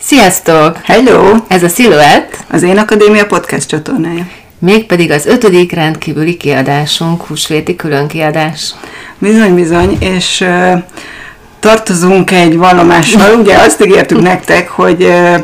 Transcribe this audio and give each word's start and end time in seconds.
Sziasztok! 0.00 0.76
Hello! 0.82 1.34
Ez 1.48 1.62
a 1.62 1.68
Silhouette, 1.68 2.36
Az 2.50 2.62
Én 2.62 2.78
Akadémia 2.78 3.26
podcast 3.26 3.68
csatornája. 3.68 4.26
mégpedig 4.58 5.10
az 5.10 5.26
ötödik 5.26 5.72
rendkívüli 5.72 6.36
kiadásunk, 6.36 7.22
húsvéti 7.22 7.76
külön 7.76 8.06
kiadás. 8.08 8.74
Bizony, 9.18 9.54
bizony, 9.54 9.96
és 10.00 10.40
uh, 10.40 10.82
tartozunk 11.60 12.30
egy 12.30 12.56
vallomással. 12.56 13.38
Ugye 13.38 13.56
azt 13.56 13.84
ígértük 13.84 14.22
nektek, 14.22 14.68
hogy 14.68 15.02
uh, 15.02 15.34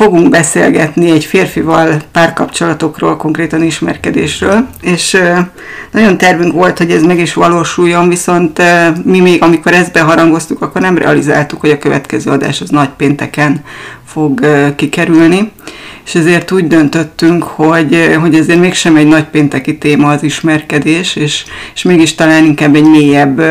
fogunk 0.00 0.28
beszélgetni 0.28 1.10
egy 1.10 1.24
férfival 1.24 1.96
párkapcsolatokról, 2.12 3.16
konkrétan 3.16 3.62
ismerkedésről, 3.62 4.66
és 4.80 5.22
nagyon 5.90 6.18
tervünk 6.18 6.52
volt, 6.52 6.78
hogy 6.78 6.90
ez 6.90 7.02
meg 7.02 7.18
is 7.18 7.34
valósuljon, 7.34 8.08
viszont 8.08 8.62
mi 9.04 9.20
még, 9.20 9.42
amikor 9.42 9.72
ezt 9.72 9.92
beharangoztuk, 9.92 10.62
akkor 10.62 10.80
nem 10.80 10.98
realizáltuk, 10.98 11.60
hogy 11.60 11.70
a 11.70 11.78
következő 11.78 12.30
adás 12.30 12.60
az 12.60 12.68
nagy 12.68 12.88
pénteken 12.88 13.64
fog 14.06 14.40
kikerülni, 14.76 15.50
és 16.04 16.14
ezért 16.14 16.50
úgy 16.52 16.66
döntöttünk, 16.66 17.42
hogy, 17.42 18.16
hogy 18.20 18.34
ezért 18.34 18.60
mégsem 18.60 18.96
egy 18.96 19.06
nagy 19.06 19.24
pénteki 19.24 19.78
téma 19.78 20.08
az 20.08 20.22
ismerkedés, 20.22 21.16
és, 21.16 21.44
és 21.74 21.82
mégis 21.82 22.14
talán 22.14 22.44
inkább 22.44 22.74
egy 22.74 22.90
mélyebb, 22.90 23.42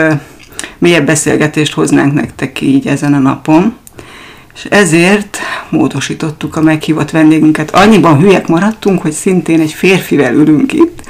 mélyebb 0.78 1.06
beszélgetést 1.06 1.74
hoznánk 1.74 2.14
nektek 2.14 2.62
így 2.62 2.88
ezen 2.88 3.14
a 3.14 3.20
napon. 3.20 3.79
És 4.60 4.66
ezért 4.70 5.38
módosítottuk 5.70 6.56
a 6.56 6.62
meghívott 6.62 7.12
vendégünket. 7.12 7.76
Annyiban 7.76 8.20
hülyek 8.20 8.48
maradtunk, 8.48 9.02
hogy 9.02 9.12
szintén 9.12 9.60
egy 9.60 9.72
férfivel 9.72 10.34
ülünk 10.34 10.74
itt, 10.74 11.02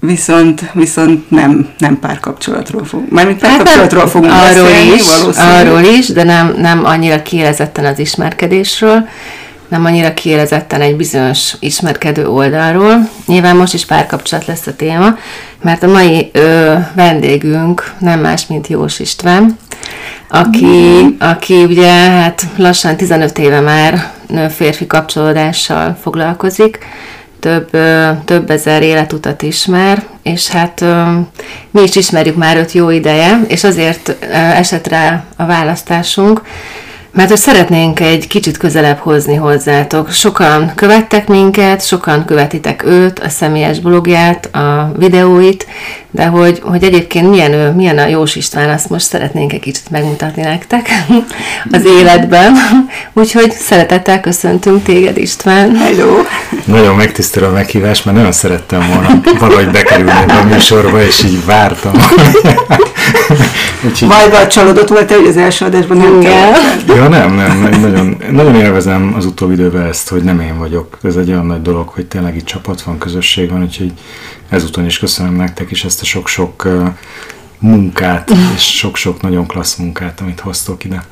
viszont, 0.00 0.70
viszont 0.72 1.30
nem, 1.30 1.68
nem 1.78 1.98
párkapcsolatról 1.98 2.84
fogunk. 2.84 3.10
Mármint 3.10 3.38
párkapcsolatról 3.38 4.06
fogunk 4.06 4.32
Hát 4.32 4.50
arról 4.50 4.64
beszélni, 4.64 4.94
is, 4.94 5.06
arról 5.36 5.82
is, 5.82 6.08
de 6.08 6.22
nem, 6.22 6.54
nem 6.58 6.84
annyira 6.84 7.22
kiélezetten 7.22 7.84
az 7.84 7.98
ismerkedésről, 7.98 9.08
nem 9.68 9.84
annyira 9.84 10.14
kiélezetten 10.14 10.80
egy 10.80 10.96
bizonyos 10.96 11.54
ismerkedő 11.60 12.26
oldalról. 12.26 13.08
Nyilván 13.26 13.56
most 13.56 13.74
is 13.74 13.86
párkapcsolat 13.86 14.46
lesz 14.46 14.66
a 14.66 14.76
téma, 14.76 15.18
mert 15.62 15.82
a 15.82 15.88
mai 15.88 16.30
ö, 16.32 16.74
vendégünk 16.94 17.92
nem 17.98 18.20
más, 18.20 18.46
mint 18.46 18.66
Jós 18.66 18.98
István, 18.98 19.56
aki, 20.28 21.16
aki 21.18 21.64
ugye 21.64 21.92
hát 21.92 22.46
lassan 22.56 22.96
15 22.96 23.38
éve 23.38 23.60
már 23.60 24.12
nő-férfi 24.26 24.86
kapcsolódással 24.86 25.96
foglalkozik, 26.02 26.78
több, 27.40 27.70
több 28.24 28.50
ezer 28.50 28.82
életutat 28.82 29.42
ismer, 29.42 30.02
és 30.22 30.48
hát 30.48 30.84
mi 31.70 31.82
is 31.82 31.96
ismerjük 31.96 32.36
már 32.36 32.56
őt 32.56 32.72
jó 32.72 32.90
ideje, 32.90 33.40
és 33.48 33.64
azért 33.64 34.24
esett 34.32 34.86
rá 34.86 35.24
a 35.36 35.46
választásunk, 35.46 36.42
mert 37.12 37.28
hogy 37.28 37.38
szeretnénk 37.38 38.00
egy 38.00 38.26
kicsit 38.26 38.56
közelebb 38.56 38.98
hozni 38.98 39.34
hozzátok. 39.34 40.10
Sokan 40.10 40.72
követtek 40.74 41.28
minket, 41.28 41.86
sokan 41.86 42.24
követitek 42.24 42.84
őt, 42.84 43.18
a 43.18 43.28
személyes 43.28 43.80
blogját, 43.80 44.54
a 44.54 44.92
videóit, 44.96 45.66
de 46.10 46.26
hogy, 46.26 46.60
hogy 46.62 46.82
egyébként 46.82 47.30
milyen 47.30 47.52
ő, 47.52 47.70
milyen 47.70 47.98
a 47.98 48.06
Jós 48.06 48.36
István, 48.36 48.68
azt 48.68 48.90
most 48.90 49.06
szeretnénk 49.06 49.52
egy 49.52 49.60
kicsit 49.60 49.90
megmutatni 49.90 50.42
nektek 50.42 50.88
az 51.72 51.84
életben. 51.84 52.52
Úgyhogy 53.12 53.52
szeretettel 53.52 54.20
köszöntünk 54.20 54.82
téged 54.82 55.16
István. 55.16 55.76
Hello! 55.76 56.16
Nagyon 56.64 56.96
megtisztelő 56.96 57.46
a 57.46 57.52
meghívás, 57.52 58.02
mert 58.02 58.16
nagyon 58.16 58.32
szerettem 58.32 58.88
volna 58.92 59.20
valahogy 59.38 59.70
bekerülni 59.70 60.10
a 60.10 60.44
műsorba, 60.44 61.02
és 61.02 61.24
így 61.24 61.44
vártam. 61.44 61.92
Úgyhogy, 63.86 64.08
Vajba 64.08 64.46
csalódott 64.46 64.88
volt 64.88 65.12
hogy 65.12 65.26
az 65.26 65.36
első 65.36 65.64
adásban 65.64 65.96
nem 65.96 66.20
kell. 66.20 66.52
ja, 66.86 67.08
nem, 67.08 67.34
nem, 67.34 67.80
nagyon, 67.80 68.16
nagyon 68.30 68.54
élvezem 68.54 69.14
az 69.16 69.24
utóbbi 69.24 69.52
időben 69.52 69.86
ezt, 69.86 70.08
hogy 70.08 70.22
nem 70.22 70.40
én 70.40 70.58
vagyok. 70.58 70.98
Ez 71.02 71.16
egy 71.16 71.30
olyan 71.30 71.46
nagy 71.46 71.62
dolog, 71.62 71.88
hogy 71.88 72.06
tényleg 72.06 72.36
itt 72.36 72.44
csapat 72.44 72.82
van, 72.82 72.98
közösség 72.98 73.50
van, 73.50 73.62
úgyhogy 73.62 73.92
ezúton 74.48 74.84
is 74.84 74.98
köszönöm 74.98 75.34
nektek 75.34 75.70
is 75.70 75.84
ezt 75.84 76.00
a 76.00 76.04
sok-sok 76.04 76.68
munkát, 77.58 78.30
és 78.54 78.62
sok-sok 78.62 79.20
nagyon 79.20 79.46
klassz 79.46 79.76
munkát, 79.76 80.20
amit 80.20 80.40
hoztok 80.40 80.84
ide. 80.84 81.02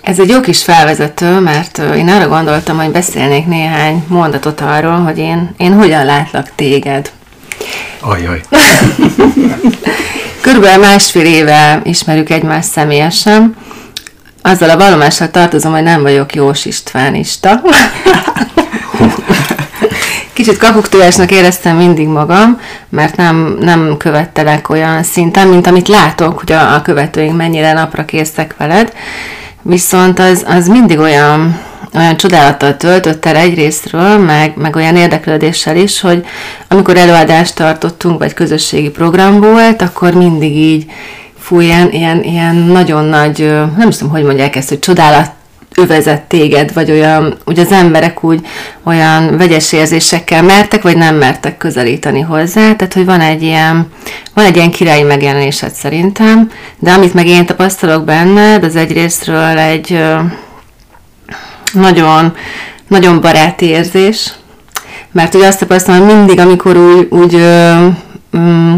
Ez 0.00 0.18
egy 0.18 0.28
jó 0.28 0.40
kis 0.40 0.62
felvezető, 0.62 1.38
mert 1.40 1.78
én 1.78 2.08
arra 2.08 2.28
gondoltam, 2.28 2.76
hogy 2.76 2.90
beszélnék 2.90 3.46
néhány 3.46 4.04
mondatot 4.08 4.60
arról, 4.60 4.96
hogy 4.96 5.18
én, 5.18 5.54
én 5.56 5.72
hogyan 5.72 6.04
látlak 6.04 6.50
téged. 6.54 7.12
Ajaj. 8.00 8.40
Körülbelül 10.46 10.80
másfél 10.80 11.24
éve 11.24 11.80
ismerjük 11.84 12.30
egymást 12.30 12.68
személyesen. 12.68 13.56
Azzal 14.42 14.70
a 14.70 14.76
vallomással 14.76 15.30
tartozom, 15.30 15.72
hogy 15.72 15.82
nem 15.82 16.02
vagyok 16.02 16.34
Jós 16.34 16.64
Istvánista. 16.64 17.62
Kicsit 20.32 20.56
kapuktúrásnak 20.56 21.30
éreztem 21.30 21.76
mindig 21.76 22.06
magam, 22.06 22.60
mert 22.88 23.16
nem, 23.16 23.56
nem 23.60 23.96
követtelek 23.96 24.68
olyan 24.68 25.02
szinten, 25.02 25.48
mint 25.48 25.66
amit 25.66 25.88
látok, 25.88 26.38
hogy 26.38 26.52
a, 26.52 26.74
a 26.74 26.82
követőink 26.82 27.36
mennyire 27.36 27.72
napra 27.72 28.04
készek 28.04 28.54
veled. 28.58 28.92
Viszont 29.68 30.18
az, 30.18 30.44
az 30.48 30.68
mindig 30.68 30.98
olyan, 30.98 31.60
olyan 31.94 32.16
csodálattal 32.16 32.76
töltött 32.76 33.24
el 33.24 33.36
egyrésztről, 33.36 34.18
meg, 34.18 34.52
meg 34.56 34.76
olyan 34.76 34.96
érdeklődéssel 34.96 35.76
is, 35.76 36.00
hogy 36.00 36.24
amikor 36.68 36.96
előadást 36.96 37.54
tartottunk, 37.54 38.18
vagy 38.18 38.34
közösségi 38.34 38.90
program 38.90 39.40
volt, 39.40 39.82
akkor 39.82 40.14
mindig 40.14 40.56
így 40.56 40.90
fú, 41.38 41.60
ilyen, 41.60 41.90
ilyen, 41.90 42.22
ilyen 42.22 42.54
nagyon 42.56 43.04
nagy, 43.04 43.38
nem 43.76 43.88
is 43.88 43.96
tudom, 43.96 44.12
hogy 44.12 44.24
mondják 44.24 44.56
ezt, 44.56 44.68
hogy 44.68 44.78
csodálat 44.78 45.30
övezett 45.76 46.28
téged, 46.28 46.72
vagy 46.72 46.90
olyan, 46.90 47.36
úgy 47.44 47.58
az 47.58 47.72
emberek 47.72 48.24
úgy 48.24 48.46
olyan 48.82 49.36
vegyes 49.36 49.72
érzésekkel 49.72 50.42
mertek, 50.42 50.82
vagy 50.82 50.96
nem 50.96 51.16
mertek 51.16 51.56
közelíteni 51.56 52.20
hozzá, 52.20 52.74
tehát 52.74 52.94
hogy 52.94 53.04
van 53.04 53.20
egy 53.20 53.42
ilyen, 53.42 53.86
van 54.34 54.44
egy 54.44 54.56
ilyen 54.56 54.70
királyi 54.70 55.02
megjelenésed 55.02 55.72
szerintem, 55.72 56.50
de 56.78 56.92
amit 56.92 57.14
meg 57.14 57.26
én 57.26 57.46
tapasztalok 57.46 58.04
benned, 58.04 58.64
az 58.64 58.76
egyrésztről 58.76 59.58
egy 59.58 60.02
nagyon, 61.72 62.34
nagyon 62.88 63.20
baráti 63.20 63.66
érzés, 63.66 64.32
mert 65.12 65.34
ugye 65.34 65.46
azt 65.46 65.58
tapasztalom, 65.58 66.06
hogy 66.06 66.16
mindig, 66.16 66.38
amikor 66.38 66.76
úgy, 66.76 67.06
úgy 67.10 67.36
mm, 68.36 68.76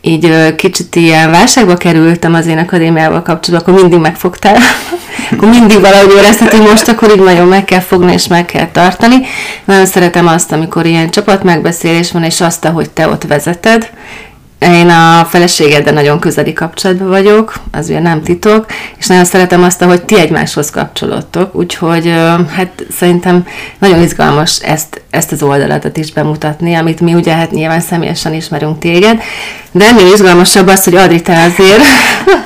így 0.00 0.54
kicsit 0.54 0.96
ilyen 0.96 1.30
válságba 1.30 1.76
kerültem 1.76 2.34
az 2.34 2.46
én 2.46 2.58
akadémiával 2.58 3.22
kapcsolatban, 3.22 3.72
akkor 3.72 3.82
mindig 3.82 4.00
megfogtál. 4.00 4.56
akkor 5.32 5.48
mindig 5.48 5.80
valahogy 5.80 6.14
érezted, 6.16 6.50
hogy 6.50 6.68
most 6.68 6.88
akkor 6.88 7.10
így 7.10 7.22
nagyon 7.22 7.48
meg 7.48 7.64
kell 7.64 7.80
fogni 7.80 8.12
és 8.12 8.26
meg 8.26 8.44
kell 8.44 8.68
tartani. 8.72 9.16
Nagyon 9.64 9.86
szeretem 9.86 10.26
azt, 10.26 10.52
amikor 10.52 10.86
ilyen 10.86 11.10
csapat 11.10 11.42
megbeszélés 11.42 12.12
van, 12.12 12.22
és 12.22 12.40
azt, 12.40 12.64
ahogy 12.64 12.90
te 12.90 13.08
ott 13.08 13.24
vezeted. 13.24 13.90
Én 14.60 14.88
a 14.88 15.24
feleségeddel 15.24 15.92
nagyon 15.92 16.18
közeli 16.18 16.52
kapcsolatban 16.52 17.08
vagyok, 17.08 17.54
az 17.72 17.88
ugye 17.88 18.00
nem 18.00 18.22
titok, 18.22 18.66
és 18.98 19.06
nagyon 19.06 19.24
szeretem 19.24 19.62
azt, 19.62 19.82
hogy 19.82 20.02
ti 20.02 20.18
egymáshoz 20.18 20.70
kapcsolódtok, 20.70 21.54
úgyhogy 21.54 22.12
hát 22.56 22.86
szerintem 22.96 23.46
nagyon 23.78 24.02
izgalmas 24.02 24.58
ezt, 24.58 25.02
ezt 25.10 25.32
az 25.32 25.42
oldalatot 25.42 25.96
is 25.96 26.12
bemutatni, 26.12 26.74
amit 26.74 27.00
mi 27.00 27.14
ugye 27.14 27.34
hát 27.34 27.50
nyilván 27.50 27.80
személyesen 27.80 28.34
ismerünk 28.34 28.78
téged, 28.78 29.20
de 29.72 29.86
ennél 29.86 30.12
izgalmasabb 30.12 30.66
az, 30.68 30.84
hogy 30.84 30.94
Adri, 30.94 31.20
te 31.20 31.42
azért 31.42 31.82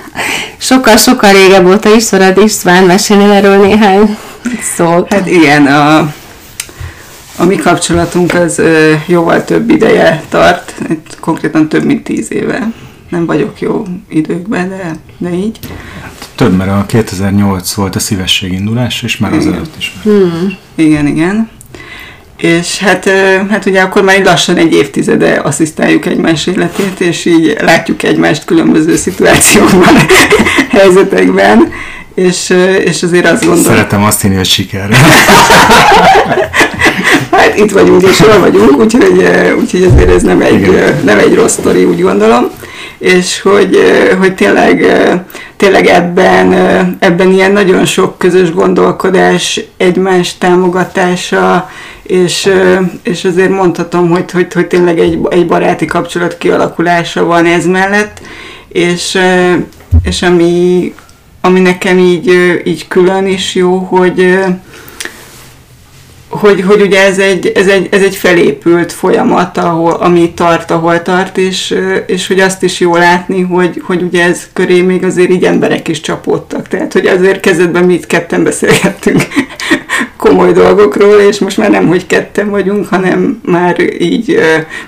sokkal-sokkal 0.59 1.33
régebb 1.33 1.67
óta 1.67 1.95
ismered 1.95 2.39
István, 2.39 2.85
mesélnél 2.85 3.31
erről 3.31 3.57
néhány 3.57 4.17
szót. 4.77 5.13
Hát 5.13 5.27
igen, 5.27 5.67
a, 5.67 6.13
a 7.37 7.45
mi 7.45 7.57
kapcsolatunk 7.57 8.35
az 8.35 8.59
ö, 8.59 8.93
jóval 9.07 9.45
több 9.45 9.71
ideje 9.71 10.23
tart, 10.29 10.75
itt 10.91 11.17
konkrétan 11.21 11.69
több 11.69 11.85
mint 11.85 12.05
tíz 12.05 12.33
éve. 12.33 12.73
Nem 13.09 13.27
vagyok 13.27 13.61
jó 13.61 13.85
időkben, 14.09 14.69
de, 14.69 14.97
de 15.19 15.35
így. 15.35 15.59
Több, 16.35 16.57
mert 16.57 16.71
a 16.71 16.85
2008 16.87 17.73
volt 17.73 17.97
a 17.97 17.99
szívesség 17.99 18.53
indulás, 18.53 19.03
és 19.03 19.17
már 19.17 19.33
az 19.33 19.47
előtt 19.47 19.75
is. 19.79 19.95
Igen, 20.75 21.07
igen. 21.07 21.51
És 22.37 22.79
hát, 22.79 23.09
hát 23.51 23.67
ugye 23.67 23.81
akkor 23.81 24.03
már 24.03 24.25
lassan 24.25 24.57
egy 24.57 24.73
évtizede 24.73 25.33
asszisztáljuk 25.35 26.07
egymás 26.07 26.47
életét, 26.47 27.01
és 27.01 27.25
így 27.25 27.57
látjuk 27.61 28.03
egymást 28.03 28.45
különböző 28.45 28.97
szituációkban, 28.97 29.95
helyzetekben, 30.79 31.73
és, 32.15 32.55
és 32.85 33.03
azért 33.03 33.27
azt 33.27 33.45
gondolom, 33.45 33.65
Szeretem 33.65 34.05
azt 34.05 34.21
hinni, 34.21 34.35
hogy 34.35 34.45
sikerre. 34.45 34.97
Hát 37.31 37.59
itt 37.59 37.71
vagyunk 37.71 38.03
és 38.03 38.21
jól 38.21 38.39
vagyunk, 38.39 38.79
úgyhogy, 38.79 39.29
úgyhogy 39.59 39.83
ezért 39.83 40.11
ez 40.15 40.23
nem 40.23 40.41
egy, 40.41 40.61
Igen. 40.61 41.01
nem 41.05 41.19
egy 41.19 41.35
rossz 41.35 41.53
sztori, 41.53 41.85
úgy 41.85 42.01
gondolom. 42.01 42.51
És 42.99 43.41
hogy, 43.41 43.79
hogy 44.19 44.35
tényleg, 44.35 44.87
tényleg 45.57 45.87
ebben, 45.87 46.53
ebben 46.99 47.33
ilyen 47.33 47.53
nagyon 47.53 47.85
sok 47.85 48.19
közös 48.19 48.53
gondolkodás, 48.53 49.61
egymás 49.77 50.39
támogatása, 50.39 51.71
és, 52.03 52.51
és 53.03 53.25
azért 53.25 53.51
mondhatom, 53.51 54.11
hogy, 54.11 54.31
hogy, 54.31 54.53
hogy 54.53 54.67
tényleg 54.67 54.99
egy, 54.99 55.19
egy 55.31 55.47
baráti 55.47 55.85
kapcsolat 55.85 56.39
kialakulása 56.39 57.25
van 57.25 57.47
ez 57.47 57.67
mellett, 57.67 58.21
és, 58.69 59.19
és 60.05 60.23
ami 60.23 60.93
ami 61.45 61.61
nekem 61.61 61.99
így, 61.99 62.61
így 62.65 62.89
külön 62.89 63.27
is 63.27 63.55
jó, 63.55 63.79
hogy 63.79 64.39
hogy, 66.29 66.63
hogy 66.63 66.81
ugye 66.81 67.05
ez 67.05 67.19
egy, 67.19 67.53
ez, 67.55 67.67
egy, 67.67 67.89
ez 67.91 68.03
egy 68.03 68.17
felépült 68.17 68.93
folyamat, 68.93 69.59
ahol, 69.59 69.93
ami 69.93 70.33
tart, 70.33 70.71
ahol 70.71 71.03
tart, 71.03 71.39
és, 71.39 71.79
és 72.07 72.27
hogy 72.27 72.41
azt 72.41 72.63
is 72.63 72.81
jó 72.81 72.97
látni, 72.97 73.41
hogy, 73.41 73.83
hogy 73.85 74.03
ugye 74.03 74.25
ez 74.25 74.49
köré 74.53 74.81
még 74.81 75.05
azért 75.05 75.31
így 75.31 75.45
emberek 75.45 75.89
is 75.89 76.01
csapódtak. 76.01 76.69
Tehát, 76.69 76.93
hogy 76.93 77.07
azért 77.07 77.41
kezdetben 77.41 77.85
mi 77.85 77.95
itt 77.95 78.07
ketten 78.07 78.43
beszélgettünk 78.43 79.23
komoly 80.25 80.53
dolgokról, 80.53 81.19
és 81.19 81.39
most 81.39 81.57
már 81.57 81.71
nem, 81.71 81.87
hogy 81.87 82.07
ketten 82.07 82.51
vagyunk, 82.51 82.89
hanem 82.89 83.41
már 83.45 84.01
így 84.01 84.39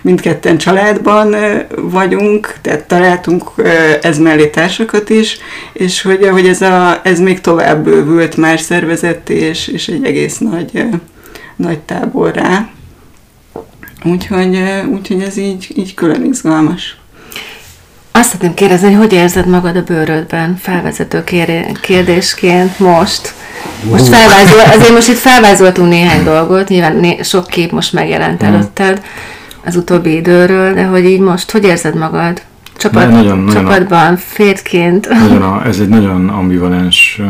mindketten 0.00 0.58
családban 0.58 1.36
vagyunk, 1.76 2.54
tehát 2.60 2.84
találtunk 2.86 3.50
ez 4.02 4.18
mellé 4.18 4.46
társakat 4.46 5.10
is, 5.10 5.38
és 5.72 6.02
hogy, 6.02 6.28
hogy 6.28 6.46
ez, 6.46 6.62
a, 6.62 7.00
ez 7.02 7.20
még 7.20 7.40
tovább 7.40 7.84
bővült 7.84 8.36
más 8.36 8.60
szervezet, 8.60 9.30
és, 9.30 9.68
és 9.68 9.88
egy 9.88 10.04
egész 10.04 10.38
nagy 10.38 10.84
nagy 11.56 11.78
táborrá. 11.78 12.68
Úgyhogy, 14.04 14.62
úgyhogy 14.92 15.22
ez 15.22 15.36
így, 15.36 15.72
így 15.74 15.94
külön 15.94 16.24
izgalmas. 16.24 16.96
Azt 18.12 18.24
szeretném 18.24 18.54
kérdezni, 18.54 18.86
hogy 18.86 18.96
hogy 18.96 19.12
érzed 19.12 19.46
magad 19.46 19.76
a 19.76 19.82
bőrödben 19.82 20.56
felvezető 20.56 21.24
kérdésként 21.80 22.78
most? 22.78 23.34
Most 23.90 24.06
felvázol, 24.06 24.60
azért 24.76 24.92
most 24.92 25.08
itt 25.08 25.16
felvázoltunk 25.16 25.88
néhány 25.88 26.24
dolgot, 26.24 26.68
nyilván 26.68 26.96
né, 26.96 27.18
sok 27.22 27.46
kép 27.46 27.72
most 27.72 27.92
megjelent 27.92 28.42
előtted 28.42 29.02
az 29.64 29.76
utóbbi 29.76 30.14
időről, 30.14 30.74
de 30.74 30.84
hogy 30.84 31.04
így 31.04 31.20
most, 31.20 31.50
hogy 31.50 31.64
érzed 31.64 31.94
magad? 31.94 32.42
Csapat, 32.76 33.10
nagyon, 33.10 33.46
csapatban, 33.46 33.98
nagyon 33.98 34.16
fértként? 34.16 35.08
Nagyon 35.08 35.42
a, 35.42 35.62
ez 35.68 35.78
egy 35.78 35.88
nagyon 35.88 36.28
ambivalens 36.28 37.20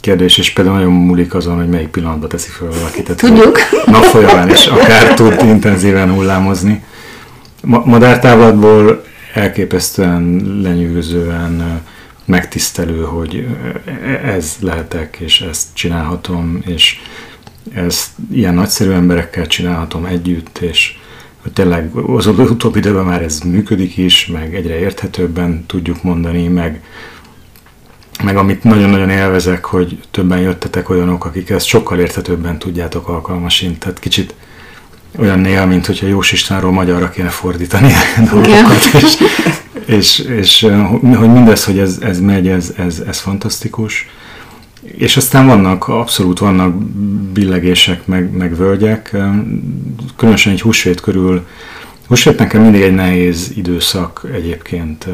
kérdés, 0.00 0.38
és 0.38 0.52
például 0.52 0.76
nagyon 0.76 0.92
múlik 0.92 1.34
azon, 1.34 1.56
hogy 1.56 1.68
melyik 1.68 1.88
pillanatban 1.88 2.28
teszi 2.28 2.48
fel 2.58 2.68
valaki. 2.78 3.02
Tehát 3.02 3.20
Tudjuk. 3.20 3.58
Nap 3.86 4.02
folyamán 4.02 4.50
is 4.50 4.66
akár 4.66 5.14
tud 5.14 5.36
intenzíven 5.42 6.12
hullámozni. 6.12 6.82
Ma- 7.62 7.84
madártávlatból 7.84 9.04
elképesztően 9.34 10.42
lenyűgözően 10.62 11.82
megtisztelő, 12.24 13.02
hogy 13.02 13.46
ez 14.24 14.56
lehetek, 14.60 15.16
és 15.20 15.40
ezt 15.40 15.66
csinálhatom, 15.72 16.62
és 16.66 17.00
ezt 17.74 18.08
ilyen 18.32 18.54
nagyszerű 18.54 18.90
emberekkel 18.90 19.46
csinálhatom 19.46 20.04
együtt, 20.04 20.58
és 20.58 20.96
hogy 21.42 21.52
tényleg 21.52 21.94
az 21.94 22.26
utóbbi 22.26 22.78
időben 22.78 23.04
már 23.04 23.22
ez 23.22 23.40
működik 23.40 23.96
is, 23.96 24.26
meg 24.26 24.54
egyre 24.54 24.78
érthetőbben 24.78 25.64
tudjuk 25.66 26.02
mondani, 26.02 26.48
meg 26.48 26.82
meg 28.22 28.36
amit 28.36 28.64
nagyon-nagyon 28.64 29.10
élvezek, 29.10 29.64
hogy 29.64 29.98
többen 30.10 30.38
jöttetek 30.38 30.88
olyanok, 30.90 31.24
akik 31.24 31.50
ezt 31.50 31.66
sokkal 31.66 31.98
érthetőbben 31.98 32.58
tudjátok 32.58 33.08
alkalmasint. 33.08 33.78
Tehát 33.78 33.98
kicsit 33.98 34.34
olyan 35.18 35.38
néha, 35.38 35.66
mint 35.66 35.86
hogyha 35.86 36.06
Jós 36.06 36.32
Istvánról 36.32 36.72
magyarra 36.72 37.10
kéne 37.10 37.28
fordítani 37.28 37.92
dolgokat, 38.30 38.84
és, 39.02 39.16
és, 39.86 40.18
és, 40.18 40.66
hogy 41.00 41.32
mindez, 41.32 41.64
hogy 41.64 41.78
ez, 41.78 41.98
ez 42.00 42.20
megy, 42.20 42.48
ez, 42.48 42.74
ez, 42.76 43.02
ez 43.06 43.18
fantasztikus. 43.18 44.08
És 44.82 45.16
aztán 45.16 45.46
vannak, 45.46 45.88
abszolút 45.88 46.38
vannak 46.38 46.74
billegések, 47.32 48.06
meg, 48.06 48.30
meg 48.30 48.56
völgyek, 48.56 49.16
különösen 50.16 50.52
egy 50.52 50.60
húsvét 50.60 51.00
körül. 51.00 51.46
Húsvét 52.06 52.38
nekem 52.38 52.62
mindig 52.62 52.80
egy 52.80 52.94
nehéz 52.94 53.52
időszak 53.56 54.26
egyébként 54.34 55.06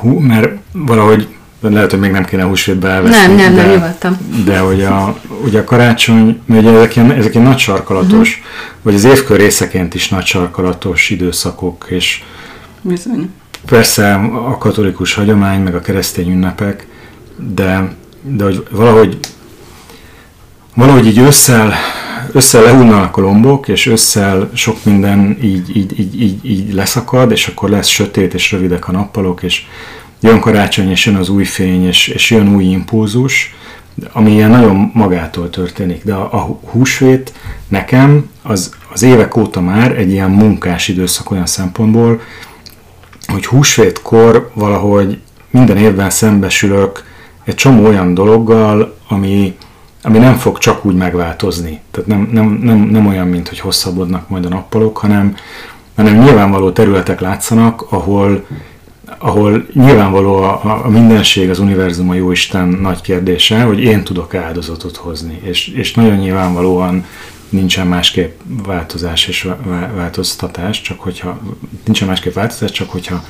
hú, 0.00 0.18
mert 0.18 0.58
valahogy 0.72 1.28
lehet, 1.60 1.90
hogy 1.90 2.00
még 2.00 2.10
nem 2.10 2.24
kéne 2.24 2.42
húsvétbe 2.42 2.88
elveszni. 2.88 3.26
Nem, 3.26 3.36
nem, 3.36 3.54
de, 3.54 3.62
nem 3.62 3.70
nyugodtam. 3.70 4.18
De 4.44 4.58
hogy 4.58 4.84
a, 4.84 5.18
ugye 5.44 5.58
a 5.58 5.64
karácsony, 5.64 6.40
ugye 6.46 6.70
ezek 6.70 6.96
ilyen, 6.96 7.12
ezek 7.12 7.34
ilyen 7.34 7.46
nagy 7.46 7.58
sarkalatos, 7.58 8.28
uh-huh. 8.28 8.74
vagy 8.82 8.94
az 8.94 9.04
évkör 9.04 9.38
részeként 9.38 9.94
is 9.94 10.08
nagy 10.08 10.24
sarkalatos 10.24 11.10
időszakok, 11.10 11.86
és 11.88 12.22
Bizony. 12.80 13.30
persze 13.66 14.14
a 14.46 14.58
katolikus 14.58 15.14
hagyomány, 15.14 15.60
meg 15.60 15.74
a 15.74 15.80
keresztény 15.80 16.30
ünnepek, 16.30 16.86
de, 17.54 17.92
de 18.22 18.44
hogy 18.44 18.66
valahogy 18.70 19.18
valahogy 20.74 21.06
így 21.06 21.18
ősszel 21.18 21.74
össze 22.32 22.60
lehullnak 22.60 23.16
a 23.16 23.20
lombok, 23.20 23.68
és 23.68 23.86
összel 23.86 24.50
sok 24.54 24.84
minden 24.84 25.38
így, 25.42 25.76
így, 25.76 25.98
így, 26.00 26.22
így, 26.22 26.44
így 26.44 26.72
leszakad, 26.72 27.30
és 27.30 27.46
akkor 27.46 27.70
lesz 27.70 27.86
sötét, 27.86 28.34
és 28.34 28.52
rövidek 28.52 28.88
a 28.88 28.92
nappalok, 28.92 29.42
és 29.42 29.66
jön 30.20 30.40
karácsony, 30.40 30.90
és 30.90 31.06
jön 31.06 31.16
az 31.16 31.28
új 31.28 31.44
fény, 31.44 31.86
és, 31.86 32.08
és 32.08 32.30
jön 32.30 32.54
új 32.54 32.64
impulzus, 32.64 33.54
ami 34.12 34.30
ilyen 34.30 34.50
nagyon 34.50 34.90
magától 34.94 35.50
történik. 35.50 36.04
De 36.04 36.14
a, 36.14 36.34
a 36.34 36.58
húsvét 36.70 37.32
nekem 37.68 38.30
az, 38.42 38.74
az 38.92 39.02
évek 39.02 39.36
óta 39.36 39.60
már 39.60 39.98
egy 39.98 40.10
ilyen 40.10 40.30
munkás 40.30 40.88
időszak 40.88 41.30
olyan 41.30 41.46
szempontból, 41.46 42.20
hogy 43.26 43.46
húsvétkor 43.46 44.50
valahogy 44.54 45.18
minden 45.50 45.76
évben 45.76 46.10
szembesülök 46.10 47.04
egy 47.44 47.54
csomó 47.54 47.86
olyan 47.86 48.14
dologgal, 48.14 48.96
ami, 49.08 49.56
ami 50.02 50.18
nem 50.18 50.36
fog 50.36 50.58
csak 50.58 50.84
úgy 50.84 50.94
megváltozni. 50.94 51.80
Tehát 51.90 52.08
nem, 52.08 52.28
nem, 52.32 52.58
nem, 52.62 52.78
nem 52.78 53.06
olyan, 53.06 53.28
mint 53.28 53.48
hogy 53.48 53.60
hosszabbodnak 53.60 54.28
majd 54.28 54.44
a 54.44 54.48
nappalok, 54.48 54.98
hanem, 54.98 55.36
hanem 55.96 56.18
nyilvánvaló 56.18 56.70
területek 56.70 57.20
látszanak, 57.20 57.86
ahol, 57.90 58.46
ahol 59.18 59.66
nyilvánvaló 59.72 60.36
a, 60.36 60.82
a 60.84 60.88
mindenség, 60.88 61.50
az 61.50 61.58
univerzum, 61.58 62.10
a 62.10 62.14
jóisten 62.14 62.68
nagy 62.68 63.00
kérdése, 63.00 63.62
hogy 63.62 63.80
én 63.80 64.04
tudok 64.04 64.34
áldozatot 64.34 64.96
hozni. 64.96 65.40
És, 65.42 65.68
és 65.68 65.94
nagyon 65.94 66.16
nyilvánvalóan 66.16 67.04
nincsen 67.48 67.86
másképp 67.86 68.40
változás 68.66 69.26
és 69.26 69.48
változtatás, 69.94 70.80
csak 70.80 71.00
hogyha 71.00 71.40
nincsen 71.84 72.08
másképp 72.08 72.34
változás, 72.34 72.70
csak 72.70 72.90
hogyha 72.90 73.24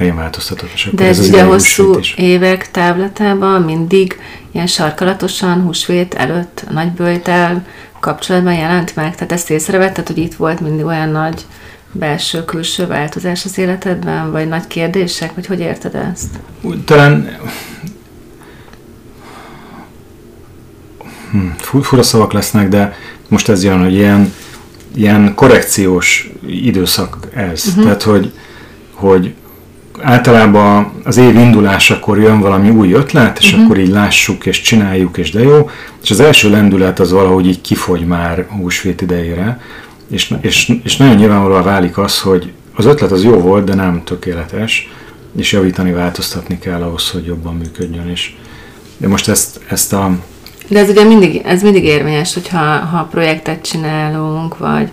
én 0.00 0.16
változtatok. 0.16 0.68
És 0.74 0.88
De 0.92 1.04
ez, 1.04 1.18
ez 1.18 1.28
ugye 1.28 1.44
hosszú 1.44 1.98
évek 2.16 2.70
távlatában 2.70 3.62
mindig 3.62 4.18
ilyen 4.52 4.66
sarkalatosan 4.66 5.62
húsvét 5.62 6.14
előtt 6.14 6.64
a 6.68 6.72
nagybőjtel 6.72 7.66
kapcsolatban 8.00 8.54
jelent 8.54 8.96
meg? 8.96 9.14
Tehát 9.14 9.32
ezt 9.32 9.50
észrevetted, 9.50 10.06
hogy 10.06 10.18
itt 10.18 10.34
volt 10.34 10.60
mindig 10.60 10.84
olyan 10.84 11.08
nagy 11.08 11.46
belső-külső 11.92 12.86
változás 12.86 13.44
az 13.44 13.58
életedben, 13.58 14.30
vagy 14.30 14.48
nagy 14.48 14.66
kérdések, 14.66 15.34
vagy 15.34 15.46
hogy 15.46 15.60
érted 15.60 15.94
ezt? 15.94 16.28
Talán 16.84 17.38
hm, 21.30 21.46
fura 21.82 22.02
szavak 22.02 22.32
lesznek, 22.32 22.68
de 22.68 22.96
most 23.28 23.48
ez 23.48 23.64
jön, 23.64 23.82
hogy 23.82 23.94
ilyen, 23.94 24.32
ilyen 24.94 25.34
korrekciós 25.34 26.30
időszak 26.46 27.18
ez. 27.34 27.64
Uh-huh. 27.66 27.82
Tehát, 27.82 28.02
hogy, 28.02 28.32
hogy 28.92 29.34
általában 30.00 30.92
az 31.04 31.16
év 31.16 31.34
indulásakor 31.36 32.18
jön 32.18 32.40
valami 32.40 32.70
új 32.70 32.92
ötlet, 32.92 33.38
és 33.38 33.50
uh-huh. 33.50 33.64
akkor 33.64 33.78
így 33.78 33.88
lássuk, 33.88 34.46
és 34.46 34.60
csináljuk, 34.60 35.18
és 35.18 35.30
de 35.30 35.42
jó, 35.42 35.70
és 36.02 36.10
az 36.10 36.20
első 36.20 36.50
lendület 36.50 37.00
az 37.00 37.12
valahogy 37.12 37.46
így 37.46 37.60
kifogy 37.60 38.06
már 38.06 38.46
húsvét 38.48 39.00
idejére, 39.00 39.60
és, 40.12 40.34
és, 40.40 40.72
és 40.84 40.96
nagyon 40.96 41.14
nyilvánvalóan 41.14 41.62
válik 41.62 41.98
az, 41.98 42.20
hogy 42.20 42.52
az 42.74 42.84
ötlet 42.84 43.12
az 43.12 43.24
jó 43.24 43.38
volt, 43.38 43.64
de 43.64 43.74
nem 43.74 44.02
tökéletes, 44.04 44.90
és 45.36 45.52
javítani, 45.52 45.92
változtatni 45.92 46.58
kell 46.58 46.82
ahhoz, 46.82 47.10
hogy 47.10 47.24
jobban 47.24 47.54
működjön 47.54 48.10
is. 48.10 48.36
De 48.96 49.08
most 49.08 49.28
ezt, 49.28 49.60
ezt 49.68 49.92
a 49.92 50.10
de 50.68 50.78
ez 50.78 50.88
ugye 50.88 51.04
mindig, 51.04 51.40
ez 51.44 51.62
mindig 51.62 51.84
érvényes, 51.84 52.34
hogyha 52.34 52.58
ha 52.58 53.08
projektet 53.10 53.62
csinálunk, 53.62 54.58
vagy 54.58 54.88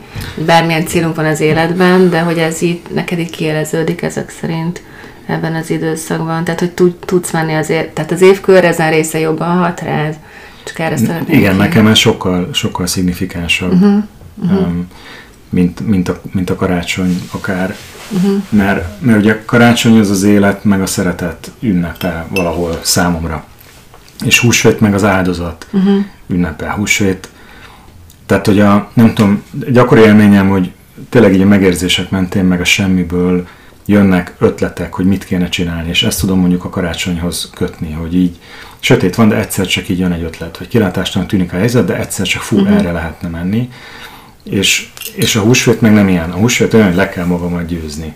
bármilyen 0.45 0.85
célunk 0.85 1.15
van 1.15 1.25
az 1.25 1.39
életben, 1.39 2.09
de 2.09 2.19
hogy 2.19 2.37
ez 2.37 2.61
így 2.61 2.81
neked 2.93 3.19
így 3.19 3.29
kieleződik 3.29 4.01
ezek 4.01 4.29
szerint 4.29 4.81
ebben 5.25 5.55
az 5.55 5.69
időszakban, 5.69 6.43
tehát 6.43 6.59
hogy 6.59 6.71
tud, 6.71 6.93
tudsz 7.05 7.31
menni 7.31 7.53
azért, 7.53 7.89
tehát 7.89 8.11
az 8.11 8.21
évkör 8.21 8.65
ezen 8.65 8.89
része 8.89 9.19
jobban 9.19 9.57
hat 9.57 9.81
rád, 9.81 10.15
csak 10.63 10.79
erre 10.79 10.97
szeretném 10.97 11.37
Igen, 11.37 11.51
ki. 11.51 11.57
nekem 11.57 11.87
ez 11.87 11.97
sokkal, 11.97 12.49
sokkal 12.53 12.87
szignifikánsabb, 12.87 13.73
uh-huh, 13.73 14.03
uh-huh. 14.41 14.67
Mint, 15.49 15.87
mint, 15.87 16.09
a, 16.09 16.21
mint 16.31 16.49
a 16.49 16.55
karácsony 16.55 17.21
akár, 17.31 17.75
uh-huh. 18.11 18.41
mert, 18.49 19.01
mert 19.01 19.19
ugye 19.19 19.31
a 19.31 19.45
karácsony 19.45 19.99
az 19.99 20.09
az 20.09 20.23
élet, 20.23 20.63
meg 20.63 20.81
a 20.81 20.85
szeretet 20.85 21.51
ünnepe 21.59 22.25
valahol 22.29 22.79
számomra 22.81 23.45
és 24.25 24.39
húsvét 24.39 24.79
meg 24.79 24.93
az 24.93 25.03
áldozat 25.03 25.67
uh-huh. 25.71 26.05
ünnepe, 26.27 26.71
húsvét. 26.71 27.29
Tehát, 28.25 28.45
hogy 28.45 28.59
a, 28.59 28.89
nem 28.93 29.13
tudom, 29.13 29.43
gyakori 29.71 30.01
élményem, 30.01 30.49
hogy 30.49 30.71
tényleg 31.09 31.33
így 31.33 31.41
a 31.41 31.45
megérzések 31.45 32.09
mentén, 32.09 32.45
meg 32.45 32.61
a 32.61 32.65
semmiből 32.65 33.47
jönnek 33.85 34.33
ötletek, 34.39 34.93
hogy 34.93 35.05
mit 35.05 35.25
kéne 35.25 35.49
csinálni, 35.49 35.89
és 35.89 36.03
ezt 36.03 36.19
tudom 36.19 36.39
mondjuk 36.39 36.65
a 36.65 36.69
karácsonyhoz 36.69 37.49
kötni, 37.55 37.91
hogy 37.91 38.15
így 38.15 38.39
sötét 38.79 39.15
van, 39.15 39.29
de 39.29 39.35
egyszer 39.35 39.65
csak 39.65 39.89
így 39.89 39.99
jön 39.99 40.11
egy 40.11 40.23
ötlet, 40.23 40.57
hogy 40.57 40.67
kilátástalan 40.67 41.27
tűnik 41.27 41.53
a 41.53 41.57
helyzet, 41.57 41.85
de 41.85 41.97
egyszer 41.97 42.25
csak 42.25 42.41
fú, 42.41 42.57
uh-huh. 42.57 42.77
erre 42.77 42.91
lehetne 42.91 43.29
menni. 43.29 43.69
És, 44.49 44.87
és 45.15 45.35
a 45.35 45.41
húsvét 45.41 45.81
meg 45.81 45.93
nem 45.93 46.07
ilyen. 46.07 46.31
A 46.31 46.37
húsvét 46.37 46.73
olyan, 46.73 46.87
hogy 46.87 46.95
le 46.95 47.09
kell 47.09 47.25
magamat 47.25 47.65
győzni. 47.65 48.15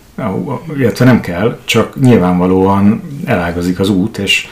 Illetve 0.77 1.05
nem 1.05 1.21
kell, 1.21 1.59
csak 1.65 1.99
nyilvánvalóan 2.01 3.01
elágazik 3.25 3.79
az 3.79 3.89
út, 3.89 4.17
és 4.17 4.47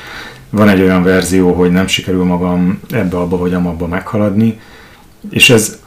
van 0.49 0.69
egy 0.69 0.81
olyan 0.81 1.03
verzió, 1.03 1.53
hogy 1.53 1.71
nem 1.71 1.87
sikerül 1.87 2.23
magam 2.23 2.79
ebbe, 2.89 3.17
abba 3.17 3.37
vagy 3.37 3.53
amabba 3.53 3.87
meghaladni, 3.87 4.59
és 5.29 5.49
ez 5.49 5.79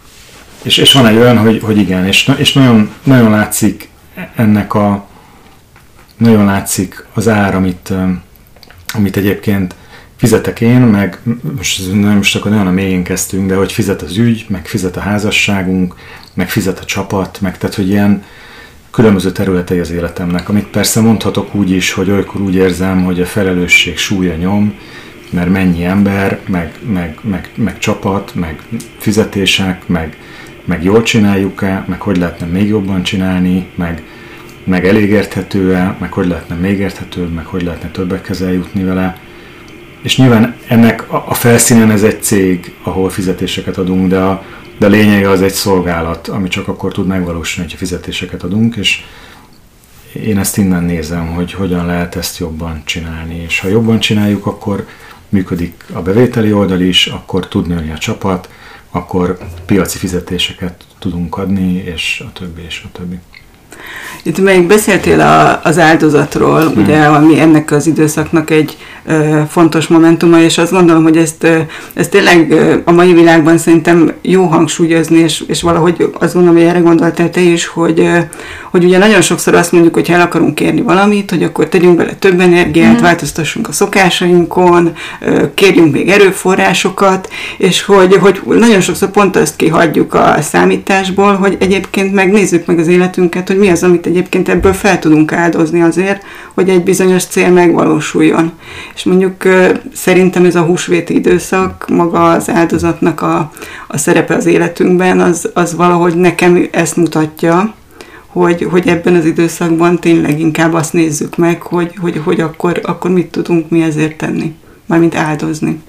és, 0.65 0.77
és 0.77 0.93
van 0.93 1.07
egy 1.07 1.17
olyan, 1.17 1.39
hogy, 1.39 1.61
hogy 1.63 1.79
igen, 1.79 2.07
és, 2.07 2.31
és 2.37 2.53
nagyon, 2.53 2.91
nagyon 3.03 3.31
látszik 3.31 3.89
ennek 4.37 4.75
a 4.75 5.07
nagyon 6.17 6.45
látszik 6.45 7.07
az 7.15 7.29
ár, 7.29 7.55
amit, 7.55 7.93
amit 8.95 9.17
egyébként 9.17 9.75
fizetek 10.16 10.61
én, 10.61 10.80
meg 10.80 11.18
most 11.56 11.92
nem 11.92 12.16
most 12.16 12.37
akkor 12.37 12.50
nagyon 12.50 12.66
a 12.66 12.71
mélyén 12.71 13.02
kezdtünk, 13.02 13.49
de 13.49 13.54
hogy 13.54 13.73
fizet 13.73 14.02
az 14.02 14.16
ügy, 14.16 14.47
meg 14.49 14.66
fizet 14.66 14.97
a 14.97 15.00
házasságunk, 15.00 15.94
meg 16.35 16.49
fizet 16.50 16.78
a 16.78 16.85
csapat, 16.85 17.40
meg 17.40 17.59
tehát, 17.59 17.76
hogy 17.76 17.88
ilyen 17.88 18.25
különböző 18.90 19.33
területei 19.33 19.78
az 19.78 19.90
életemnek, 19.90 20.49
amit 20.49 20.66
persze 20.66 21.00
mondhatok 21.00 21.54
úgy 21.54 21.71
is, 21.71 21.92
hogy 21.92 22.11
olykor 22.11 22.40
úgy 22.40 22.54
érzem, 22.54 23.04
hogy 23.04 23.21
a 23.21 23.26
felelősség 23.26 23.97
súlya 23.97 24.35
nyom, 24.35 24.75
mert 25.30 25.50
mennyi 25.50 25.85
ember, 25.85 26.40
meg, 26.49 26.73
meg, 26.92 27.18
meg, 27.23 27.50
meg 27.54 27.78
csapat, 27.78 28.35
meg 28.35 28.62
fizetések, 28.99 29.88
meg, 29.88 30.16
meg 30.64 30.85
jól 30.85 31.02
csináljuk-e, 31.02 31.85
meg 31.88 32.00
hogy 32.00 32.16
lehetne 32.16 32.47
még 32.47 32.68
jobban 32.68 33.02
csinálni, 33.02 33.66
meg, 33.75 34.02
meg 34.64 34.87
elég 34.87 35.11
érthető-e, 35.11 35.97
meg 36.00 36.12
hogy 36.12 36.26
lehetne 36.26 36.54
még 36.54 36.78
érthetőbb, 36.78 37.33
meg 37.33 37.47
hogy 37.47 37.62
lehetne 37.62 37.88
többekhez 37.88 38.42
eljutni 38.42 38.85
vele. 38.85 39.18
És 40.05 40.17
nyilván 40.17 40.57
ennek 40.69 41.13
a 41.13 41.35
felszínen 41.35 41.91
ez 41.91 42.03
egy 42.03 42.23
cég, 42.23 42.75
ahol 42.83 43.11
fizetéseket 43.11 43.77
adunk, 43.77 44.09
de 44.09 44.19
a, 44.19 44.45
de 44.79 44.87
a 44.87 44.89
lényege 44.89 45.31
az 45.31 45.43
egy 45.43 45.53
szolgálat, 45.53 46.29
ami 46.29 46.49
csak 46.49 46.69
akkor 46.69 46.93
tud 46.93 47.07
megvalósulni, 47.07 47.71
hogyha 47.71 47.87
fizetéseket 47.87 48.43
adunk, 48.43 48.77
és 48.77 49.05
én 50.13 50.39
ezt 50.39 50.57
innen 50.57 50.85
nézem, 50.85 51.27
hogy 51.27 51.53
hogyan 51.53 51.87
lehet 51.87 52.17
ezt 52.17 52.39
jobban 52.39 52.83
csinálni, 52.85 53.35
és 53.35 53.61
ha 53.61 53.69
jobban 53.69 53.99
csináljuk, 53.99 54.47
akkor 54.47 54.87
működik 55.29 55.85
a 55.93 56.03
bevételi 56.03 56.53
oldal 56.53 56.81
is, 56.81 57.07
akkor 57.07 57.49
tud 57.49 57.67
nőni 57.67 57.91
a 57.91 57.99
csapat, 57.99 58.49
akkor 58.91 59.39
piaci 59.67 59.99
fizetéseket 59.99 60.85
tudunk 60.99 61.37
adni, 61.37 61.73
és 61.73 62.23
a 62.27 62.33
többi, 62.33 62.63
és 62.67 62.83
a 62.85 62.89
többi. 62.93 63.19
Itt 64.26 64.38
még 64.38 64.66
beszéltél 64.66 65.21
a, 65.21 65.61
az 65.62 65.78
áldozatról, 65.78 66.61
hmm. 66.61 66.83
ugye, 66.83 66.99
ami 66.99 67.40
ennek 67.40 67.71
az 67.71 67.87
időszaknak 67.87 68.50
egy 68.50 68.76
ö, 69.04 69.40
fontos 69.49 69.87
momentuma, 69.87 70.40
és 70.40 70.59
azt 70.59 70.73
gondolom, 70.73 71.02
hogy 71.02 71.16
ezt, 71.16 71.45
ö, 71.45 71.59
ezt 71.95 72.11
tényleg 72.11 72.50
ö, 72.50 72.76
a 72.85 72.93
mai 72.93 73.12
világban 73.12 73.59
szerintem 73.59 74.12
jó 74.23 74.45
hangsúlyozni, 74.45 75.19
és, 75.19 75.45
és 75.47 75.62
valahogy 75.62 76.11
azt 76.19 76.35
gondolom, 76.35 76.59
hogy 76.59 76.69
erre 76.69 76.78
gondoltál 76.78 77.31
te 77.31 77.40
is, 77.40 77.66
hogy, 77.66 78.00
ö, 78.00 78.19
hogy 78.71 78.85
ugye 78.85 78.99
nagyon 78.99 79.21
sokszor 79.21 79.54
azt 79.54 79.73
mondjuk, 79.73 79.95
hogy 79.95 80.09
ha 80.09 80.14
el 80.14 80.21
akarunk 80.21 80.54
kérni 80.54 80.83
valamit, 80.83 81.31
hogy 81.31 81.43
akkor 81.43 81.69
tegyünk 81.69 81.97
bele 81.97 82.14
több 82.14 82.40
energiát, 82.40 82.93
hmm. 82.93 83.02
változtassunk 83.02 83.69
a 83.69 83.73
szokásainkon, 83.73 84.93
ö, 85.21 85.54
kérjünk 85.54 85.93
még 85.93 86.09
erőforrásokat, 86.09 87.28
és 87.59 87.83
hogy, 87.83 88.14
hogy 88.14 88.40
nagyon 88.45 88.81
sokszor 88.81 89.11
pont 89.11 89.37
azt 89.37 89.57
kihagyjuk 89.57 90.14
a 90.14 90.37
számításból, 90.40 91.35
hogy 91.35 91.57
egyébként 91.61 92.12
megnézzük 92.12 92.66
meg 92.66 92.78
az 92.78 92.88
életünket, 92.88 93.49
hogy 93.49 93.59
mi 93.64 93.71
az, 93.71 93.83
amit 93.83 94.06
egyébként 94.06 94.49
ebből 94.49 94.73
fel 94.73 94.99
tudunk 94.99 95.33
áldozni 95.33 95.83
azért, 95.83 96.25
hogy 96.54 96.68
egy 96.68 96.83
bizonyos 96.83 97.25
cél 97.25 97.50
megvalósuljon. 97.50 98.52
És 98.94 99.04
mondjuk 99.04 99.42
szerintem 99.92 100.44
ez 100.44 100.54
a 100.54 100.62
húsvéti 100.62 101.14
időszak, 101.14 101.88
maga 101.88 102.30
az 102.30 102.50
áldozatnak 102.50 103.23
a, 103.23 103.50
a 103.88 103.97
szerepe 103.97 104.35
az 104.35 104.47
életünkben, 104.47 105.21
az, 105.21 105.50
az 105.54 105.75
valahogy 105.75 106.16
nekem 106.16 106.68
ezt 106.71 106.97
mutatja, 106.97 107.75
hogy, 108.26 108.66
hogy 108.71 108.88
ebben 108.88 109.14
az 109.14 109.25
időszakban 109.25 109.99
tényleg 109.99 110.40
inkább 110.40 110.75
azt 110.75 110.92
nézzük 110.92 111.37
meg, 111.37 111.62
hogy, 111.62 111.94
hogy, 112.00 112.21
hogy 112.25 112.40
akkor, 112.40 112.80
akkor 112.83 113.11
mit 113.11 113.30
tudunk 113.30 113.71
mi 113.71 113.83
ezért 113.83 114.16
tenni, 114.16 114.54
mármint 114.87 115.14
áldozni. 115.14 115.83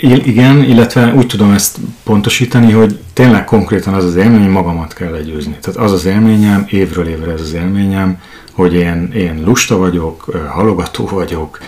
Igen, 0.00 0.62
illetve 0.62 1.14
úgy 1.14 1.26
tudom 1.26 1.52
ezt 1.52 1.76
pontosítani, 2.04 2.72
hogy 2.72 2.98
tényleg 3.12 3.44
konkrétan 3.44 3.94
az 3.94 4.04
az 4.04 4.16
élmény, 4.16 4.42
hogy 4.42 4.50
magamat 4.50 4.94
kell 4.94 5.10
legyőzni. 5.10 5.56
Tehát 5.60 5.80
az 5.80 5.92
az 5.92 6.04
élményem, 6.04 6.66
évről 6.70 7.08
évre 7.08 7.32
ez 7.32 7.40
az 7.40 7.52
élményem, 7.52 8.20
hogy 8.52 8.74
én, 8.74 9.12
én 9.14 9.42
lusta 9.44 9.76
vagyok, 9.76 10.24
halogató 10.48 11.06
vagyok, 11.06 11.58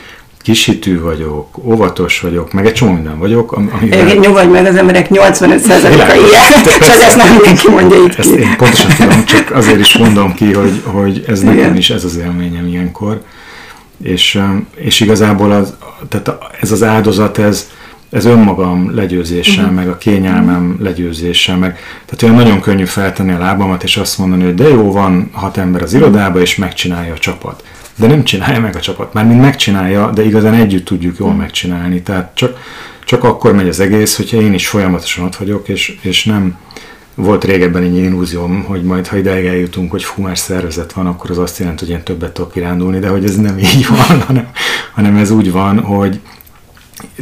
kisítő 0.42 1.00
vagyok, 1.00 1.58
óvatos 1.64 2.20
vagyok, 2.20 2.52
meg 2.52 2.66
egy 2.66 2.72
csomó 2.72 2.92
minden 2.92 3.18
vagyok. 3.18 3.52
Amivel... 3.52 4.06
Igen, 4.06 4.16
nyugodj 4.16 4.46
meg, 4.46 4.66
az 4.66 4.76
emberek 4.76 5.06
85%-a 5.10 6.14
ilyen, 6.14 6.64
csak 6.64 6.88
ezt 6.88 7.16
nem 7.16 7.32
mindenki 7.32 7.68
mondja 7.68 8.02
itt 8.02 8.14
ezt 8.14 8.34
ki. 8.34 8.40
Én 8.40 8.56
pontosan 8.56 8.90
tudom, 8.96 9.24
csak 9.24 9.50
azért 9.50 9.78
is 9.78 9.96
mondom 9.98 10.34
ki, 10.34 10.52
hogy, 10.52 10.82
hogy 10.84 11.24
ez 11.26 11.42
Igen. 11.42 11.54
nekem 11.54 11.74
is 11.74 11.90
ez 11.90 12.04
az 12.04 12.16
élményem 12.16 12.66
ilyenkor. 12.66 13.22
És, 14.02 14.40
és 14.74 15.00
igazából 15.00 15.52
az, 15.52 15.74
tehát 16.08 16.42
ez 16.60 16.72
az 16.72 16.82
áldozat, 16.82 17.38
ez, 17.38 17.70
ez 18.10 18.24
önmagam 18.24 18.94
legyőzése, 18.94 19.60
uh-huh. 19.60 19.74
meg 19.74 19.88
a 19.88 19.98
kényelmem 19.98 20.76
legyőzése, 20.80 21.56
meg 21.56 21.78
tehát 22.06 22.22
olyan 22.22 22.34
nagyon 22.34 22.60
könnyű 22.60 22.84
feltenni 22.84 23.32
a 23.32 23.38
lábamat, 23.38 23.82
és 23.82 23.96
azt 23.96 24.18
mondani, 24.18 24.44
hogy 24.44 24.54
de 24.54 24.68
jó, 24.68 24.92
van 24.92 25.30
hat 25.32 25.56
ember 25.56 25.82
az 25.82 25.94
irodába, 25.94 26.40
és 26.40 26.56
megcsinálja 26.56 27.12
a 27.12 27.18
csapat. 27.18 27.64
De 27.96 28.06
nem 28.06 28.24
csinálja 28.24 28.60
meg 28.60 28.76
a 28.76 28.80
csapat, 28.80 29.12
már 29.12 29.26
mind 29.26 29.40
megcsinálja, 29.40 30.10
de 30.10 30.24
igazán 30.24 30.54
együtt 30.54 30.84
tudjuk 30.84 31.18
jól 31.18 31.28
uh-huh. 31.28 31.42
megcsinálni. 31.42 32.02
Tehát 32.02 32.30
csak, 32.34 32.58
csak 33.04 33.24
akkor 33.24 33.54
megy 33.54 33.68
az 33.68 33.80
egész, 33.80 34.16
hogyha 34.16 34.40
én 34.40 34.52
is 34.52 34.68
folyamatosan 34.68 35.24
ott 35.24 35.36
vagyok, 35.36 35.68
és, 35.68 35.98
és 36.02 36.24
nem 36.24 36.56
volt 37.14 37.44
régebben 37.44 37.82
egy 37.82 37.96
illúzióm, 37.96 38.64
hogy 38.66 38.82
majd 38.82 39.06
ha 39.06 39.16
ideig 39.16 39.46
eljutunk, 39.46 39.90
hogy 39.90 40.02
fú, 40.02 40.22
már 40.22 40.38
szervezet 40.38 40.92
van, 40.92 41.06
akkor 41.06 41.30
az 41.30 41.38
azt 41.38 41.58
jelenti, 41.58 41.84
hogy 41.84 41.94
én 41.94 42.02
többet 42.02 42.32
tudok 42.32 42.52
kirándulni, 42.52 42.98
de 42.98 43.08
hogy 43.08 43.24
ez 43.24 43.36
nem 43.36 43.58
így 43.58 43.86
van, 43.88 44.20
hanem, 44.26 44.48
hanem 44.92 45.16
ez 45.16 45.30
úgy 45.30 45.52
van, 45.52 45.80
hogy, 45.80 46.20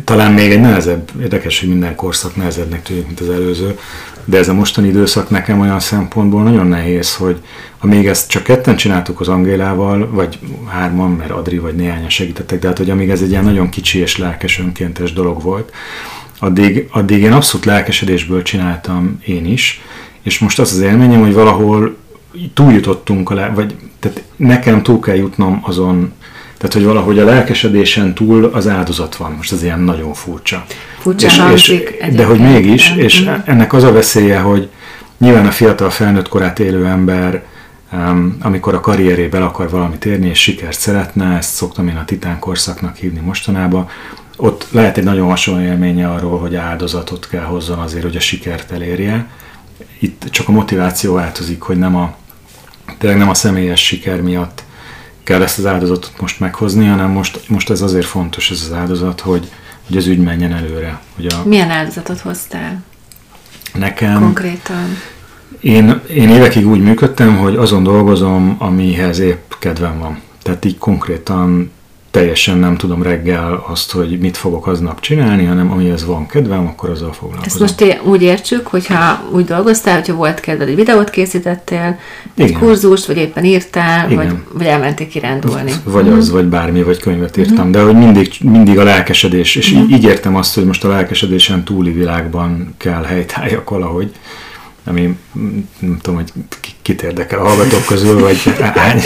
talán 0.05 0.33
még 0.33 0.51
egy 0.51 0.61
nehezebb, 0.61 1.11
érdekes, 1.21 1.61
hogy 1.61 1.69
minden 1.69 1.95
korszak 1.95 2.37
nehezebbnek 2.37 2.83
tűnik, 2.83 3.07
mint 3.07 3.21
az 3.21 3.29
előző, 3.29 3.79
de 4.25 4.39
ez 4.39 4.49
a 4.49 4.55
mostani 4.55 4.89
időszak 4.89 5.31
nekem 5.31 5.61
olyan 5.61 5.81
szempontból 5.81 6.43
nagyon 6.43 6.67
nehéz, 6.67 7.15
hogy 7.15 7.41
amíg 7.79 8.07
ezt 8.07 8.31
csak 8.31 8.43
ketten 8.43 8.77
csináltuk 8.77 9.21
az 9.21 9.29
Angélával, 9.29 10.11
vagy 10.11 10.39
hárman, 10.69 11.11
mert 11.11 11.31
Adri 11.31 11.59
vagy 11.59 11.75
néhányan 11.75 12.09
segítettek, 12.09 12.59
de 12.59 12.67
hát 12.67 12.79
hogy 12.79 12.91
amíg 12.91 13.11
ez 13.11 13.23
egy 13.23 13.31
ilyen 13.31 13.45
nagyon 13.45 13.69
kicsi 13.69 13.99
és 13.99 14.19
lelkes 14.19 14.59
önkéntes 14.61 15.13
dolog 15.13 15.43
volt, 15.43 15.73
addig, 16.39 16.89
addig 16.91 17.23
én 17.23 17.33
abszolút 17.33 17.67
lelkesedésből 17.67 18.43
csináltam 18.43 19.21
én 19.27 19.47
is, 19.47 19.81
és 20.23 20.39
most 20.39 20.59
az 20.59 20.73
az 20.73 20.81
élményem, 20.81 21.21
hogy 21.21 21.33
valahol 21.33 21.97
túljutottunk, 22.55 23.31
a 23.31 23.53
vagy 23.55 23.75
tehát 23.99 24.23
nekem 24.37 24.83
túl 24.83 25.01
kell 25.01 25.17
jutnom 25.17 25.61
azon 25.63 26.13
tehát, 26.59 26.75
hogy 26.75 26.85
valahogy 26.85 27.19
a 27.19 27.25
lelkesedésen 27.25 28.15
túl 28.15 28.45
az 28.45 28.69
áldozat 28.69 29.17
van. 29.17 29.33
Most 29.33 29.53
ez 29.53 29.63
ilyen 29.63 29.81
nagyon 29.81 30.15
furcsa. 30.15 30.65
Furcsa 30.99 31.53
és, 31.53 31.69
és, 31.69 32.15
De 32.15 32.25
hogy 32.25 32.41
mégis, 32.41 32.95
és 32.97 33.23
mm. 33.23 33.29
ennek 33.45 33.73
az 33.73 33.83
a 33.83 33.93
veszélye, 33.93 34.39
hogy 34.39 34.69
nyilván 35.19 35.47
a 35.47 35.51
fiatal 35.51 35.91
felnőtt 35.91 36.29
korát 36.29 36.59
élő 36.59 36.87
ember, 36.87 37.45
amikor 38.41 38.75
a 38.75 38.81
karrierében 38.81 39.43
akar 39.43 39.71
valamit 39.71 40.05
érni, 40.05 40.29
és 40.29 40.43
sikert 40.43 40.79
szeretne, 40.79 41.37
ezt 41.37 41.55
szoktam 41.55 41.89
én 41.89 41.97
a 41.97 42.05
titán 42.05 42.39
korszaknak 42.39 42.97
hívni 42.97 43.21
mostanában, 43.21 43.89
ott 44.37 44.67
lehet 44.71 44.99
egy 44.99 45.05
nagyon 45.05 45.29
hasonló 45.29 45.61
élménye 45.65 46.11
arról, 46.11 46.39
hogy 46.39 46.55
áldozatot 46.55 47.29
kell 47.29 47.45
hozzon 47.45 47.79
azért, 47.79 48.05
hogy 48.05 48.17
a 48.17 48.21
sikert 48.21 48.71
elérje. 48.71 49.27
Itt 49.99 50.25
csak 50.31 50.49
a 50.49 50.53
motiváció 50.53 51.15
változik, 51.15 51.61
hogy 51.61 51.79
nem 51.79 51.97
a, 51.97 52.17
tényleg 52.99 53.19
nem 53.19 53.29
a 53.29 53.35
személyes 53.35 53.85
siker 53.85 54.21
miatt 54.21 54.63
kell 55.29 55.43
ezt 55.43 55.59
az 55.59 55.67
áldozatot 55.67 56.13
most 56.21 56.41
meghozni, 56.41 56.87
hanem 56.87 57.11
most, 57.11 57.49
most 57.49 57.71
ez 57.71 57.81
azért 57.81 58.07
fontos 58.07 58.51
ez 58.51 58.63
az 58.71 58.77
áldozat, 58.77 59.21
hogy, 59.21 59.51
hogy 59.87 59.97
az 59.97 60.07
ügy 60.07 60.19
menjen 60.19 60.53
előre. 60.53 61.01
Hogy 61.17 61.27
a... 61.27 61.43
Milyen 61.45 61.71
áldozatot 61.71 62.21
hoztál? 62.21 62.83
Nekem... 63.75 64.21
Konkrétan? 64.21 64.97
Én, 65.61 66.01
én 66.11 66.29
évekig 66.29 66.67
úgy 66.67 66.81
működtem, 66.81 67.37
hogy 67.37 67.57
azon 67.57 67.83
dolgozom, 67.83 68.57
amihez 68.59 69.19
épp 69.19 69.53
kedvem 69.59 69.99
van. 69.99 70.21
Tehát 70.43 70.65
így 70.65 70.79
konkrétan 70.79 71.71
teljesen 72.11 72.59
nem 72.59 72.77
tudom 72.77 73.03
reggel 73.03 73.65
azt, 73.67 73.91
hogy 73.91 74.19
mit 74.19 74.37
fogok 74.37 74.67
aznap 74.67 75.01
csinálni, 75.01 75.45
hanem 75.45 75.71
amihez 75.71 76.05
van 76.05 76.27
kedvem, 76.27 76.67
akkor 76.67 76.91
azzal 76.91 77.13
foglalkozom. 77.13 77.67
Ezt 77.67 77.81
most 77.81 78.01
úgy 78.05 78.23
értsük, 78.23 78.67
hogyha 78.67 79.25
úgy 79.33 79.45
dolgoztál, 79.45 79.95
hogyha 79.95 80.15
volt 80.15 80.41
kedved, 80.41 80.69
egy 80.69 80.75
videót 80.75 81.11
készítettél, 81.11 81.99
egy 82.35 82.49
Igen. 82.49 82.61
kurzust, 82.61 83.07
vagy 83.07 83.17
éppen 83.17 83.45
írtál, 83.45 84.09
vagy, 84.09 84.33
vagy 84.53 84.67
elmentél 84.67 85.09
kirándulni. 85.09 85.73
Vagy 85.85 86.03
uh-huh. 86.03 86.19
az, 86.19 86.31
vagy 86.31 86.47
bármi, 86.47 86.83
vagy 86.83 87.01
könyvet 87.01 87.37
írtam, 87.37 87.57
uh-huh. 87.57 87.71
de 87.71 87.81
hogy 87.81 87.97
mindig, 87.97 88.33
mindig 88.41 88.79
a 88.79 88.83
lelkesedés, 88.83 89.57
és 89.57 89.73
uh-huh. 89.73 89.91
így 89.91 90.05
értem 90.05 90.37
azt, 90.37 90.55
hogy 90.55 90.65
most 90.65 90.85
a 90.85 90.89
lelkesedésen 90.89 91.65
túli 91.65 91.93
világban 91.93 92.75
kell 92.77 93.03
helytálljak 93.03 93.71
valahogy 93.71 94.13
ami 94.89 95.19
nem 95.79 95.99
tudom, 96.01 96.21
hogy 96.21 96.33
kit 96.83 97.03
érdekel 97.03 97.39
a 97.39 97.49
hallgatók 97.49 97.85
közül, 97.85 98.21
vagy 98.21 98.43
hány, 98.75 99.01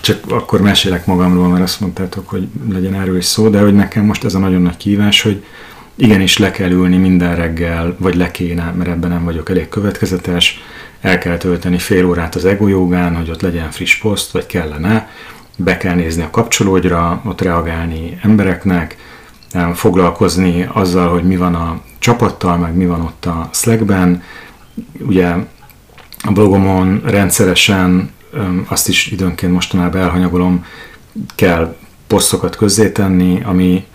csak 0.00 0.24
akkor 0.28 0.60
mesélek 0.60 1.06
magamról, 1.06 1.48
mert 1.48 1.62
azt 1.62 1.80
mondtátok, 1.80 2.28
hogy 2.28 2.48
legyen 2.72 2.94
erről 2.94 3.16
is 3.16 3.24
szó, 3.24 3.48
de 3.48 3.60
hogy 3.60 3.74
nekem 3.74 4.04
most 4.04 4.24
ez 4.24 4.34
a 4.34 4.38
nagyon 4.38 4.62
nagy 4.62 4.76
kívás, 4.76 5.22
hogy 5.22 5.44
igenis 5.94 6.38
le 6.38 6.50
kell 6.50 6.70
ülni 6.70 6.96
minden 6.96 7.36
reggel, 7.36 7.96
vagy 7.98 8.14
le 8.14 8.30
kéne, 8.30 8.72
mert 8.76 8.90
ebben 8.90 9.10
nem 9.10 9.24
vagyok 9.24 9.50
elég 9.50 9.68
következetes, 9.68 10.60
el 11.00 11.18
kell 11.18 11.36
tölteni 11.36 11.78
fél 11.78 12.06
órát 12.06 12.34
az 12.34 12.44
ego 12.44 12.66
jogán, 12.66 13.16
hogy 13.16 13.30
ott 13.30 13.42
legyen 13.42 13.70
friss 13.70 13.98
poszt, 13.98 14.32
vagy 14.32 14.46
kellene, 14.46 15.10
be 15.56 15.76
kell 15.76 15.94
nézni 15.94 16.22
a 16.22 16.30
kapcsolódra, 16.30 17.22
ott 17.24 17.40
reagálni 17.40 18.18
embereknek, 18.22 18.96
foglalkozni 19.74 20.68
azzal, 20.72 21.08
hogy 21.08 21.24
mi 21.24 21.36
van 21.36 21.54
a 21.54 21.80
csapattal, 21.98 22.56
meg 22.56 22.74
mi 22.74 22.86
van 22.86 23.00
ott 23.00 23.26
a 23.26 23.48
Slackben. 23.52 24.22
Ugye 25.00 25.34
a 26.24 26.32
blogomon 26.32 27.02
rendszeresen, 27.04 28.10
azt 28.68 28.88
is 28.88 29.06
időnként 29.06 29.52
mostanában 29.52 30.00
elhanyagolom, 30.00 30.64
kell 31.34 31.76
posztokat 32.06 32.56
közzétenni, 32.56 33.42
ami 33.44 33.86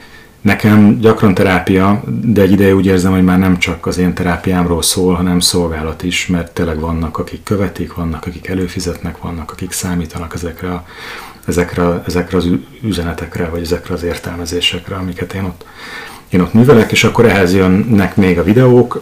nekem 0.42 1.00
gyakran 1.00 1.34
terápia, 1.34 2.04
de 2.24 2.42
egy 2.42 2.52
ideje 2.52 2.76
úgy 2.76 2.86
érzem, 2.86 3.12
hogy 3.12 3.24
már 3.24 3.40
nem 3.40 3.58
csak 3.58 3.86
az 3.86 3.98
én 3.98 4.14
terápiámról 4.14 4.82
szól, 4.82 5.14
hanem 5.14 5.40
szolgálat 5.40 6.04
is, 6.04 6.28
mert 6.28 6.54
tényleg 6.54 6.80
vannak, 6.80 7.18
akik 7.18 7.44
követik, 7.44 7.94
vannak, 7.94 8.26
akik 8.26 8.48
előfizetnek, 8.48 9.18
vannak, 9.18 9.52
akik 9.52 9.72
számítanak 9.72 10.34
ezekre, 10.34 10.74
a, 10.74 10.86
ezekre, 11.46 12.04
ezekre 12.06 12.38
az 12.38 12.48
üzenetekre, 12.82 13.50
vagy 13.50 13.62
ezekre 13.62 13.94
az 13.94 14.04
értelmezésekre, 14.04 14.96
amiket 14.96 15.34
én 15.34 15.44
ott, 15.44 15.66
én 16.30 16.42
ott 16.42 16.54
művelek, 16.54 16.92
és 16.92 17.04
akkor 17.04 17.26
ehhez 17.26 17.54
jönnek 17.54 18.16
még 18.16 18.40
a 18.40 18.44
videók, 18.44 19.02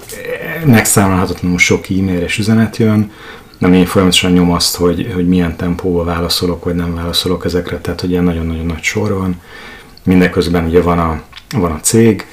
megszámolhatatlanul 0.66 1.58
sok 1.58 1.90
e-mail 1.90 2.22
és 2.22 2.38
üzenet 2.38 2.78
jön, 2.78 3.12
nem 3.62 3.74
én 3.74 3.86
folyamatosan 3.86 4.32
nyom 4.32 4.52
azt, 4.52 4.76
hogy, 4.76 5.12
hogy 5.14 5.28
milyen 5.28 5.56
tempóval 5.56 6.06
válaszolok, 6.06 6.64
vagy 6.64 6.76
nem 6.76 6.96
válaszolok 6.96 7.46
ezekre, 7.46 7.78
tehát 7.78 8.02
hogy 8.02 8.10
ilyen 8.10 8.24
nagyon-nagyon 8.24 8.66
nagy 8.66 8.82
sor 8.82 9.14
van. 9.14 9.42
Mindeközben 10.04 10.66
ugye 10.66 10.82
van 10.82 11.00
a, 11.00 11.22
van 11.56 11.72
a 11.72 11.80
cég, 11.80 12.26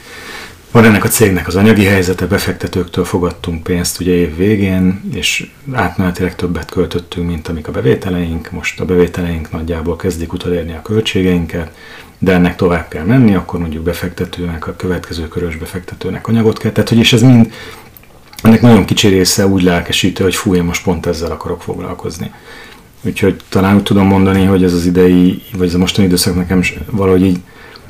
van 0.70 0.84
ennek 0.84 1.04
a 1.04 1.08
cégnek 1.08 1.46
az 1.46 1.56
anyagi 1.56 1.84
helyzete, 1.84 2.26
befektetőktől 2.26 3.04
fogadtunk 3.04 3.62
pénzt 3.62 4.00
ugye 4.00 4.12
év 4.12 4.36
végén, 4.36 5.00
és 5.14 5.50
átmenetileg 5.72 6.34
többet 6.34 6.70
költöttünk, 6.70 7.26
mint 7.26 7.48
amik 7.48 7.68
a 7.68 7.72
bevételeink. 7.72 8.50
Most 8.50 8.80
a 8.80 8.84
bevételeink 8.84 9.50
nagyjából 9.50 9.96
kezdik 9.96 10.32
utolérni 10.32 10.72
a 10.72 10.82
költségeinket, 10.82 11.70
de 12.18 12.32
ennek 12.32 12.56
tovább 12.56 12.88
kell 12.88 13.04
menni, 13.04 13.34
akkor 13.34 13.60
mondjuk 13.60 13.82
befektetőnek, 13.82 14.66
a 14.66 14.76
következő 14.76 15.28
körös 15.28 15.56
befektetőnek 15.56 16.28
anyagot 16.28 16.58
kell. 16.58 16.72
Tehát, 16.72 16.88
hogy 16.88 16.98
és 16.98 17.12
ez 17.12 17.22
mind, 17.22 17.52
ennek 18.42 18.60
nagyon 18.60 18.84
kicsi 18.84 19.08
része 19.08 19.46
úgy 19.46 19.62
lelkesítő, 19.62 20.24
hogy 20.24 20.34
fú, 20.34 20.54
én 20.54 20.64
most 20.64 20.82
pont 20.82 21.06
ezzel 21.06 21.30
akarok 21.30 21.62
foglalkozni. 21.62 22.30
Úgyhogy 23.02 23.40
talán 23.48 23.76
úgy 23.76 23.82
tudom 23.82 24.06
mondani, 24.06 24.44
hogy 24.44 24.64
ez 24.64 24.72
az 24.72 24.86
idei, 24.86 25.42
vagy 25.56 25.66
ez 25.66 25.74
a 25.74 25.78
mostani 25.78 26.06
időszak 26.06 26.34
nekem 26.34 26.62
valahogy 26.90 27.24
így 27.24 27.38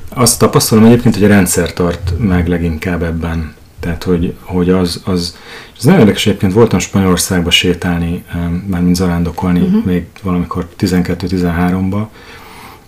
azt 0.09 0.39
tapasztalom 0.39 0.85
egyébként, 0.85 1.15
hogy 1.15 1.25
a 1.25 1.29
rendszer 1.29 1.73
tart 1.73 2.13
meg 2.19 2.49
leginkább 2.49 3.03
ebben. 3.03 3.55
Tehát, 3.81 4.03
hogy, 4.03 4.35
hogy 4.41 4.71
az, 4.71 5.03
az, 5.05 5.37
ez 5.79 5.85
nagyon 5.85 6.01
érdekes, 6.01 6.27
egyébként 6.27 6.53
voltam 6.53 6.79
Spanyolországba 6.79 7.51
sétálni, 7.51 8.25
mint 8.67 8.97
zarándokolni 8.97 9.61
uh-huh. 9.61 9.85
még 9.85 10.07
valamikor 10.23 10.69
12-13-ba, 10.79 12.07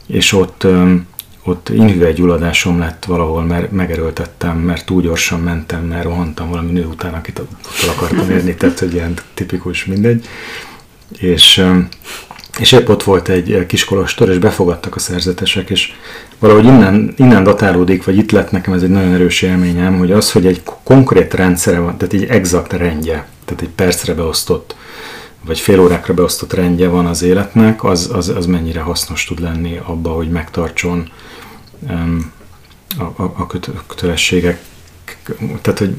és 0.07 0.33
ott, 0.33 0.67
ott 1.44 1.68
inhüvelygyulladásom 1.68 2.78
lett 2.78 3.04
valahol, 3.04 3.44
mert 3.44 3.70
megerőltettem, 3.73 4.59
mert 4.59 4.87
túl 4.87 5.02
gyorsan 5.02 5.40
mentem, 5.40 5.85
mert 5.85 6.04
rohantam 6.04 6.49
valami 6.49 6.73
nő 6.73 6.85
után, 6.85 7.14
akit 7.14 7.38
ott 7.38 7.50
akartam 7.88 8.30
érni, 8.30 8.54
tehát 8.54 8.78
hogy 8.78 8.94
ilyen 8.94 9.14
tipikus 9.35 9.85
mindegy. 9.85 10.26
És 11.18 11.64
és 12.59 12.73
épp 12.73 12.88
ott 12.88 13.02
volt 13.02 13.28
egy 13.28 13.66
kiskolostor, 13.66 14.28
és 14.28 14.38
befogadtak 14.38 14.94
a 14.94 14.99
szerzetesek, 14.99 15.70
és 15.70 15.92
valahogy 16.38 16.64
innen, 16.64 17.14
innen 17.16 17.44
datálódik, 17.44 18.04
vagy 18.04 18.16
itt 18.16 18.30
lett 18.30 18.50
nekem 18.50 18.73
ez 18.73 18.82
egy 18.82 18.90
nagyon 18.90 19.12
erős 19.12 19.42
élményem, 19.42 19.99
hogy 19.99 20.12
az, 20.12 20.32
hogy 20.32 20.47
egy 20.47 20.62
konkrét 20.82 21.35
rendszere 21.35 21.78
van, 21.78 21.97
tehát 21.97 22.14
egy 22.14 22.25
exakt 22.25 22.73
rendje, 22.73 23.26
tehát 23.44 23.62
egy 23.62 23.68
percre 23.75 24.14
beosztott, 24.14 24.75
vagy 25.44 25.61
fél 25.61 25.80
órákra 25.80 26.14
beosztott 26.14 26.52
rendje 26.52 26.88
van 26.88 27.06
az 27.06 27.23
életnek, 27.23 27.85
az, 27.85 28.11
az, 28.12 28.28
az 28.28 28.47
mennyire 28.47 28.80
hasznos 28.80 29.25
tud 29.25 29.40
lenni 29.40 29.80
abba, 29.85 30.11
hogy 30.11 30.30
megtartson 30.30 31.11
um, 31.80 32.32
a, 32.99 33.02
a, 33.02 33.32
a 33.37 33.47
kötelességek, 33.87 34.62
tehát 35.62 35.78
hogy 35.78 35.94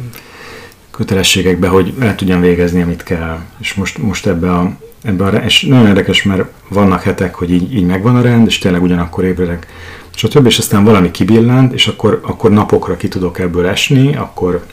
kötelességekbe, 0.92 1.68
hogy 1.68 1.94
el 2.00 2.16
tudjam 2.16 2.42
végezni, 2.42 2.82
amit 2.82 3.04
kell. 3.04 3.40
És 3.60 3.74
most, 3.74 3.98
most 3.98 4.28
ebbe 4.28 4.52
a 4.54 4.78
ebbe 5.02 5.26
a, 5.26 5.30
és 5.30 5.62
nagyon 5.62 5.88
érdekes, 5.88 6.24
mert 6.24 6.44
vannak 6.68 7.02
hetek, 7.02 7.36
hogy 7.36 7.52
így, 7.52 7.76
így 7.76 7.86
megvan 7.86 8.16
a 8.16 8.22
rend, 8.22 8.48
és 8.48 8.58
tényleg 8.58 8.82
ugyanakkor 8.82 9.24
ébredek, 9.24 9.68
stb. 10.16 10.46
És 10.46 10.58
aztán 10.58 10.84
valami 10.84 11.12
kibillant, 11.12 11.74
és 11.74 11.88
akkor, 11.88 12.20
akkor 12.24 12.52
napokra 12.52 12.98
ki 12.98 13.08
tudok 13.08 13.40
ebből 13.40 13.68
esni, 13.68 14.16
akkor, 14.16 14.66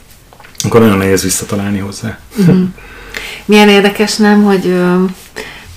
akkor 0.64 0.80
nagyon 0.80 0.98
nehéz 0.98 1.22
visszatalálni 1.22 1.78
hozzá. 1.78 2.18
Mm. 2.50 2.64
Milyen 3.44 3.68
érdekes 3.68 4.16
nem, 4.16 4.44
hogy, 4.44 4.80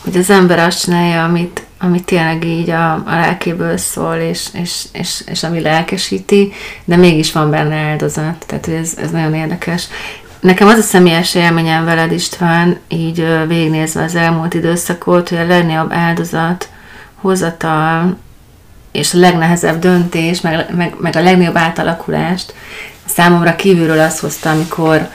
hogy 0.04 0.18
az 0.18 0.30
ember 0.30 0.60
azt 0.60 0.82
csinálja, 0.82 1.24
amit, 1.24 1.62
amit 1.80 2.06
tényleg 2.06 2.46
így 2.46 2.70
a, 2.70 2.94
a 2.94 3.04
lelkéből 3.06 3.78
szól, 3.78 4.16
és, 4.16 4.48
és, 4.54 4.86
és, 4.92 5.24
és 5.26 5.44
ami 5.44 5.60
lelkesíti, 5.60 6.52
de 6.86 6.96
mégis 6.96 7.32
van 7.32 7.50
benne 7.50 7.76
áldozat. 7.76 8.44
Tehát 8.46 8.66
hogy 8.66 8.74
ez, 8.74 8.94
ez 9.02 9.12
nagyon 9.12 9.34
érdekes. 9.34 9.88
Nekem 10.40 10.68
az 10.68 10.78
a 10.78 10.82
személyes 10.82 11.36
élményem 11.36 11.86
veled 11.86 12.12
István, 12.12 12.78
így 12.88 13.28
végignézve 13.48 14.04
az 14.04 14.16
elmúlt 14.16 14.54
időszakot, 14.54 15.30
hogy 15.30 15.38
a 15.38 15.48
legnagyobb 15.48 15.92
áldozat, 15.92 16.70
hozatal 17.16 18.18
és 18.92 19.14
a 19.14 19.18
legnehezebb 19.18 19.80
döntés, 19.80 20.42
meg, 20.42 20.76
meg, 20.76 20.96
meg 21.00 21.16
a 21.16 21.22
legnagyobb 21.22 21.58
átalakulást 21.58 22.54
számomra 23.06 23.56
kívülről 23.56 24.00
azt 24.00 24.20
hozta, 24.20 24.50
amikor 24.50 25.10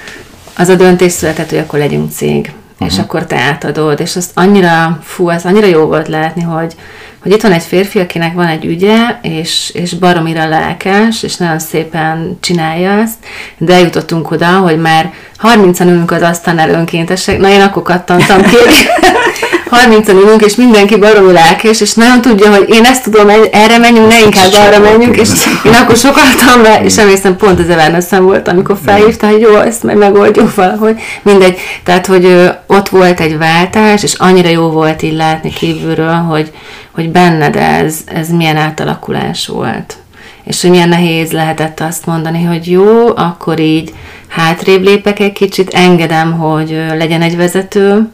az 0.57 0.69
a 0.69 0.75
döntés 0.75 1.13
született, 1.13 1.51
hogy 1.51 1.59
akkor 1.59 1.79
legyünk 1.79 2.11
cég, 2.11 2.53
uh-huh. 2.73 2.89
és 2.89 2.93
mhm. 2.95 3.03
akkor 3.03 3.27
te 3.27 3.37
átadod, 3.37 4.01
és 4.01 4.17
azt 4.17 4.31
annyira, 4.35 4.99
fú, 5.03 5.29
ez 5.29 5.45
annyira 5.45 5.67
jó 5.67 5.85
volt 5.85 6.09
látni, 6.09 6.43
hogy, 6.43 6.75
hogy 7.23 7.33
itt 7.33 7.43
van 7.43 7.53
egy 7.53 7.63
férfi, 7.63 7.99
akinek 7.99 8.35
van 8.35 8.47
egy 8.47 8.65
ügye, 8.65 9.19
és, 9.23 9.71
és 9.75 9.95
baromira 9.95 10.49
lelkes, 10.49 11.23
és 11.23 11.37
nagyon 11.37 11.59
szépen 11.59 12.39
csinálja 12.41 12.91
ezt, 12.91 13.17
de 13.59 13.75
eljutottunk 13.75 14.31
oda, 14.31 14.47
hogy 14.47 14.79
már 14.79 15.13
30-an 15.43 15.87
ülünk 15.87 16.11
az 16.11 16.23
asztalnál 16.23 16.71
önkéntesek, 16.71 17.39
na 17.39 17.49
én 17.49 17.61
akkor 17.61 17.83
kattantam 17.83 18.43
ki, 18.43 18.57
30 19.71 20.09
ülünk, 20.09 20.45
és 20.45 20.55
mindenki 20.55 20.97
baromi 20.97 21.33
lelkes, 21.33 21.81
és 21.81 21.95
nagyon 21.95 22.21
tudja, 22.21 22.51
hogy 22.51 22.69
én 22.69 22.85
ezt 22.85 23.03
tudom, 23.03 23.29
erre 23.53 23.79
menjünk, 23.79 24.09
ne 24.09 24.21
inkább 24.21 24.53
arra 24.53 24.79
menjünk, 24.79 25.17
és 25.17 25.29
én 25.65 25.73
akkor 25.73 25.97
sokaltam 25.97 26.63
be, 26.63 26.81
és 26.85 26.99
emlékszem, 26.99 27.37
pont 27.37 27.61
az 27.61 27.69
Evernesszen 27.69 28.25
volt, 28.25 28.49
amikor 28.49 28.79
felhívta, 28.85 29.29
hogy 29.29 29.41
jó, 29.41 29.57
ezt 29.57 29.83
meg 29.83 29.97
megoldjuk 29.97 30.55
valahogy, 30.55 31.01
mindegy. 31.23 31.59
Tehát, 31.85 32.07
hogy 32.07 32.51
ott 32.67 32.89
volt 32.89 33.21
egy 33.21 33.39
váltás, 33.39 34.03
és 34.03 34.15
annyira 34.15 34.49
jó 34.49 34.71
volt 34.71 35.03
így 35.03 35.17
látni 35.17 35.51
kívülről, 35.51 36.15
hogy, 36.15 36.53
hogy 36.91 37.11
benned 37.11 37.57
ez, 37.57 37.97
ez 38.05 38.29
milyen 38.29 38.57
átalakulás 38.57 39.47
volt. 39.47 39.97
És 40.45 40.63
hogy 40.63 40.71
milyen 40.71 40.89
nehéz 40.89 41.33
lehetett 41.33 41.81
azt 41.81 42.07
mondani, 42.07 42.45
hogy 42.45 42.71
jó, 42.71 43.17
akkor 43.17 43.61
így 43.61 43.95
hátrébb 44.29 44.83
lépek 44.83 45.21
egy 45.21 45.33
kicsit, 45.33 45.75
engedem, 45.75 46.33
hogy 46.33 46.83
legyen 46.99 47.23
egy 47.23 47.37
vezető, 47.37 48.09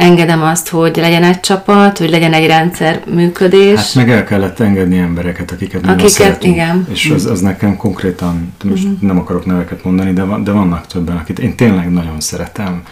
engedem 0.00 0.42
azt, 0.42 0.68
hogy 0.68 0.96
legyen 0.96 1.22
egy 1.22 1.40
csapat, 1.40 1.98
hogy 1.98 2.10
legyen 2.10 2.32
egy 2.32 2.46
rendszer 2.46 3.02
működés. 3.14 3.76
Hát 3.76 3.94
meg 3.94 4.10
el 4.10 4.24
kellett 4.24 4.60
engedni 4.60 4.98
embereket, 4.98 5.50
akiket 5.50 5.80
nem 5.80 5.90
akiket, 5.90 6.10
szeretünk. 6.10 6.54
igen. 6.54 6.86
És 6.90 7.10
az, 7.10 7.26
az 7.26 7.40
nekem 7.40 7.76
konkrétan, 7.76 8.52
most 8.64 8.84
uh-huh. 8.84 9.00
nem 9.00 9.18
akarok 9.18 9.46
neveket 9.46 9.84
mondani, 9.84 10.12
de, 10.12 10.22
van, 10.22 10.44
de 10.44 10.52
vannak 10.52 10.86
többen, 10.86 11.16
akit 11.16 11.38
én 11.38 11.54
tényleg 11.56 11.92
nagyon 11.92 12.20
szeretem, 12.20 12.82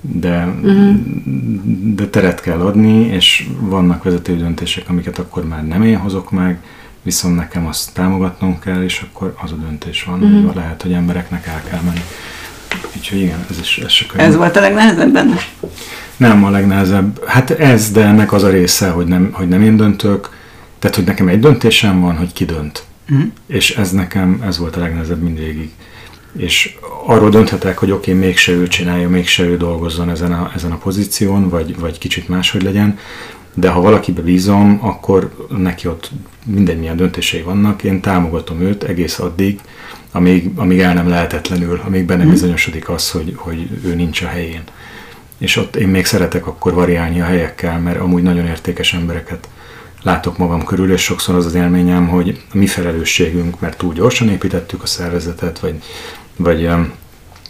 de, 0.00 0.54
uh-huh. 0.62 0.94
de 1.94 2.06
teret 2.06 2.40
kell 2.40 2.60
adni, 2.60 3.06
és 3.06 3.48
vannak 3.60 4.02
vezető 4.02 4.36
döntések, 4.36 4.88
amiket 4.88 5.18
akkor 5.18 5.48
már 5.48 5.66
nem 5.66 5.82
én 5.82 5.96
hozok 5.96 6.30
meg, 6.30 6.58
viszont 7.02 7.36
nekem 7.36 7.66
azt 7.66 7.94
támogatnom 7.94 8.58
kell, 8.58 8.82
és 8.82 9.04
akkor 9.08 9.34
az 9.42 9.52
a 9.52 9.56
döntés 9.56 10.04
van, 10.04 10.22
uh-huh. 10.22 10.44
hogy 10.46 10.54
lehet, 10.54 10.82
hogy 10.82 10.92
embereknek 10.92 11.46
el 11.46 11.62
kell 11.70 11.80
menni. 11.84 12.02
Úgyhogy 12.96 13.20
igen, 13.20 13.46
ez 13.50 13.58
is 13.58 13.78
ez 13.78 13.90
se 13.90 14.06
könnyű. 14.06 14.24
Ez 14.24 14.36
volt 14.36 14.56
a 14.56 14.60
legnehezebb 14.60 15.12
benne? 15.12 15.36
Nem 16.16 16.44
a 16.44 16.50
legnehezebb. 16.50 17.24
Hát 17.26 17.50
ez, 17.50 17.90
de 17.90 18.04
ennek 18.04 18.32
az 18.32 18.42
a 18.42 18.48
része, 18.48 18.88
hogy 18.88 19.06
nem, 19.06 19.30
hogy 19.32 19.48
nem 19.48 19.62
én 19.62 19.76
döntök, 19.76 20.30
tehát 20.78 20.96
hogy 20.96 21.04
nekem 21.04 21.28
egy 21.28 21.40
döntésem 21.40 22.00
van, 22.00 22.16
hogy 22.16 22.32
ki 22.32 22.44
dönt. 22.44 22.84
Uh-huh. 23.10 23.26
És 23.46 23.76
ez 23.76 23.90
nekem, 23.90 24.42
ez 24.46 24.58
volt 24.58 24.76
a 24.76 24.80
legnehezebb 24.80 25.22
mindvégig. 25.22 25.70
És 26.36 26.76
arról 27.06 27.30
dönthetek, 27.30 27.78
hogy 27.78 27.90
oké, 27.90 28.10
okay, 28.10 28.26
mégse 28.26 28.52
ő 28.52 28.66
csinálja, 28.66 29.08
mégse 29.08 29.44
ő 29.44 29.56
dolgozzon 29.56 30.10
ezen 30.10 30.32
a, 30.32 30.50
ezen 30.54 30.72
a 30.72 30.76
pozíción, 30.76 31.48
vagy, 31.48 31.78
vagy 31.78 31.98
kicsit 31.98 32.28
máshogy 32.28 32.62
legyen, 32.62 32.98
de 33.54 33.68
ha 33.68 33.80
valakibe 33.80 34.20
bízom, 34.20 34.78
akkor 34.82 35.46
neki 35.56 35.88
ott 35.88 36.10
minden 36.44 36.76
milyen 36.76 36.96
döntései 36.96 37.42
vannak, 37.42 37.82
én 37.82 38.00
támogatom 38.00 38.60
őt 38.60 38.82
egész 38.82 39.18
addig, 39.18 39.60
amíg, 40.14 40.50
amíg 40.56 40.80
el 40.80 40.94
nem 40.94 41.08
lehetetlenül, 41.08 41.80
amíg 41.86 42.04
benne 42.04 42.22
mhm. 42.22 42.32
bizonyosodik 42.32 42.88
az, 42.88 43.10
hogy, 43.10 43.32
hogy 43.36 43.68
ő 43.84 43.94
nincs 43.94 44.22
a 44.22 44.26
helyén. 44.26 44.62
És 45.38 45.56
ott 45.56 45.76
én 45.76 45.88
még 45.88 46.06
szeretek 46.06 46.46
akkor 46.46 46.74
variálni 46.74 47.20
a 47.20 47.24
helyekkel, 47.24 47.80
mert 47.80 48.00
amúgy 48.00 48.22
nagyon 48.22 48.46
értékes 48.46 48.94
embereket 48.94 49.48
látok 50.02 50.38
magam 50.38 50.64
körül, 50.64 50.92
és 50.92 51.02
sokszor 51.02 51.34
az 51.34 51.46
az 51.46 51.54
élményem, 51.54 52.08
hogy 52.08 52.42
a 52.52 52.56
mi 52.56 52.66
felelősségünk, 52.66 53.60
mert 53.60 53.78
túl 53.78 53.92
gyorsan 53.92 54.28
építettük 54.28 54.82
a 54.82 54.86
szervezetet, 54.86 55.58
vagy, 55.58 55.74
vagy 56.36 56.68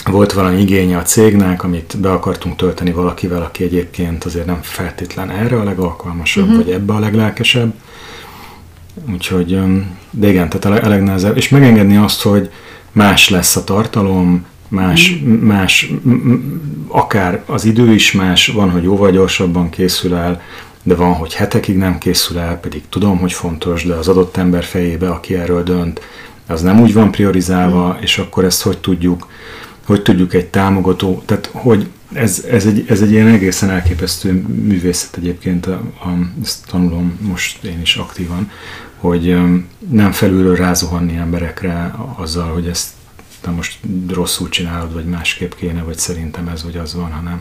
volt 0.05 0.33
valami 0.33 0.61
igénye 0.61 0.97
a 0.97 1.03
cégnek, 1.03 1.63
amit 1.63 1.97
be 2.01 2.13
akartunk 2.13 2.57
tölteni 2.57 2.93
valakivel, 2.93 3.43
aki 3.43 3.65
egyébként 3.65 4.25
azért 4.25 4.47
nem 4.47 4.59
feltétlen 4.63 5.31
erre 5.31 5.61
a 5.61 5.65
legalkalmasabb, 5.65 6.45
uh-huh. 6.45 6.65
vagy 6.65 6.73
ebbe 6.73 6.93
a 6.93 6.99
leglelkesebb. 6.99 7.75
Úgyhogy, 9.13 9.61
de 10.11 10.29
igen, 10.29 10.49
tehát 10.49 10.85
a 10.85 10.89
legnehezebb. 10.89 11.37
És 11.37 11.49
megengedni 11.49 11.97
azt, 11.97 12.23
hogy 12.23 12.51
más 12.93 13.29
lesz 13.29 13.57
a 13.57 13.65
tartalom, 13.65 14.47
más, 14.69 15.21
mm. 15.25 15.33
más, 15.33 15.93
akár 16.89 17.43
az 17.47 17.65
idő 17.65 17.93
is 17.93 18.13
más, 18.13 18.47
van, 18.47 18.71
hogy 18.71 18.83
jóval 18.83 19.11
gyorsabban 19.11 19.71
készül 19.71 20.15
el, 20.15 20.43
de 20.83 20.95
van, 20.95 21.13
hogy 21.13 21.35
hetekig 21.35 21.77
nem 21.77 21.99
készül 21.99 22.39
el, 22.39 22.61
pedig 22.61 22.83
tudom, 22.89 23.19
hogy 23.19 23.33
fontos, 23.33 23.85
de 23.85 23.95
az 23.95 24.09
adott 24.09 24.37
ember 24.37 24.65
fejébe, 24.65 25.09
aki 25.09 25.35
erről 25.35 25.63
dönt, 25.63 26.01
az 26.47 26.63
nem 26.63 26.81
úgy 26.81 26.93
van 26.93 27.11
priorizálva, 27.11 27.97
mm. 27.99 28.03
és 28.03 28.19
akkor 28.19 28.45
ezt 28.45 28.63
hogy 28.63 28.79
tudjuk, 28.79 29.29
hogy 29.87 30.03
tudjuk 30.03 30.35
egy 30.35 30.47
támogató, 30.47 31.23
tehát 31.27 31.51
hogy 31.53 31.89
ez, 32.15 32.45
ez, 32.51 32.67
egy, 32.67 32.85
ez 32.89 33.03
egy 33.03 33.11
ilyen 33.11 33.27
egészen 33.27 33.71
elképesztő 33.71 34.33
művészet 34.47 35.17
egyébként, 35.17 35.67
a, 35.67 35.81
a, 36.01 36.09
ezt 36.43 36.67
tanulom 36.67 37.19
most 37.21 37.65
én 37.65 37.81
is 37.81 37.97
aktívan, 37.97 38.51
hogy 38.97 39.37
nem 39.89 40.13
felülről 40.13 40.57
rázuhanni 40.57 41.17
emberekre 41.17 41.95
azzal, 42.17 42.53
hogy 42.53 42.67
ezt 42.67 42.89
te 43.41 43.51
most 43.51 43.79
rosszul 44.09 44.49
csinálod, 44.49 44.93
vagy 44.93 45.05
másképp 45.05 45.53
kéne, 45.53 45.83
vagy 45.83 45.99
szerintem 45.99 46.49
ez 46.49 46.65
vagy 46.65 46.77
az 46.77 46.95
van, 46.95 47.13
hanem, 47.13 47.41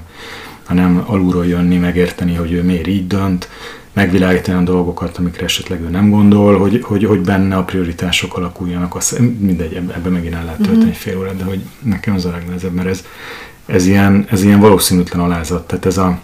hanem 0.64 1.04
alulról 1.06 1.46
jönni, 1.46 1.78
megérteni, 1.78 2.34
hogy 2.34 2.52
ő 2.52 2.64
miért 2.64 2.88
így 2.88 3.08
dönt, 3.08 3.50
megvilágítani 3.94 4.58
a 4.58 4.62
dolgokat, 4.62 5.18
amikre 5.18 5.44
esetleg 5.46 5.82
ő 5.82 5.90
nem 5.90 6.10
gondol, 6.10 6.58
hogy, 6.58 6.82
hogy, 6.84 7.04
hogy 7.04 7.22
benne 7.22 7.56
a 7.56 7.64
prioritások 7.64 8.38
alakuljanak. 8.38 8.96
Azt, 8.96 9.20
mindegy, 9.20 9.74
ebben 9.74 10.12
megint 10.12 10.34
el 10.34 10.44
lehet 10.44 10.62
tölteni 10.62 10.84
mm-hmm. 10.84 10.92
fél 10.92 11.18
órát, 11.18 11.38
de 11.38 11.44
hogy 11.44 11.62
nekem 11.82 12.14
az 12.14 12.26
a 12.26 12.32
legnehezebb, 12.32 12.74
mert 12.74 12.88
ez, 12.88 13.06
ez, 13.66 13.86
ilyen, 13.86 14.26
ez 14.30 14.44
ilyen 14.44 14.60
valószínűtlen 14.60 15.22
alázat. 15.22 15.68
Tehát 15.68 15.86
ez 15.86 15.98
a, 15.98 16.20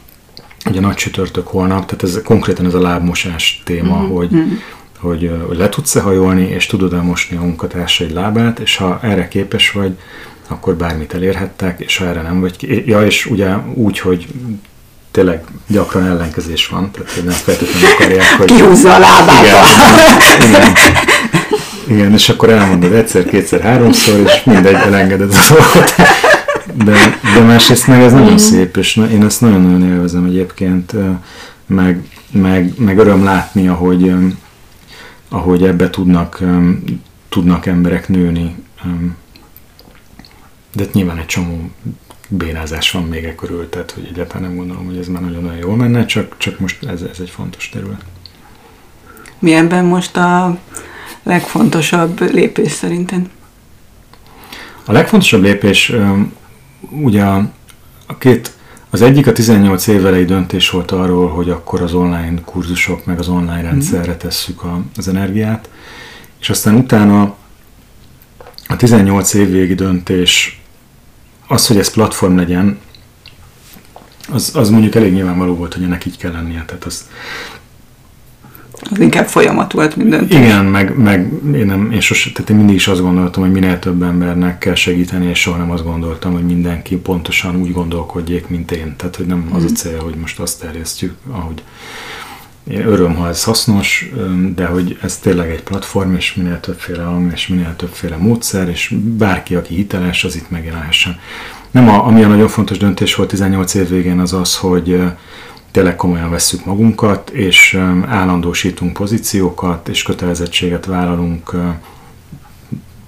ugye 0.70 0.80
nagy 0.80 0.96
csütörtök 0.96 1.48
holnap, 1.48 1.86
tehát 1.86 2.04
ez 2.04 2.22
konkrétan 2.24 2.66
ez 2.66 2.74
a 2.74 2.82
lábmosás 2.82 3.62
téma, 3.66 3.98
mm-hmm. 3.98 4.14
hogy, 4.14 4.34
mm-hmm 4.34 4.54
hogy, 5.00 5.32
hogy 5.48 5.58
le 5.58 5.70
tudsz-e 5.70 6.02
hajolni, 6.02 6.48
és 6.50 6.66
tudod-e 6.66 7.02
mosni 7.02 7.38
a 7.38 7.42
munkatársaid 7.42 8.14
lábát, 8.14 8.60
és 8.60 8.76
ha 8.76 9.00
erre 9.02 9.28
képes 9.28 9.72
vagy, 9.72 9.98
akkor 10.48 10.76
bármit 10.76 11.14
elérhettek, 11.14 11.80
és 11.80 11.98
ha 11.98 12.06
erre 12.06 12.22
nem 12.22 12.40
vagy, 12.40 12.84
ja, 12.86 13.06
és 13.06 13.26
ugye 13.26 13.56
úgy, 13.74 14.00
hogy 14.00 14.28
tényleg 15.12 15.44
gyakran 15.68 16.06
ellenkezés 16.06 16.68
van, 16.68 16.92
tehát 16.92 17.12
hogy 17.12 17.24
nem 17.24 17.34
feltétlenül 17.34 17.90
akarják, 17.90 18.38
hogy... 18.38 18.46
Kihúzza 18.46 18.94
a 18.94 19.00
lábát. 19.00 19.44
Igen, 19.44 20.50
igen, 20.50 20.74
igen, 21.98 22.14
és 22.14 22.30
akkor 22.30 22.50
elmondod 22.50 22.94
egyszer, 22.94 23.26
kétszer, 23.26 23.62
háromszor, 23.62 24.20
és 24.20 24.44
mindegy, 24.44 24.74
elengeded 24.74 25.32
a 25.32 25.54
dolgot. 25.54 25.96
De, 26.84 27.20
de 27.36 27.44
másrészt 27.44 27.88
meg 27.88 28.02
ez 28.02 28.12
nagyon 28.12 28.38
szép, 28.38 28.78
és 28.78 28.96
én 28.96 29.24
ezt 29.24 29.42
nagyon-nagyon 29.42 29.84
élvezem 29.84 30.26
egyébként, 30.26 30.94
meg, 31.66 32.08
meg, 32.32 32.74
meg 32.78 32.98
öröm 32.98 33.24
látni, 33.24 33.68
ahogy, 33.68 34.14
ahogy 35.30 35.64
ebbe 35.64 35.90
tudnak, 35.90 36.44
tudnak 37.30 37.66
emberek 37.66 38.08
nőni. 38.08 38.56
De 40.74 40.86
nyilván 40.94 41.18
egy 41.18 41.26
csomó 41.26 41.70
bénázás 42.28 42.92
van 42.92 43.04
még 43.04 43.24
e 43.24 43.36
körül, 43.36 43.70
tehát 43.70 43.92
hogy 43.92 44.08
egyáltalán 44.12 44.48
nem 44.48 44.56
gondolom, 44.56 44.86
hogy 44.86 44.98
ez 44.98 45.08
már 45.08 45.22
nagyon-nagyon 45.22 45.58
jól 45.58 45.76
menne, 45.76 46.06
csak, 46.06 46.36
csak 46.38 46.60
most 46.60 46.84
ez, 46.84 47.02
ez 47.02 47.18
egy 47.20 47.30
fontos 47.30 47.70
terület. 47.70 48.04
Mi 49.40 49.54
ebben 49.54 49.86
most 49.86 50.18
a 50.18 50.58
legfontosabb 51.24 52.32
lépés 52.32 52.72
szerinted? 52.72 53.30
A 54.86 54.92
legfontosabb 54.92 55.42
lépés 55.42 55.94
ugye 56.90 57.24
a, 57.24 57.52
a 58.06 58.18
két, 58.18 58.52
az 58.90 59.02
egyik 59.02 59.28
a 59.28 59.32
18 59.32 59.88
évvelei 59.88 60.26
döntés 60.26 60.70
volt 60.70 60.92
arról, 60.92 61.30
hogy 61.30 61.50
akkor 61.50 61.82
az 61.82 61.94
online 61.94 62.42
kurzusok 62.42 63.06
meg 63.06 63.20
az 63.20 63.28
online 63.28 63.62
rendszerre 63.62 64.16
tesszük 64.18 64.64
a, 64.64 64.84
az 64.96 65.08
energiát, 65.08 65.70
és 66.40 66.50
aztán 66.50 66.76
utána 66.76 67.36
a 68.68 68.76
18 68.76 69.34
év 69.34 69.50
végi 69.50 69.76
döntés 69.76 70.62
az, 71.48 71.68
hogy 71.68 71.78
ez 71.78 71.92
platform 71.92 72.36
legyen, 72.36 72.80
az, 74.32 74.52
az 74.56 74.70
mondjuk 74.70 74.96
elég 74.96 75.14
nyilvánvaló 75.14 75.56
volt, 75.56 75.74
hogy 75.74 75.84
ennek 75.84 76.06
így 76.06 76.18
kell 76.18 76.32
lennie. 76.32 76.64
Tehát 76.66 76.84
az, 76.84 77.10
az 78.92 79.00
inkább 79.00 79.28
folyamat 79.28 79.72
volt 79.72 79.96
minden. 79.96 80.24
Igen, 80.30 80.66
meg, 80.66 80.98
meg 80.98 81.32
én, 81.54 81.66
nem, 81.66 81.92
én, 81.92 82.00
sose, 82.00 82.32
tehát 82.32 82.50
én 82.50 82.56
mindig 82.56 82.76
is 82.76 82.88
azt 82.88 83.02
gondoltam, 83.02 83.44
hogy 83.44 83.52
minél 83.52 83.80
több 83.80 84.04
embernek 84.04 84.58
kell 84.58 84.76
segíteni, 84.76 85.26
és 85.26 85.40
soha 85.40 85.58
nem 85.58 85.72
azt 85.72 85.84
gondoltam, 85.84 86.34
hogy 86.34 86.46
mindenki 86.46 86.96
pontosan 86.96 87.56
úgy 87.56 87.72
gondolkodjék, 87.72 88.48
mint 88.48 88.72
én. 88.72 88.96
Tehát, 88.98 89.16
hogy 89.16 89.26
nem 89.26 89.50
az 89.52 89.64
a 89.64 89.66
mhm. 89.66 89.74
cél, 89.74 90.00
hogy 90.00 90.16
most 90.16 90.40
azt 90.40 90.62
terjesztjük, 90.62 91.14
ahogy 91.32 91.64
én 92.70 92.88
öröm, 92.88 93.16
ha 93.16 93.28
ez 93.28 93.44
hasznos, 93.44 94.12
de 94.56 94.66
hogy 94.66 94.98
ez 95.02 95.18
tényleg 95.18 95.50
egy 95.50 95.64
platform, 95.64 96.16
és 96.16 96.34
minél 96.34 96.60
többféle 96.60 97.04
hang, 97.04 97.32
és 97.32 97.48
minél 97.48 97.76
többféle 97.76 98.18
módszer, 98.18 98.70
és 98.70 98.94
bárki, 99.18 99.56
aki 99.56 99.76
hiteles, 99.76 100.24
az 100.24 100.36
itt 100.36 100.50
megjelenhessen. 100.50 101.20
Nem 101.72 101.90
a, 101.90 102.06
ami 102.06 102.24
a 102.24 102.28
nagyon 102.28 102.48
fontos 102.48 102.78
döntés 102.78 103.16
volt 103.16 103.30
18 103.30 103.74
év 103.74 103.90
végén, 103.90 104.20
az 104.20 104.34
az, 104.34 104.58
hogy 104.58 105.02
tényleg 105.72 105.96
komolyan 105.96 106.30
vesszük 106.30 106.66
magunkat, 106.66 107.30
és 107.30 107.80
állandósítunk 108.08 108.94
pozíciókat, 108.94 109.88
és 109.88 110.04
kötelezettséget 110.04 110.86
vállalunk 110.86 111.56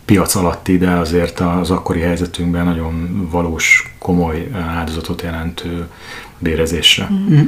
piac 0.06 0.36
alatti, 0.36 0.78
de 0.78 0.90
azért 0.90 1.40
az 1.40 1.72
akkori 1.72 2.00
helyzetünkben 2.00 2.66
nagyon 2.66 3.28
valós, 3.32 3.94
komoly 4.00 4.50
áldozatot 4.54 5.22
jelentő 5.22 5.88
bérezésre. 6.38 7.08
Mm-hmm. 7.12 7.46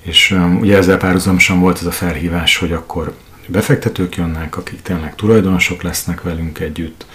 És 0.00 0.30
um, 0.30 0.58
ugye 0.60 0.76
ezzel 0.76 0.96
párhuzamosan 0.96 1.60
volt 1.60 1.78
ez 1.78 1.86
a 1.86 1.90
felhívás, 1.90 2.56
hogy 2.56 2.72
akkor 2.72 3.16
befektetők 3.46 4.16
jönnek, 4.16 4.56
akik 4.56 4.82
tényleg 4.82 5.14
tulajdonosok 5.14 5.82
lesznek 5.82 6.22
velünk 6.22 6.58
együtt, 6.58 7.06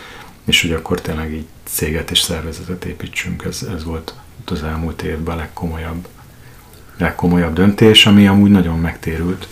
és 0.46 0.62
hogy 0.62 0.72
akkor 0.72 1.02
tényleg 1.02 1.34
így 1.34 1.46
céget 1.64 2.12
és 2.12 2.20
szervezetet 2.20 2.86
építsünk. 2.86 3.44
Ez, 3.44 3.68
ez 3.76 3.84
volt 3.84 4.14
az 4.46 4.64
elmúlt 4.64 5.02
évben 5.02 5.36
a 5.36 5.40
legkomolyabb, 5.40 6.08
legkomolyabb 7.04 7.54
döntés, 7.54 8.06
ami 8.06 8.28
amúgy 8.28 8.52
nagyon 8.52 8.80
megtérült. 8.80 9.48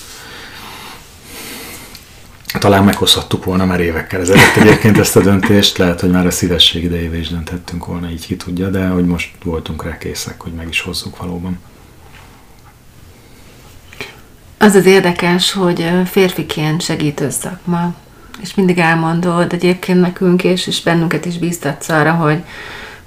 Talán 2.59 2.83
meghozhattuk 2.83 3.43
volna 3.43 3.65
már 3.65 3.79
évekkel 3.79 4.21
ezelőtt 4.21 4.55
egyébként 4.55 4.97
ezt 4.97 5.15
a 5.15 5.21
döntést, 5.21 5.77
lehet, 5.77 5.99
hogy 5.99 6.09
már 6.09 6.25
a 6.25 6.31
szívesség 6.31 6.83
idejével 6.83 7.19
is 7.19 7.29
dönthettünk 7.29 7.85
volna, 7.85 8.09
így 8.09 8.25
ki 8.25 8.35
tudja, 8.35 8.69
de 8.69 8.87
hogy 8.87 9.05
most 9.05 9.31
voltunk 9.43 9.83
rá 9.83 9.97
készek, 9.97 10.41
hogy 10.41 10.53
meg 10.53 10.67
is 10.67 10.81
hozzuk 10.81 11.17
valóban. 11.17 11.59
Az 14.57 14.75
az 14.75 14.85
érdekes, 14.85 15.51
hogy 15.51 15.89
férfiként 16.05 16.81
segítő 16.81 17.29
szakma, 17.29 17.93
és 18.41 18.55
mindig 18.55 18.77
elmondod 18.77 19.53
egyébként 19.53 20.01
nekünk, 20.01 20.43
és, 20.43 20.67
és 20.67 20.83
bennünket 20.83 21.25
is 21.25 21.37
bíztatsz 21.37 21.89
arra, 21.89 22.11
hogy, 22.11 22.43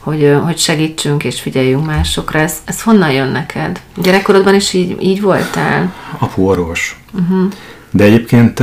hogy, 0.05 0.37
hogy 0.45 0.59
segítsünk 0.59 1.25
és 1.25 1.41
figyeljünk 1.41 1.87
másokra. 1.87 2.39
Ez, 2.39 2.57
ez 2.65 2.83
honnan 2.83 3.13
jön 3.13 3.29
neked? 3.29 3.81
Gyerekkorodban 3.97 4.55
is 4.55 4.73
így, 4.73 4.97
így 5.01 5.21
voltál? 5.21 5.93
Apu 6.19 6.43
orvos. 6.43 7.01
Uh-huh. 7.13 7.53
De 7.91 8.05
egyébként 8.05 8.63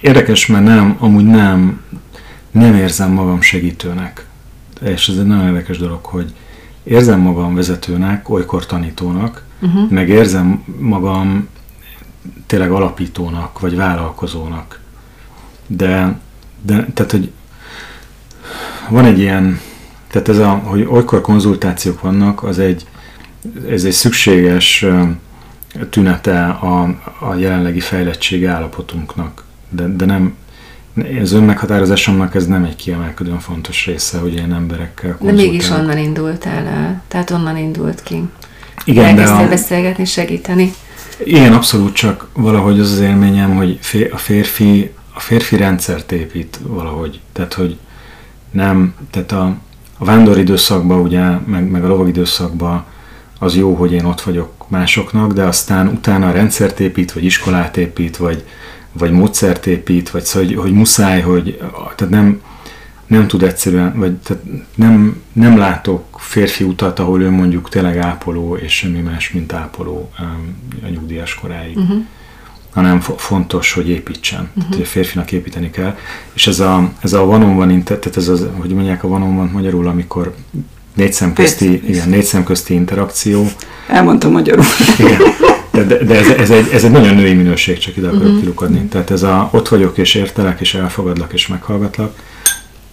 érdekes, 0.00 0.46
mert 0.46 0.64
nem, 0.64 0.96
amúgy 0.98 1.24
nem, 1.24 1.80
nem 2.50 2.74
érzem 2.74 3.10
magam 3.10 3.40
segítőnek. 3.40 4.26
És 4.84 5.08
ez 5.08 5.16
egy 5.16 5.26
nagyon 5.26 5.46
érdekes 5.46 5.78
dolog, 5.78 6.04
hogy 6.04 6.34
érzem 6.82 7.20
magam 7.20 7.54
vezetőnek, 7.54 8.28
olykor 8.28 8.66
tanítónak, 8.66 9.44
uh-huh. 9.60 9.90
meg 9.90 10.08
érzem 10.08 10.64
magam 10.78 11.48
tényleg 12.46 12.70
alapítónak, 12.70 13.60
vagy 13.60 13.76
vállalkozónak. 13.76 14.80
De, 15.66 16.18
de 16.62 16.86
tehát, 16.94 17.10
hogy 17.10 17.32
van 18.92 19.04
egy 19.04 19.18
ilyen, 19.18 19.60
tehát 20.10 20.28
ez 20.28 20.38
a, 20.38 20.48
hogy 20.48 20.86
olykor 20.90 21.20
konzultációk 21.20 22.00
vannak, 22.00 22.42
az 22.42 22.58
egy, 22.58 22.86
ez 23.68 23.84
egy 23.84 23.92
szükséges 23.92 24.86
tünete 25.90 26.44
a, 26.44 26.82
a 27.20 27.34
jelenlegi 27.34 27.80
fejlettségi 27.80 28.44
állapotunknak. 28.44 29.44
De, 29.68 29.86
de 29.86 30.04
nem, 30.04 30.34
az 31.22 31.32
önmeghatározásomnak 31.32 32.34
ez 32.34 32.46
nem 32.46 32.64
egy 32.64 32.76
kiemelkedően 32.76 33.38
fontos 33.38 33.86
része, 33.86 34.18
hogy 34.18 34.32
ilyen 34.32 34.54
emberekkel. 34.54 35.18
De 35.20 35.32
mégis 35.32 35.70
onnan 35.70 35.98
indultál 35.98 36.66
el, 36.66 37.02
tehát 37.08 37.30
onnan 37.30 37.56
indult 37.56 38.02
ki. 38.02 38.22
Igen, 38.84 39.16
de 39.16 39.24
a... 39.24 39.48
beszélgetni, 39.48 40.04
segíteni. 40.04 40.72
Igen, 41.24 41.52
abszolút, 41.52 41.94
csak 41.94 42.28
valahogy 42.32 42.80
az 42.80 42.92
az 42.92 43.00
élményem, 43.00 43.56
hogy 43.56 43.78
a 44.12 44.16
férfi, 44.16 44.92
a 45.14 45.20
férfi 45.20 45.56
rendszert 45.56 46.12
épít 46.12 46.58
valahogy. 46.62 47.20
Tehát, 47.32 47.54
hogy 47.54 47.76
nem, 48.52 48.94
tehát 49.10 49.32
a, 49.32 49.56
a 49.98 50.38
időszakban, 50.38 51.00
ugye, 51.00 51.22
meg, 51.46 51.70
meg 51.70 51.84
a 51.84 52.08
időszakban 52.08 52.84
az 53.38 53.56
jó, 53.56 53.74
hogy 53.74 53.92
én 53.92 54.04
ott 54.04 54.20
vagyok 54.20 54.68
másoknak, 54.68 55.32
de 55.32 55.44
aztán 55.44 55.88
utána 55.88 56.32
rendszert 56.32 56.80
épít, 56.80 57.12
vagy 57.12 57.24
iskolát 57.24 57.76
épít, 57.76 58.16
vagy, 58.16 58.44
vagy 58.92 59.10
módszert 59.10 59.66
épít, 59.66 60.10
vagy 60.10 60.22
szóval, 60.22 60.48
hogy, 60.48 60.56
hogy 60.56 60.72
muszáj, 60.72 61.20
hogy 61.20 61.58
tehát 61.96 62.12
nem, 62.12 62.40
nem 63.06 63.26
tud 63.26 63.42
egyszerűen, 63.42 63.98
vagy 63.98 64.12
tehát 64.16 64.42
nem, 64.74 65.22
nem 65.32 65.58
látok 65.58 66.04
férfi 66.18 66.64
utat, 66.64 66.98
ahol 66.98 67.22
ő 67.22 67.30
mondjuk 67.30 67.68
tényleg 67.68 67.98
ápoló, 67.98 68.56
és 68.56 68.76
semmi 68.76 69.00
más, 69.00 69.32
mint 69.32 69.52
ápoló 69.52 70.10
a 70.82 70.88
nyugdíjas 70.88 71.34
koráig. 71.34 71.76
Uh-huh. 71.76 72.04
Hanem 72.72 73.00
fontos, 73.00 73.72
hogy 73.72 73.88
építsen. 73.88 74.40
Uh-huh. 74.40 74.54
Tehát, 74.54 74.74
hogy 74.74 74.82
a 74.82 74.86
férfinak 74.86 75.32
építeni 75.32 75.70
kell. 75.70 75.96
És 76.32 76.46
ez 76.46 76.60
a, 76.60 76.90
ez 77.00 77.12
a 77.12 77.24
van 77.24 77.42
on 77.42 77.82
tehát 77.84 78.16
ez 78.16 78.28
az, 78.28 78.46
hogy 78.56 78.70
mondják 78.70 79.04
a 79.04 79.08
van 79.08 79.22
on 79.22 79.50
magyarul, 79.52 79.88
amikor 79.88 80.34
négy 80.94 81.12
szemközti, 81.12 81.88
igen, 81.88 82.08
négy 82.08 82.24
szemközti 82.24 82.74
interakció. 82.74 83.46
Elmondtam 83.88 84.32
magyarul. 84.32 84.64
Igen. 84.98 85.20
De, 85.70 85.84
de, 85.84 86.04
de 86.04 86.18
ez, 86.18 86.28
ez, 86.28 86.50
egy, 86.50 86.68
ez 86.72 86.84
egy 86.84 86.90
nagyon 86.90 87.14
női 87.14 87.32
minőség, 87.32 87.78
csak 87.78 87.96
ide 87.96 88.06
akarok 88.06 88.24
uh-huh. 88.24 88.40
kilukadni. 88.40 88.80
Tehát 88.80 89.10
ez 89.10 89.22
a 89.22 89.48
ott 89.52 89.68
vagyok 89.68 89.98
és 89.98 90.14
értelek, 90.14 90.60
és 90.60 90.74
elfogadlak, 90.74 91.32
és 91.32 91.46
meghallgatlak 91.46 92.14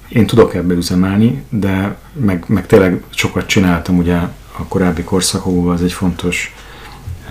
én 0.10 0.26
tudok 0.26 0.54
ebbe 0.54 0.74
üzemelni, 0.74 1.44
de 1.50 1.98
meg, 2.14 2.44
meg 2.48 2.66
tényleg 2.66 3.04
sokat 3.10 3.46
csináltam 3.46 3.98
ugye 3.98 4.16
a 4.58 4.64
korábbi 4.68 5.04
korszakokban, 5.04 5.74
az 5.74 5.84
egy 5.84 5.94
fontos, 5.94 6.56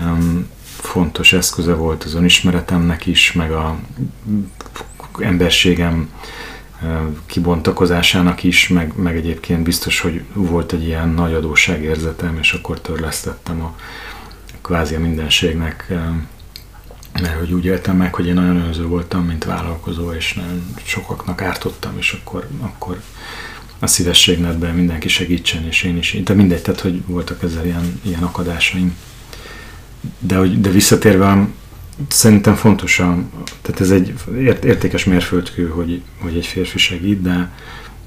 um, 0.01 0.47
fontos 0.81 1.33
eszköze 1.33 1.73
volt 1.73 2.03
az 2.03 2.13
önismeretemnek 2.13 3.05
is, 3.05 3.31
meg 3.33 3.51
a 3.51 3.79
emberségem 5.19 6.09
kibontakozásának 7.25 8.43
is, 8.43 8.67
meg, 8.67 8.93
meg 8.95 9.15
egyébként 9.15 9.63
biztos, 9.63 9.99
hogy 9.99 10.23
volt 10.33 10.71
egy 10.71 10.83
ilyen 10.83 11.09
nagy 11.09 11.33
adósságérzetem, 11.33 12.37
és 12.37 12.53
akkor 12.53 12.81
törlesztettem 12.81 13.61
a 13.61 13.75
kvázi 14.61 14.95
a 14.95 14.99
mindenségnek 14.99 15.93
mert 17.21 17.39
hogy 17.39 17.53
úgy 17.53 17.65
éltem 17.65 17.95
meg, 17.97 18.15
hogy 18.15 18.27
én 18.27 18.33
nagyon 18.33 18.55
önző 18.55 18.85
voltam, 18.85 19.25
mint 19.25 19.43
vállalkozó, 19.43 20.11
és 20.11 20.33
nagyon 20.33 20.65
sokaknak 20.83 21.41
ártottam, 21.41 21.97
és 21.97 22.11
akkor, 22.11 22.47
akkor 22.59 23.01
a 23.79 23.87
szívességnetben 23.87 24.75
mindenki 24.75 25.07
segítsen, 25.07 25.65
és 25.65 25.83
én 25.83 25.97
is. 25.97 26.17
De 26.23 26.33
mindegy, 26.33 26.61
tehát, 26.61 26.79
hogy 26.79 27.01
voltak 27.05 27.43
ezzel 27.43 27.65
ilyen, 27.65 27.99
ilyen 28.01 28.23
akadásaim. 28.23 28.97
De, 30.19 30.39
de 30.39 30.69
visszatérve, 30.69 31.47
szerintem 32.07 32.55
fontos, 32.55 32.99
a, 32.99 33.17
tehát 33.61 33.81
ez 33.81 33.91
egy 33.91 34.13
értékes 34.63 35.03
mérföldkő, 35.03 35.67
hogy, 35.67 36.01
hogy 36.21 36.35
egy 36.35 36.45
férfi 36.45 36.77
segít, 36.77 37.21
de, 37.21 37.51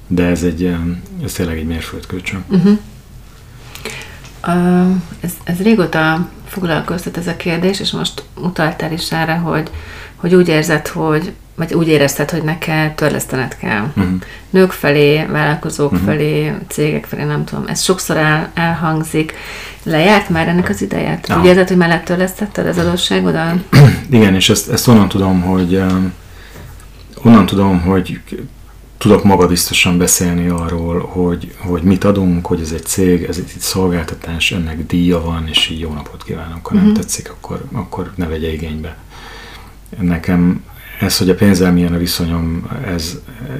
de 0.07 0.25
ez, 0.25 0.43
egy, 0.43 0.75
ez 1.23 1.33
tényleg 1.33 1.57
egy 1.57 1.65
mérföldkő 1.65 2.21
csak. 2.21 2.41
Uh-huh. 2.47 2.77
Uh, 4.47 4.95
ez, 5.19 5.33
ez 5.43 5.61
régóta 5.61 6.29
foglalkoztat 6.47 7.17
ez 7.17 7.27
a 7.27 7.35
kérdés, 7.35 7.79
és 7.79 7.91
most 7.91 8.23
utaltál 8.35 8.91
is 8.91 9.11
erre, 9.11 9.33
hogy, 9.33 9.69
hogy 10.15 10.35
úgy 10.35 10.47
érzed, 10.47 10.87
hogy 10.87 11.33
vagy 11.55 11.73
úgy 11.73 11.87
érezted, 11.87 12.29
hogy 12.29 12.43
neked 12.43 12.91
törlesztened 12.91 13.57
kell. 13.57 13.91
Uh-huh. 13.95 14.13
Nők 14.49 14.71
felé, 14.71 15.25
vállalkozók 15.25 15.91
uh-huh. 15.91 16.07
felé, 16.07 16.53
cégek 16.67 17.05
felé, 17.05 17.23
nem 17.23 17.45
tudom, 17.45 17.67
ez 17.67 17.81
sokszor 17.81 18.17
el, 18.17 18.51
elhangzik. 18.53 19.33
Lejárt 19.83 20.29
már 20.29 20.47
ennek 20.47 20.69
az 20.69 20.81
ideje? 20.81 21.19
Ja. 21.27 21.39
Úgy 21.39 21.45
érzed, 21.45 21.67
hogy 21.67 21.77
mellett 21.77 22.03
törlesztetted 22.03 22.67
az 22.67 22.77
adósságodat? 22.77 23.55
Igen, 24.09 24.35
és 24.35 24.49
ezt, 24.49 24.69
ezt 24.69 24.87
onnan 24.87 25.07
tudom, 25.07 25.41
hogy 25.41 25.75
um, 25.75 26.13
onnan 27.23 27.45
tudom, 27.45 27.81
hogy 27.81 28.19
tudok 28.97 29.23
magabiztosan 29.23 29.97
beszélni 29.97 30.47
arról, 30.47 30.99
hogy, 30.99 31.55
hogy 31.57 31.81
mit 31.81 32.03
adunk, 32.03 32.45
hogy 32.45 32.61
ez 32.61 32.71
egy 32.71 32.85
cég, 32.85 33.23
ez 33.23 33.37
egy 33.37 33.53
szolgáltatás, 33.59 34.51
ennek 34.51 34.85
díja 34.85 35.21
van, 35.21 35.47
és 35.47 35.69
így 35.69 35.79
jó 35.79 35.93
napot 35.93 36.23
kívánok, 36.23 36.67
ha 36.67 36.73
nem 36.73 36.83
uh-huh. 36.83 36.99
tetszik, 36.99 37.29
akkor, 37.29 37.65
akkor 37.71 38.11
ne 38.15 38.27
vegye 38.27 38.51
igénybe. 38.53 38.97
Nekem 39.99 40.63
ez, 40.99 41.17
hogy 41.17 41.29
a 41.29 41.35
pénzzel 41.35 41.71
milyen 41.71 41.93
a 41.93 41.97
viszonyom, 41.97 42.67
ez 42.87 43.19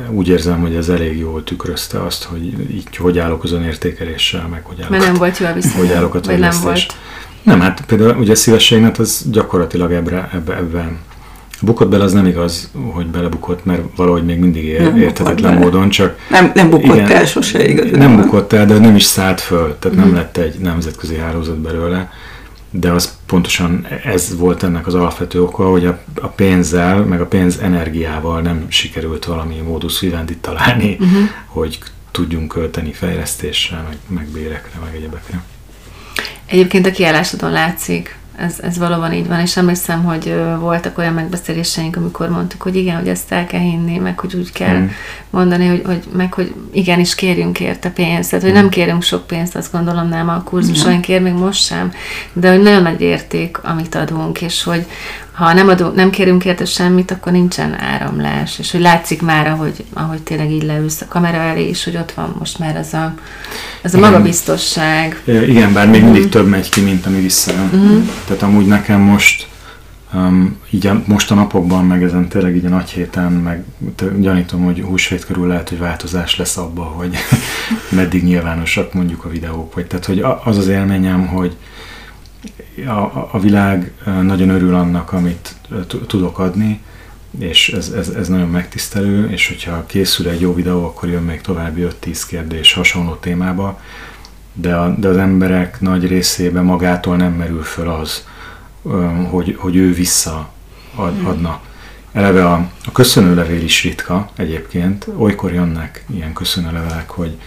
úgy 0.09 0.27
érzem, 0.27 0.61
hogy 0.61 0.75
ez 0.75 0.89
elég 0.89 1.17
jól 1.17 1.43
tükrözte 1.43 2.03
azt, 2.03 2.23
hogy 2.23 2.43
így 2.71 2.95
hogy 2.97 3.19
állok 3.19 3.43
az 3.43 3.51
önértékeléssel, 3.51 4.47
meg 4.47 4.63
hogy 4.63 4.77
állok, 4.79 4.89
Mert 4.89 5.03
nem 5.03 5.13
volt 5.13 5.37
jó 5.37 5.45
a 5.45 5.53
viszonyom, 5.53 5.77
hogy 5.77 5.95
állok 5.95 6.15
a 6.15 6.19
vagy 6.23 6.39
nem 6.39 6.55
volt. 6.63 6.95
Nem, 7.43 7.59
hát 7.59 7.83
például 7.85 8.17
ugye 8.17 8.31
a 8.31 8.35
szívességnet 8.35 8.97
az 8.97 9.25
gyakorlatilag 9.31 9.91
ebbe, 9.91 10.29
ebbe, 10.33 10.55
ebben 10.55 10.99
Bukott 11.63 11.89
bele, 11.89 12.03
az 12.03 12.13
nem 12.13 12.25
igaz, 12.25 12.69
hogy 12.91 13.07
belebukott, 13.07 13.65
mert 13.65 13.81
valahogy 13.95 14.25
még 14.25 14.39
mindig 14.39 14.63
ér, 14.63 14.81
nem 14.81 14.97
érthetetlen 14.97 15.57
módon, 15.57 15.89
csak... 15.89 16.17
Nem, 16.29 16.51
nem 16.55 16.69
bukott 16.69 16.95
igen, 16.95 17.11
el 17.11 17.25
sose 17.25 17.67
igaz. 17.67 17.91
Nem 17.91 18.21
bukott 18.21 18.53
el, 18.53 18.65
de 18.65 18.77
nem 18.77 18.95
is 18.95 19.03
szállt 19.03 19.41
föl, 19.41 19.77
tehát 19.79 19.97
mm. 19.97 20.01
nem 20.01 20.13
lett 20.13 20.37
egy 20.37 20.59
nemzetközi 20.59 21.15
hálózat 21.15 21.57
belőle, 21.57 22.11
de 22.75 22.91
az 22.91 23.17
pontosan 23.25 23.87
ez 24.03 24.37
volt 24.37 24.63
ennek 24.63 24.87
az 24.87 24.93
alapvető 24.93 25.41
oka, 25.41 25.69
hogy 25.69 25.85
a, 25.85 25.99
a 26.21 26.27
pénzzel, 26.27 27.03
meg 27.03 27.21
a 27.21 27.25
pénz 27.25 27.57
energiával 27.57 28.41
nem 28.41 28.65
sikerült 28.69 29.25
valami 29.25 29.55
módus 29.55 29.99
vivendi 29.99 30.37
találni, 30.37 30.97
uh-huh. 30.99 31.29
hogy 31.45 31.79
tudjunk 32.11 32.47
költeni 32.47 32.91
fejlesztésre, 32.91 33.81
meg, 33.87 33.97
meg 34.07 34.27
bérekre, 34.27 34.79
meg 34.83 34.95
egyebekre. 34.95 35.43
Egyébként 36.45 36.85
a 36.85 36.91
kiállásodon 36.91 37.51
látszik, 37.51 38.17
ez, 38.37 38.59
ez 38.61 38.77
valóban 38.77 39.13
így 39.13 39.27
van, 39.27 39.39
és 39.39 39.57
emlékszem, 39.57 40.03
hogy 40.03 40.35
voltak 40.59 40.97
olyan 40.97 41.13
megbeszéléseink, 41.13 41.95
amikor 41.95 42.29
mondtuk, 42.29 42.61
hogy 42.61 42.75
igen, 42.75 42.95
hogy 42.95 43.07
ezt 43.07 43.31
el 43.31 43.45
kell 43.45 43.59
hinni, 43.59 43.97
meg 43.97 44.19
hogy 44.19 44.35
úgy 44.35 44.51
kell 44.51 44.77
mm. 44.77 44.85
mondani, 45.29 45.67
hogy, 45.67 45.81
hogy 45.85 46.03
meg 46.15 46.33
hogy 46.33 46.53
igenis 46.71 47.15
kérjünk 47.15 47.59
érte 47.59 47.89
pénzt, 47.89 48.29
tehát 48.29 48.45
hogy 48.45 48.53
mm. 48.53 48.57
nem 48.57 48.69
kérünk 48.69 49.03
sok 49.03 49.27
pénzt, 49.27 49.55
azt 49.55 49.71
gondolom 49.71 50.09
nem 50.09 50.29
a 50.29 50.43
kurzusainkért, 50.43 51.23
még 51.23 51.33
most 51.33 51.63
sem, 51.65 51.91
de 52.33 52.51
hogy 52.51 52.61
nagyon 52.61 52.81
nagy 52.81 53.01
érték, 53.01 53.57
amit 53.63 53.95
adunk, 53.95 54.41
és 54.41 54.63
hogy 54.63 54.85
ha 55.33 55.53
nem, 55.53 55.67
adunk, 55.67 55.95
nem 55.95 56.09
kérünk 56.09 56.45
érte 56.45 56.65
semmit, 56.65 57.11
akkor 57.11 57.31
nincsen 57.31 57.79
áramlás, 57.79 58.59
és 58.59 58.71
hogy 58.71 58.81
látszik 58.81 59.21
már, 59.21 59.47
ahogy, 59.47 59.83
ahogy 59.93 60.21
tényleg 60.21 60.51
így 60.51 60.63
leülsz 60.63 61.01
a 61.01 61.05
kamera 61.07 61.37
elé, 61.37 61.67
és 61.67 61.83
hogy 61.83 61.97
ott 61.97 62.11
van 62.11 62.35
most 62.39 62.59
már 62.59 62.77
az 62.77 62.93
a, 62.93 63.13
az 63.83 63.93
a 63.93 63.99
magabiztosság. 63.99 65.21
Igen, 65.25 65.73
bár 65.73 65.89
még 65.89 66.03
mindig 66.03 66.25
mm. 66.25 66.29
több 66.29 66.47
megy 66.47 66.69
ki, 66.69 66.81
mint 66.81 67.05
ami 67.05 67.19
visszajön. 67.19 67.69
Mm. 67.75 68.01
Tehát 68.27 68.41
amúgy 68.41 68.65
nekem 68.65 68.99
most 68.99 69.47
um, 70.13 70.57
így 70.69 70.87
a, 70.87 71.03
most 71.05 71.31
a 71.31 71.35
napokban, 71.35 71.85
meg 71.85 72.03
ezen 72.03 72.27
tényleg 72.27 72.55
így 72.55 72.65
a 72.65 72.69
nagy 72.69 72.89
héten, 72.89 73.31
meg 73.31 73.63
gyanítom, 74.19 74.63
hogy 74.63 74.81
húsvét 74.81 75.25
körül 75.25 75.47
lehet, 75.47 75.69
hogy 75.69 75.79
változás 75.79 76.37
lesz 76.37 76.57
abba, 76.57 76.83
hogy 76.83 77.15
meddig 77.89 78.23
nyilvánosak 78.23 78.93
mondjuk 78.93 79.25
a 79.25 79.29
videók, 79.29 79.73
vagy 79.73 79.85
tehát, 79.85 80.05
hogy 80.05 80.25
az 80.43 80.57
az 80.57 80.67
élményem, 80.67 81.27
hogy 81.27 81.55
a, 82.85 83.29
a 83.31 83.39
világ 83.39 83.91
nagyon 84.21 84.49
örül 84.49 84.75
annak, 84.75 85.11
amit 85.11 85.55
tudok 86.07 86.39
adni, 86.39 86.81
és 87.39 87.69
ez, 87.69 87.89
ez, 87.89 88.09
ez 88.09 88.27
nagyon 88.27 88.49
megtisztelő, 88.49 89.29
és 89.29 89.47
hogyha 89.47 89.85
készül 89.85 90.29
egy 90.29 90.41
jó 90.41 90.53
videó, 90.53 90.85
akkor 90.85 91.09
jön 91.09 91.23
még 91.23 91.41
további 91.41 91.87
5-10 92.01 92.21
kérdés 92.27 92.73
hasonló 92.73 93.13
témába, 93.13 93.79
de, 94.53 94.75
a, 94.75 94.95
de 94.97 95.07
az 95.07 95.17
emberek 95.17 95.81
nagy 95.81 96.07
részében 96.07 96.63
magától 96.63 97.15
nem 97.15 97.33
merül 97.33 97.63
föl 97.63 97.89
az, 97.89 98.25
hogy, 99.29 99.55
hogy 99.59 99.75
ő 99.75 99.93
vissza 99.93 100.49
ad, 100.95 101.13
hmm. 101.13 101.25
adna. 101.25 101.61
Eleve 102.11 102.45
a, 102.45 102.69
a 102.85 102.91
köszönőlevél 102.91 103.63
is 103.63 103.83
ritka 103.83 104.29
egyébként, 104.35 105.07
olykor 105.17 105.53
jönnek 105.53 106.05
ilyen 106.13 106.33
köszönőlevelek, 106.33 107.09
hogy 107.09 107.37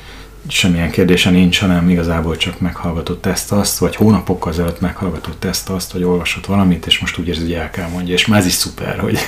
semmilyen 0.48 0.90
kérdése 0.90 1.30
nincs, 1.30 1.60
hanem 1.60 1.88
igazából 1.88 2.36
csak 2.36 2.60
meghallgatott 2.60 3.26
ezt 3.26 3.52
azt, 3.52 3.78
vagy 3.78 3.96
hónapokkal 3.96 4.52
ezelőtt 4.52 4.80
meghallgatott 4.80 5.44
ezt 5.44 5.68
azt, 5.68 5.92
vagy 5.92 6.02
olvasott 6.02 6.46
valamit, 6.46 6.86
és 6.86 6.98
most 6.98 7.18
úgy 7.18 7.28
érzi, 7.28 7.42
hogy 7.42 7.52
el 7.52 7.70
kell 7.70 7.88
mondja, 7.88 8.14
és 8.14 8.26
már 8.26 8.38
ez 8.38 8.46
is 8.46 8.52
szuper, 8.52 8.98
hogy, 8.98 9.18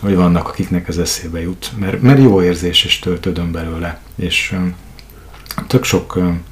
hogy 0.00 0.14
vannak, 0.14 0.48
akiknek 0.48 0.88
ez 0.88 0.98
eszébe 0.98 1.40
jut, 1.40 1.72
mert, 1.78 2.02
mert 2.02 2.22
jó 2.22 2.42
érzés, 2.42 2.84
és 2.84 2.98
töltődöm 2.98 3.52
belőle, 3.52 4.00
és 4.16 4.54
um, 4.56 4.74
tök 5.66 5.84
sok 5.84 6.16
um, 6.16 6.42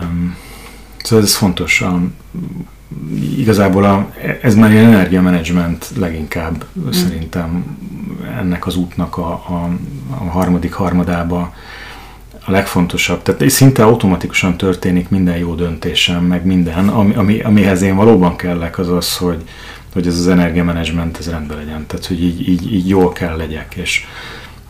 um, 0.00 0.36
szóval 1.02 1.24
ez 1.24 1.34
fontos, 1.34 1.80
um, 1.80 2.14
igazából 3.36 3.84
a, 3.84 4.12
ez 4.42 4.54
már 4.54 4.70
ilyen 4.70 4.92
energiamenedzsment 4.92 5.90
leginkább 5.96 6.64
mm. 6.80 6.90
szerintem 6.90 7.78
ennek 8.38 8.66
az 8.66 8.76
útnak 8.76 9.16
a, 9.16 9.30
a, 9.30 9.68
a 10.08 10.24
harmadik 10.24 10.72
harmadába 10.72 11.54
a 12.44 12.50
legfontosabb. 12.50 13.22
Tehát 13.22 13.50
szinte 13.50 13.84
automatikusan 13.84 14.56
történik 14.56 15.08
minden 15.08 15.36
jó 15.36 15.54
döntésem, 15.54 16.24
meg 16.24 16.44
minden, 16.44 16.88
ami, 16.88 17.14
ami, 17.14 17.40
amihez 17.40 17.82
én 17.82 17.96
valóban 17.96 18.36
kellek, 18.36 18.78
az 18.78 18.88
az, 18.88 19.16
hogy, 19.16 19.42
hogy 19.92 20.06
ez 20.06 20.18
az 20.18 20.28
energiamenedzsment 20.28 21.18
ez 21.18 21.30
rendben 21.30 21.56
legyen. 21.56 21.86
Tehát, 21.86 22.06
hogy 22.06 22.22
így, 22.22 22.48
így, 22.48 22.72
így 22.74 22.88
jól 22.88 23.12
kell 23.12 23.36
legyek, 23.36 23.74
és, 23.74 24.04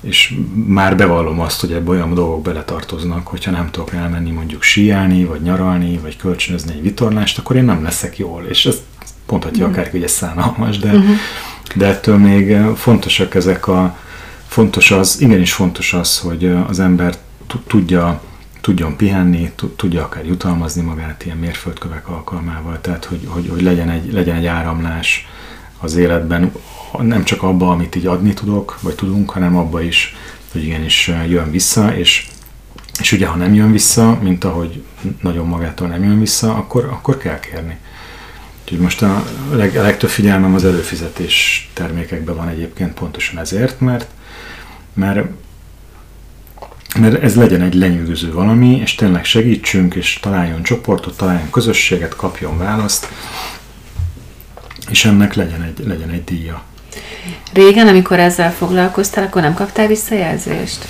és 0.01 0.35
már 0.67 0.97
bevallom 0.97 1.41
azt, 1.41 1.61
hogy 1.61 1.73
ebbe 1.73 1.91
olyan 1.91 2.15
dolgok 2.15 2.43
beletartoznak, 2.43 3.27
hogyha 3.27 3.51
nem 3.51 3.71
tudok 3.71 3.93
elmenni 3.93 4.31
mondjuk 4.31 4.63
síelni, 4.63 5.25
vagy 5.25 5.41
nyaralni, 5.41 5.99
vagy 5.99 6.17
kölcsönözni 6.17 6.73
egy 6.73 6.83
vitorlást, 6.83 7.39
akkor 7.39 7.57
én 7.57 7.65
nem 7.65 7.83
leszek 7.83 8.19
jól. 8.19 8.45
És 8.49 8.67
ez 8.67 8.83
mondhatja 9.29 9.67
mm. 9.67 9.71
akárki, 9.71 9.91
hogy 9.91 10.03
ez 10.03 10.13
szánalmas, 10.13 10.79
de, 10.79 10.93
mm-hmm. 10.93 11.13
de 11.75 11.87
ettől 11.87 12.17
még 12.17 12.57
fontosak 12.77 13.35
ezek 13.35 13.69
a, 13.69 13.97
fontos 14.47 14.91
az, 14.91 15.21
igenis 15.21 15.53
fontos 15.53 15.93
az, 15.93 16.19
hogy 16.19 16.55
az 16.69 16.81
ember 16.81 17.15
tudja 17.67 18.21
tudjon 18.63 18.97
pihenni, 18.97 19.53
tudja 19.77 20.03
akár 20.05 20.27
jutalmazni 20.27 20.83
magát 20.83 21.25
ilyen 21.25 21.37
mérföldkövek 21.37 22.09
alkalmával, 22.09 22.81
tehát 22.81 23.05
hogy, 23.05 23.27
hogy, 23.27 23.49
hogy 23.49 23.63
legyen, 23.63 23.91
egy, 23.91 24.13
legyen 24.13 24.37
egy 24.37 24.47
áramlás 24.47 25.29
az 25.79 25.97
életben, 25.97 26.53
nem 26.99 27.25
csak 27.25 27.43
abba, 27.43 27.71
amit 27.71 27.95
így 27.95 28.07
adni 28.07 28.35
tudok, 28.35 28.79
vagy 28.81 28.95
tudunk, 28.95 29.31
hanem 29.31 29.57
abba 29.57 29.83
is, 29.83 30.17
hogy 30.53 30.65
igenis 30.65 31.11
jön 31.29 31.51
vissza, 31.51 31.97
és, 31.97 32.29
és 33.01 33.13
ugye 33.13 33.27
ha 33.27 33.37
nem 33.37 33.55
jön 33.55 33.73
vissza, 33.73 34.19
mint 34.23 34.45
ahogy 34.45 34.83
nagyon 35.21 35.47
magától 35.47 35.89
nem 35.89 36.05
jön 36.05 36.19
vissza, 36.19 36.55
akkor, 36.55 36.85
akkor 36.85 37.17
kell 37.17 37.41
kérni. 37.41 37.79
Úgyhogy 38.63 38.79
most 38.79 39.03
a, 39.03 39.25
leg, 39.53 39.77
a 39.77 39.83
legtöbb 39.83 40.11
figyelmem 40.11 40.55
az 40.55 40.65
előfizetés 40.65 41.71
termékekben 41.73 42.37
van 42.37 42.49
egyébként 42.49 42.95
pontosan 42.95 43.39
ezért, 43.39 43.81
mert, 43.81 44.11
mert 44.95 45.27
mert 46.99 47.23
ez 47.23 47.37
legyen 47.37 47.61
egy 47.61 47.75
lenyűgöző 47.75 48.33
valami, 48.33 48.77
és 48.77 48.95
tényleg 48.95 49.25
segítsünk, 49.25 49.95
és 49.95 50.19
találjon 50.21 50.63
csoportot, 50.63 51.17
találjon 51.17 51.51
közösséget, 51.51 52.17
kapjon 52.17 52.59
választ, 52.59 53.09
és 54.91 55.05
ennek 55.05 55.35
legyen 55.35 55.63
egy, 55.63 55.87
legyen 55.87 56.11
egy 56.11 56.25
díja. 56.25 56.63
Régen, 57.53 57.89
amikor 57.89 58.19
ezzel 58.19 58.53
foglalkoztál, 58.53 59.25
akkor 59.25 59.43
nem 59.43 59.55
kaptál 59.55 59.87
visszajelzést? 59.87 60.89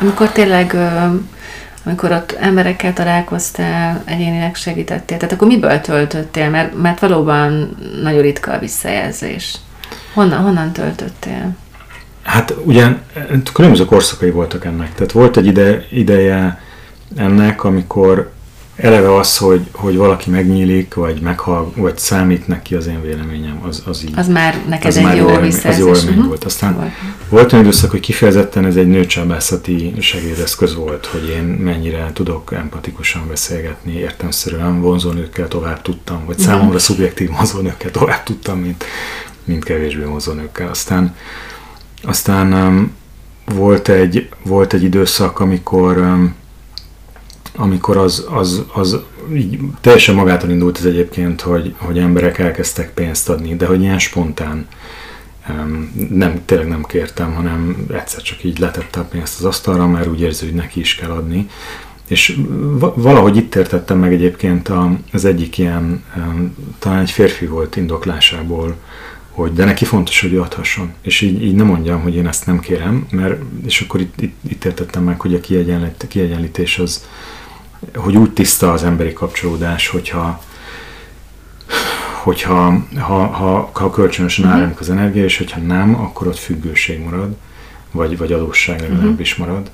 Amikor 0.00 0.28
tényleg, 0.28 0.76
amikor 1.84 2.12
ott 2.12 2.32
emberekkel 2.32 2.92
találkoztál, 2.92 4.02
egyénileg 4.04 4.54
segítettél, 4.54 5.16
tehát 5.16 5.32
akkor 5.32 5.48
miből 5.48 5.80
töltöttél? 5.80 6.48
Mert, 6.48 6.74
mert 6.82 7.00
valóban 7.00 7.76
nagyon 8.02 8.20
ritka 8.22 8.52
a 8.52 8.58
visszajelzés. 8.58 9.56
Honnan, 10.12 10.42
honnan 10.42 10.72
töltöttél? 10.72 11.56
Hát 12.28 12.54
ugye 12.64 12.86
különböző 13.52 13.84
korszakai 13.84 14.30
voltak 14.30 14.64
ennek. 14.64 14.94
Tehát 14.94 15.12
volt 15.12 15.36
egy 15.36 15.46
ide, 15.46 15.86
ideje 15.90 16.62
ennek, 17.16 17.64
amikor 17.64 18.30
eleve 18.76 19.14
az, 19.14 19.36
hogy, 19.36 19.60
hogy 19.72 19.96
valaki 19.96 20.30
megnyílik, 20.30 20.94
vagy 20.94 21.20
meghal, 21.20 21.72
vagy 21.76 21.98
számít 21.98 22.46
neki 22.46 22.74
az 22.74 22.86
én 22.86 23.02
véleményem, 23.02 23.60
az, 23.68 23.82
az 23.86 24.04
így. 24.04 24.12
Az 24.16 24.28
már 24.28 24.58
neked 24.68 24.86
az 24.86 24.96
egy 24.96 25.04
már 25.04 25.16
jó 25.16 25.26
visszajelzés. 25.26 25.66
Az 25.68 25.78
jó 25.78 25.86
élmény 25.86 26.08
uh-huh. 26.08 26.26
volt. 26.26 26.44
Aztán 26.44 26.74
volt. 26.74 26.90
volt 27.28 27.52
olyan 27.52 27.64
időszak, 27.64 27.90
hogy 27.90 28.00
kifejezetten 28.00 28.64
ez 28.64 28.76
egy 28.76 28.86
nőcsabászati 28.86 29.94
segédeszköz 30.00 30.74
volt, 30.74 31.06
hogy 31.06 31.28
én 31.28 31.42
mennyire 31.42 32.10
tudok 32.12 32.52
empatikusan 32.52 33.22
beszélgetni, 33.28 33.92
értelmszerűen 33.92 34.80
vonzónőkkel 34.80 35.48
tovább 35.48 35.82
tudtam, 35.82 36.24
vagy 36.26 36.38
uh-huh. 36.38 36.54
számomra 36.54 36.78
szubjektív 36.78 37.30
vonzónőkkel 37.30 37.90
tovább 37.90 38.22
tudtam, 38.22 38.58
mint, 38.58 38.84
mint 39.44 39.64
kevésbé 39.64 40.02
vonzónőkkel. 40.02 40.68
Aztán 40.68 41.14
aztán 42.02 42.52
um, 42.52 42.92
volt, 43.54 43.88
egy, 43.88 44.28
volt 44.42 44.72
egy 44.72 44.82
időszak, 44.82 45.40
amikor 45.40 45.96
um, 45.96 46.34
amikor 47.56 47.96
az, 47.96 48.26
az, 48.30 48.64
az 48.72 48.98
így 49.34 49.58
teljesen 49.80 50.14
magától 50.14 50.50
indult 50.50 50.78
ez 50.78 50.84
egyébként, 50.84 51.40
hogy, 51.40 51.74
hogy 51.78 51.98
emberek 51.98 52.38
elkezdtek 52.38 52.92
pénzt 52.94 53.28
adni, 53.28 53.56
de 53.56 53.66
hogy 53.66 53.80
ilyen 53.80 53.98
spontán. 53.98 54.66
Um, 55.48 56.08
nem, 56.10 56.42
tényleg 56.44 56.68
nem 56.68 56.84
kértem, 56.84 57.34
hanem 57.34 57.86
egyszer 57.92 58.22
csak 58.22 58.44
így 58.44 58.58
letette 58.58 59.00
a 59.00 59.04
pénzt 59.04 59.38
az 59.38 59.44
asztalra, 59.44 59.86
mert 59.86 60.06
úgy 60.06 60.20
érzi, 60.20 60.44
hogy 60.44 60.54
neki 60.54 60.80
is 60.80 60.94
kell 60.94 61.10
adni. 61.10 61.48
És 62.08 62.40
valahogy 62.94 63.36
itt 63.36 63.54
értettem 63.54 63.98
meg 63.98 64.12
egyébként 64.12 64.70
az 65.12 65.24
egyik 65.24 65.58
ilyen, 65.58 66.04
talán 66.78 67.00
egy 67.00 67.10
férfi 67.10 67.46
volt 67.46 67.76
indoklásából, 67.76 68.76
hogy 69.38 69.52
de 69.52 69.64
neki 69.64 69.84
fontos, 69.84 70.20
hogy 70.20 70.32
ő 70.32 70.40
adhasson. 70.40 70.92
És 71.02 71.20
így, 71.20 71.42
így 71.42 71.54
nem 71.54 71.66
mondjam, 71.66 72.02
hogy 72.02 72.14
én 72.14 72.26
ezt 72.26 72.46
nem 72.46 72.60
kérem, 72.60 73.06
mert, 73.10 73.42
és 73.66 73.80
akkor 73.80 74.00
itt, 74.00 74.20
itt, 74.20 74.36
itt 74.48 74.64
értettem 74.64 75.02
meg, 75.02 75.20
hogy 75.20 75.34
a 75.34 75.40
kiegyenlít, 75.40 76.04
kiegyenlítés 76.08 76.78
az, 76.78 77.06
hogy 77.94 78.16
úgy 78.16 78.32
tiszta 78.32 78.72
az 78.72 78.84
emberi 78.84 79.12
kapcsolódás, 79.12 79.88
hogyha 79.88 80.42
hogyha 82.22 82.86
ha, 82.96 83.26
ha, 83.26 83.70
ha 83.72 83.90
kölcsönösen 83.90 84.44
uh-huh. 84.44 84.58
áramlik 84.58 84.80
az 84.80 84.90
energia, 84.90 85.24
és 85.24 85.38
hogyha 85.38 85.60
nem, 85.60 85.94
akkor 85.94 86.26
ott 86.26 86.38
függőség 86.38 87.00
marad, 87.04 87.36
vagy, 87.90 88.18
vagy 88.18 88.32
adósság 88.32 88.80
legalábbis 88.80 89.32
uh-huh. 89.32 89.46
marad, 89.46 89.70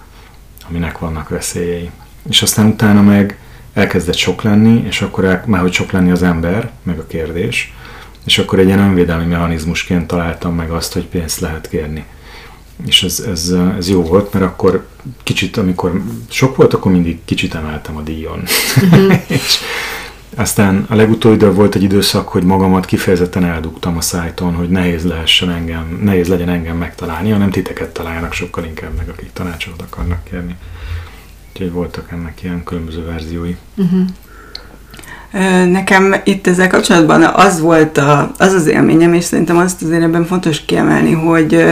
aminek 0.69 0.99
vannak 0.99 1.29
veszélyei. 1.29 1.91
És 2.29 2.43
aztán 2.43 2.67
utána 2.67 3.03
meg 3.03 3.39
elkezdett 3.73 4.17
sok 4.17 4.43
lenni, 4.43 4.85
és 4.87 5.03
akkor 5.03 5.25
el, 5.25 5.43
már 5.47 5.61
hogy 5.61 5.73
sok 5.73 5.91
lenni 5.91 6.11
az 6.11 6.23
ember, 6.23 6.71
meg 6.83 6.99
a 6.99 7.07
kérdés, 7.07 7.73
és 8.25 8.39
akkor 8.39 8.59
egy 8.59 8.67
ilyen 8.67 8.79
önvédelmi 8.79 9.25
mechanizmusként 9.25 10.07
találtam 10.07 10.55
meg 10.55 10.71
azt, 10.71 10.93
hogy 10.93 11.05
pénzt 11.05 11.41
lehet 11.41 11.69
kérni. 11.69 12.05
És 12.87 13.03
ez, 13.03 13.21
ez, 13.21 13.55
ez 13.79 13.89
jó 13.89 14.03
volt, 14.03 14.33
mert 14.33 14.45
akkor 14.45 14.87
kicsit, 15.23 15.57
amikor 15.57 16.03
sok 16.29 16.57
volt, 16.57 16.75
akkor 16.75 16.93
mindig 16.93 17.19
kicsit 17.25 17.55
emeltem 17.55 17.97
a 17.97 18.03
díjon. 18.03 18.43
Uh-huh. 18.83 19.15
és 19.29 19.59
aztán 20.37 20.87
a 20.89 20.95
legutóbbi 20.95 21.45
volt 21.45 21.75
egy 21.75 21.83
időszak, 21.83 22.29
hogy 22.29 22.43
magamat 22.43 22.85
kifejezetten 22.85 23.45
eldugtam 23.45 23.97
a 23.97 24.01
szájton, 24.01 24.55
hogy 24.55 24.69
nehéz 24.69 25.05
lehessen 25.05 25.51
engem, 25.51 25.99
nehéz 26.03 26.29
legyen 26.29 26.49
engem 26.49 26.77
megtalálni, 26.77 27.31
hanem 27.31 27.51
titeket 27.51 27.93
találjanak 27.93 28.33
sokkal 28.33 28.65
inkább 28.65 28.97
meg, 28.97 29.09
akik 29.09 29.33
tanácsot 29.33 29.83
akarnak 29.83 30.25
kérni. 30.25 30.57
Úgyhogy 31.53 31.73
voltak 31.73 32.13
ennek 32.13 32.43
ilyen 32.43 32.65
különböző 32.65 33.05
verziói. 33.05 33.57
Uh-huh. 33.77 34.07
Nekem 35.71 36.15
itt 36.25 36.47
ezzel 36.47 36.69
kapcsolatban 36.69 37.23
az 37.23 37.61
volt 37.61 37.99
a, 37.99 38.33
az 38.39 38.53
az 38.53 38.67
élményem, 38.67 39.15
és 39.15 39.25
szerintem 39.25 39.57
azt 39.57 39.83
azért 39.83 40.03
ebben 40.03 40.25
fontos 40.25 40.65
kiemelni, 40.65 41.13
hogy, 41.13 41.65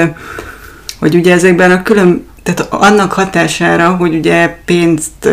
hogy 0.99 1.15
ugye 1.15 1.33
ezekben 1.33 1.71
a 1.71 1.83
külön, 1.83 2.27
tehát 2.43 2.67
annak 2.73 3.13
hatására, 3.13 3.89
hogy 3.89 4.15
ugye 4.15 4.59
pénzt 4.65 5.29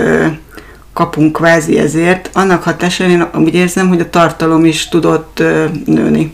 kapunk 0.94 1.34
kvázi 1.34 1.78
ezért, 1.78 2.30
annak 2.34 2.64
hatására 2.64 3.10
én 3.12 3.28
úgy 3.38 3.56
érzem, 3.56 3.88
hogy 3.88 4.00
a 4.00 4.10
tartalom 4.10 4.66
is 4.66 4.88
tudott 4.88 5.44
nőni. 5.86 6.34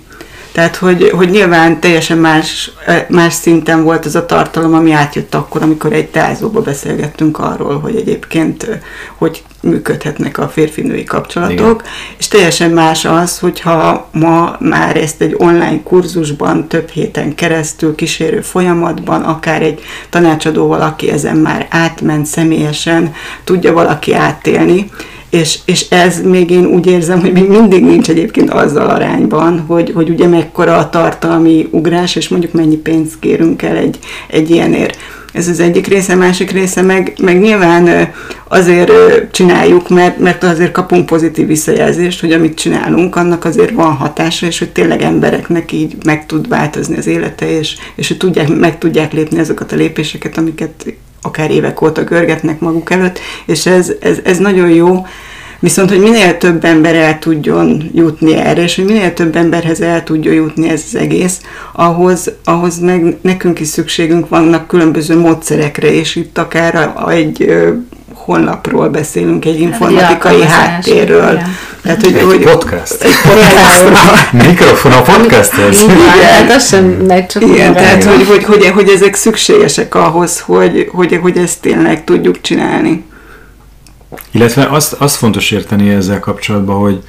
Tehát, 0.55 0.75
hogy, 0.75 1.09
hogy 1.09 1.29
nyilván 1.29 1.79
teljesen 1.79 2.17
más, 2.17 2.71
más 3.07 3.33
szinten 3.33 3.83
volt 3.83 4.05
az 4.05 4.15
a 4.15 4.25
tartalom, 4.25 4.73
ami 4.73 4.91
átjött 4.91 5.35
akkor, 5.35 5.61
amikor 5.61 5.93
egy 5.93 6.07
tázóba 6.07 6.61
beszélgettünk 6.61 7.39
arról, 7.39 7.79
hogy 7.79 7.95
egyébként 7.95 8.67
hogy 9.15 9.43
működhetnek 9.61 10.37
a 10.37 10.47
férfi-női 10.47 11.03
kapcsolatok, 11.03 11.81
Igen. 11.81 11.93
és 12.17 12.27
teljesen 12.27 12.71
más 12.71 13.05
az, 13.05 13.39
hogyha 13.39 14.09
ma 14.11 14.55
már 14.59 14.97
ezt 14.97 15.21
egy 15.21 15.35
online 15.37 15.83
kurzusban 15.83 16.67
több 16.67 16.89
héten 16.89 17.35
keresztül 17.35 17.95
kísérő 17.95 18.41
folyamatban, 18.41 19.21
akár 19.21 19.61
egy 19.61 19.81
tanácsadóval, 20.09 20.81
aki 20.81 21.11
ezen 21.11 21.37
már 21.37 21.67
átment 21.69 22.25
személyesen, 22.25 23.13
tudja 23.43 23.73
valaki 23.73 24.13
átélni, 24.13 24.89
és, 25.35 25.59
és 25.65 25.85
ez 25.89 26.21
még 26.21 26.49
én 26.49 26.65
úgy 26.65 26.87
érzem, 26.87 27.19
hogy 27.19 27.31
még 27.31 27.47
mindig 27.47 27.83
nincs 27.83 28.09
egyébként 28.09 28.49
azzal 28.49 28.89
arányban, 28.89 29.59
hogy, 29.59 29.91
hogy 29.95 30.09
ugye 30.09 30.27
mekkora 30.27 30.77
a 30.77 30.89
tartalmi 30.89 31.67
ugrás, 31.71 32.15
és 32.15 32.29
mondjuk 32.29 32.53
mennyi 32.53 32.75
pénzt 32.75 33.19
kérünk 33.19 33.61
el 33.61 33.75
egy, 33.75 33.99
egy 34.27 34.49
ilyenért. 34.49 34.97
Ez 35.33 35.47
az 35.47 35.59
egyik 35.59 35.87
része, 35.87 36.15
másik 36.15 36.51
része 36.51 36.81
meg, 36.81 37.13
meg 37.21 37.39
nyilván 37.39 38.11
azért 38.47 38.91
csináljuk, 39.31 39.89
mert, 39.89 40.19
mert 40.19 40.43
azért 40.43 40.71
kapunk 40.71 41.05
pozitív 41.05 41.47
visszajelzést, 41.47 42.19
hogy 42.19 42.31
amit 42.31 42.57
csinálunk, 42.57 43.15
annak 43.15 43.45
azért 43.45 43.71
van 43.71 43.93
hatása, 43.93 44.45
és 44.45 44.59
hogy 44.59 44.69
tényleg 44.69 45.01
embereknek 45.01 45.71
így 45.71 45.95
meg 46.05 46.25
tud 46.25 46.47
változni 46.47 46.97
az 46.97 47.07
élete, 47.07 47.57
és, 47.57 47.75
és 47.95 48.07
hogy 48.07 48.17
tudják, 48.17 48.47
meg 48.47 48.77
tudják 48.77 49.13
lépni 49.13 49.39
azokat 49.39 49.71
a 49.71 49.75
lépéseket, 49.75 50.37
amiket 50.37 50.85
akár 51.25 51.51
évek 51.51 51.81
óta 51.81 52.03
görgetnek 52.03 52.59
maguk 52.59 52.91
előtt, 52.91 53.19
és 53.45 53.65
ez, 53.65 53.91
ez, 54.01 54.17
ez 54.23 54.37
nagyon 54.37 54.69
jó, 54.69 55.05
Viszont, 55.59 55.89
hogy 55.89 55.99
minél 55.99 56.37
több 56.37 56.65
ember 56.65 56.95
el 56.95 57.19
tudjon 57.19 57.89
jutni 57.93 58.35
erre, 58.35 58.61
és 58.61 58.75
hogy 58.75 58.85
minél 58.85 59.13
több 59.13 59.35
emberhez 59.35 59.81
el 59.81 60.03
tudjon 60.03 60.33
jutni 60.33 60.69
ez 60.69 60.83
az 60.87 60.95
egész, 60.95 61.41
ahhoz, 61.73 62.31
ahhoz 62.43 62.79
meg 62.79 63.17
nekünk 63.21 63.59
is 63.59 63.67
szükségünk 63.67 64.29
vannak 64.29 64.67
különböző 64.67 65.19
módszerekre, 65.19 65.91
és 65.93 66.15
itt 66.15 66.37
akár 66.37 66.93
egy 67.09 67.55
honlapról 68.25 68.89
beszélünk, 68.89 69.45
egy 69.45 69.59
informatikai 69.59 70.43
háttérről. 70.43 71.31
Igen. 71.31 71.55
Tehát, 71.81 72.03
hogy, 72.03 72.15
egy 72.15 72.23
hogy, 72.23 72.43
podcast. 72.43 73.01
Egy 73.01 73.13
podcast. 73.23 74.31
Mikrofon 74.47 74.91
a 74.91 75.01
podcasthez. 75.01 75.81
Igen, 75.81 75.97
hát 76.33 76.51
az 76.55 76.67
sem 76.67 76.85
megy 76.85 77.25
csak 77.25 77.41
Igen, 77.41 77.73
tehát 77.73 78.03
hogy, 78.03 78.27
hogy, 78.27 78.43
hogy, 78.43 78.67
hogy, 78.67 78.89
ezek 78.89 79.15
szükségesek 79.15 79.95
ahhoz, 79.95 80.39
hogy, 80.39 80.89
hogy, 80.91 81.19
hogy 81.21 81.37
ezt 81.37 81.61
tényleg 81.61 82.03
tudjuk 82.03 82.41
csinálni. 82.41 83.03
Illetve 84.31 84.67
azt, 84.69 84.93
azt 84.93 85.15
fontos 85.15 85.51
érteni 85.51 85.89
ezzel 85.89 86.19
kapcsolatban, 86.19 86.79
hogy, 86.79 87.03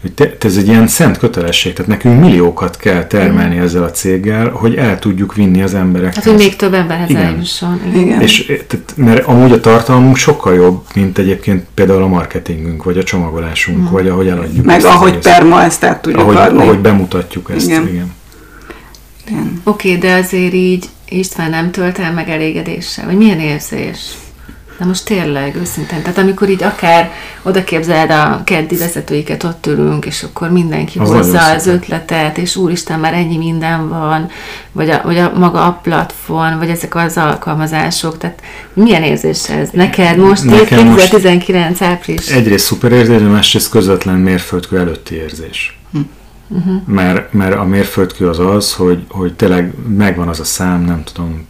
hogy 0.00 0.12
te, 0.12 0.36
ez 0.40 0.56
egy 0.56 0.66
ilyen 0.66 0.86
szent 0.86 1.18
kötelesség, 1.18 1.72
tehát 1.72 1.90
nekünk 1.90 2.20
milliókat 2.20 2.76
kell 2.76 3.06
termelni 3.06 3.56
mm. 3.56 3.60
ezzel 3.60 3.82
a 3.82 3.90
céggel, 3.90 4.48
hogy 4.48 4.74
el 4.74 4.98
tudjuk 4.98 5.34
vinni 5.34 5.62
az 5.62 5.74
embereket. 5.74 6.14
Hát, 6.14 6.24
hogy 6.24 6.34
még 6.34 6.56
több 6.56 6.74
emberhez 6.74 7.10
Igen. 7.10 7.22
eljusson. 7.22 7.80
Igen. 7.88 8.00
Igen. 8.00 8.20
És, 8.20 8.44
tehát, 8.46 8.92
mert 8.96 9.26
amúgy 9.26 9.52
a 9.52 9.60
tartalmunk 9.60 10.16
sokkal 10.16 10.54
jobb, 10.54 10.84
mint 10.94 11.18
egyébként 11.18 11.66
például 11.74 12.02
a 12.02 12.06
marketingünk, 12.06 12.82
vagy 12.84 12.98
a 12.98 13.02
csomagolásunk, 13.02 13.78
mm. 13.78 13.92
vagy 13.92 14.08
ahogy 14.08 14.28
eladjuk. 14.28 14.64
Meg 14.64 14.84
ahogy 14.84 15.18
perma 15.18 15.62
ezt 15.62 15.84
át 15.84 16.02
tudjuk 16.02 16.20
ahogy, 16.20 16.36
adni. 16.36 16.62
Ahogy 16.62 16.78
bemutatjuk 16.78 17.50
ezt. 17.56 17.66
Igen. 17.66 17.88
Igen. 17.88 18.12
Igen. 19.28 19.60
Oké, 19.64 19.88
okay, 19.96 20.00
de 20.00 20.14
azért 20.14 20.54
így 20.54 20.84
István 21.08 21.50
nem 21.50 21.70
tölt 21.70 21.98
el 21.98 22.12
meg 22.12 22.28
elégedéssel, 22.28 23.04
vagy 23.04 23.16
milyen 23.16 23.40
érzés? 23.40 23.98
De 24.80 24.86
most 24.86 25.04
tényleg, 25.04 25.56
őszintén, 25.56 26.02
tehát 26.02 26.18
amikor 26.18 26.48
így 26.48 26.62
akár 26.62 27.12
oda 27.42 27.64
képzeled 27.64 28.10
a 28.10 28.40
keddi 28.44 28.76
vezetőiket, 28.76 29.42
ott 29.44 29.66
ülünk, 29.66 30.06
és 30.06 30.22
akkor 30.22 30.50
mindenki 30.50 30.98
Az 30.98 31.08
hozza 31.10 31.42
az 31.44 31.62
szép. 31.62 31.72
ötletet, 31.74 32.38
és 32.38 32.56
úristen, 32.56 33.00
már 33.00 33.14
ennyi 33.14 33.36
minden 33.36 33.88
van, 33.88 34.28
vagy 34.72 34.90
a, 34.90 35.00
vagy 35.04 35.18
a 35.18 35.32
maga 35.38 35.66
a 35.66 35.72
platform, 35.82 36.58
vagy 36.58 36.68
ezek 36.68 36.94
az 36.94 37.16
alkalmazások, 37.16 38.18
tehát 38.18 38.40
milyen 38.72 39.02
érzés 39.02 39.48
ez? 39.48 39.68
Neked 39.72 40.16
most, 40.16 40.44
Nekem 40.44 40.86
most- 40.86 41.00
2019 41.00 41.80
április? 41.82 42.28
Egyrészt 42.28 42.64
szuper 42.64 42.92
érzés, 42.92 43.20
másrészt 43.20 43.70
közvetlen 43.70 44.18
mérföldkő 44.18 44.78
előtti 44.78 45.14
érzés. 45.14 45.78
Uh-huh. 46.48 46.82
Mert, 46.86 47.32
mert 47.32 47.54
a 47.54 47.64
mérföldkő 47.64 48.28
az 48.28 48.38
az, 48.38 48.72
hogy, 48.74 49.04
hogy 49.08 49.34
tényleg 49.34 49.72
megvan 49.96 50.28
az 50.28 50.40
a 50.40 50.44
szám, 50.44 50.84
nem 50.84 51.02
tudom, 51.12 51.46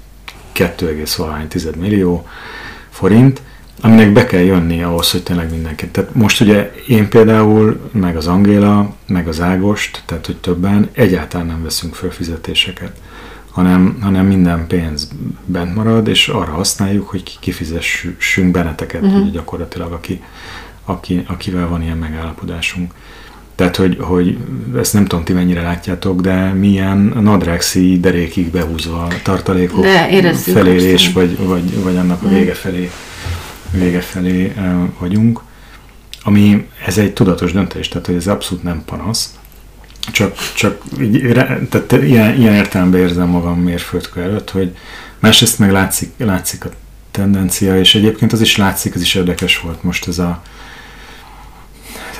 2,1 0.54 1.76
millió 1.76 2.26
forint, 3.00 3.42
aminek 3.80 4.12
be 4.12 4.26
kell 4.26 4.40
jönni 4.40 4.82
ahhoz, 4.82 5.10
hogy 5.10 5.22
tényleg 5.22 5.50
mindenki. 5.50 5.88
Tehát 5.88 6.14
most 6.14 6.40
ugye 6.40 6.72
én 6.86 7.08
például, 7.08 7.90
meg 7.92 8.16
az 8.16 8.26
Angéla, 8.26 8.94
meg 9.06 9.28
az 9.28 9.40
Ágost, 9.40 10.02
tehát 10.06 10.26
hogy 10.26 10.36
többen 10.36 10.88
egyáltalán 10.92 11.46
nem 11.46 11.62
veszünk 11.62 11.94
föl 11.94 12.10
fizetéseket, 12.10 12.92
hanem, 13.50 13.98
hanem 14.00 14.26
minden 14.26 14.66
pénz 14.66 15.08
bent 15.44 15.74
marad, 15.74 16.08
és 16.08 16.28
arra 16.28 16.52
használjuk, 16.52 17.08
hogy 17.08 17.22
ki- 17.22 17.36
kifizessünk 17.40 18.50
benneteket, 18.50 19.02
uh-huh. 19.02 19.20
ugye 19.20 19.30
gyakorlatilag, 19.30 19.92
aki, 19.92 20.22
aki, 20.84 21.24
akivel 21.26 21.68
van 21.68 21.82
ilyen 21.82 21.98
megállapodásunk. 21.98 22.92
Tehát, 23.60 23.76
hogy, 23.76 23.96
hogy 24.00 24.38
ezt 24.76 24.92
nem 24.92 25.04
tudom, 25.04 25.24
ti 25.24 25.32
mennyire 25.32 25.62
látjátok, 25.62 26.20
de 26.20 26.52
milyen 26.52 26.98
nadrágszi 26.98 28.00
derékig 28.00 28.50
behúzva 28.50 29.08
tartalékok 29.22 29.82
De 29.82 30.32
felérés, 30.34 31.04
azt. 31.04 31.12
vagy, 31.12 31.36
vagy, 31.38 31.82
vagy 31.82 31.96
annak 31.96 32.22
a 32.22 32.28
vége 32.28 32.54
felé, 32.54 32.90
vége 33.70 34.00
felé 34.00 34.52
eh, 34.56 34.74
vagyunk. 34.98 35.40
Ami, 36.22 36.66
ez 36.86 36.98
egy 36.98 37.12
tudatos 37.12 37.52
döntés, 37.52 37.88
tehát 37.88 38.06
hogy 38.06 38.14
ez 38.14 38.26
abszolút 38.26 38.62
nem 38.64 38.82
panasz. 38.84 39.34
Csak, 40.12 40.36
csak 40.54 40.82
így, 41.00 41.32
tehát 41.68 41.92
ilyen, 41.92 42.38
ilyen 42.38 42.54
értelemben 42.54 43.00
érzem 43.00 43.28
magam 43.28 43.60
mérföldkő 43.60 44.20
előtt, 44.20 44.50
hogy 44.50 44.76
másrészt 45.18 45.58
meg 45.58 45.70
látszik, 45.70 46.10
látszik 46.16 46.64
a 46.64 46.70
tendencia, 47.10 47.78
és 47.78 47.94
egyébként 47.94 48.32
az 48.32 48.40
is 48.40 48.56
látszik, 48.56 48.94
ez 48.94 49.00
is 49.00 49.14
érdekes 49.14 49.60
volt 49.60 49.82
most 49.82 50.08
ez 50.08 50.18
a 50.18 50.42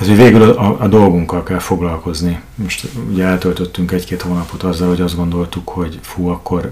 tehát, 0.01 0.17
hogy 0.17 0.31
végül 0.31 0.49
a, 0.49 0.81
a, 0.81 0.87
dolgunkkal 0.87 1.43
kell 1.43 1.59
foglalkozni. 1.59 2.41
Most 2.55 2.87
ugye 3.09 3.25
eltöltöttünk 3.25 3.91
egy-két 3.91 4.21
hónapot 4.21 4.63
azzal, 4.63 4.87
hogy 4.87 5.01
azt 5.01 5.15
gondoltuk, 5.15 5.69
hogy 5.69 5.99
fú, 6.01 6.27
akkor 6.27 6.71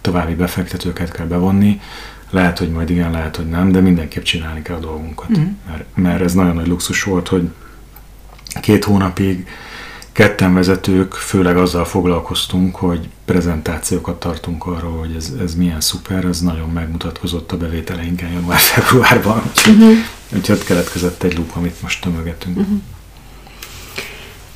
további 0.00 0.34
befektetőket 0.34 1.12
kell 1.12 1.26
bevonni. 1.26 1.80
Lehet, 2.30 2.58
hogy 2.58 2.70
majd 2.70 2.90
igen, 2.90 3.10
lehet, 3.10 3.36
hogy 3.36 3.48
nem, 3.48 3.72
de 3.72 3.80
mindenképp 3.80 4.22
csinálni 4.22 4.62
kell 4.62 4.76
a 4.76 4.80
dolgunkat. 4.80 5.28
Mhm. 5.28 5.40
Mert, 5.68 5.84
mert 5.94 6.20
ez 6.20 6.34
nagyon 6.34 6.54
nagy 6.54 6.66
luxus 6.66 7.02
volt, 7.02 7.28
hogy 7.28 7.48
két 8.60 8.84
hónapig 8.84 9.46
ketten 10.12 10.54
vezetők 10.54 11.12
főleg 11.14 11.56
azzal 11.56 11.84
foglalkoztunk, 11.84 12.76
hogy 12.76 13.08
prezentációkat 13.24 14.20
tartunk 14.20 14.66
arról, 14.66 14.98
hogy 14.98 15.14
ez, 15.16 15.32
ez 15.42 15.54
milyen 15.54 15.80
szuper, 15.80 16.24
ez 16.24 16.40
nagyon 16.40 16.68
megmutatkozott 16.68 17.52
a 17.52 17.56
bevételeinken 17.56 18.30
január-februárban. 18.30 19.42
Uh-huh. 19.66 19.92
Úgyhogy 20.36 20.56
ott 20.56 20.64
keletkezett 20.64 21.22
egy 21.22 21.36
lúp, 21.36 21.50
amit 21.56 21.82
most 21.82 22.00
tömögetünk. 22.02 22.56
Mhm. 22.56 22.74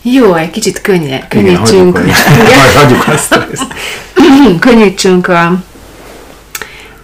Jó, 0.03 0.35
egy 0.35 0.51
kicsit 0.51 0.81
könnye, 0.81 1.07
Igen, 1.14 1.29
könnyítsünk. 1.29 1.97
hagyjuk, 1.97 2.16
hagyjuk, 2.37 2.49
hagyjuk 2.75 3.09
azt 3.09 3.33
a 3.33 3.47
részt. 3.51 3.75
könnyítsünk 4.59 5.29
a, 5.29 5.62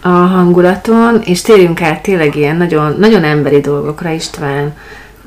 a 0.00 0.08
hangulaton, 0.08 1.20
és 1.24 1.40
térjünk 1.42 1.82
át 1.82 2.02
tényleg 2.02 2.36
ilyen 2.36 2.56
nagyon, 2.56 2.96
nagyon 2.98 3.24
emberi 3.24 3.60
dolgokra, 3.60 4.10
István. 4.10 4.76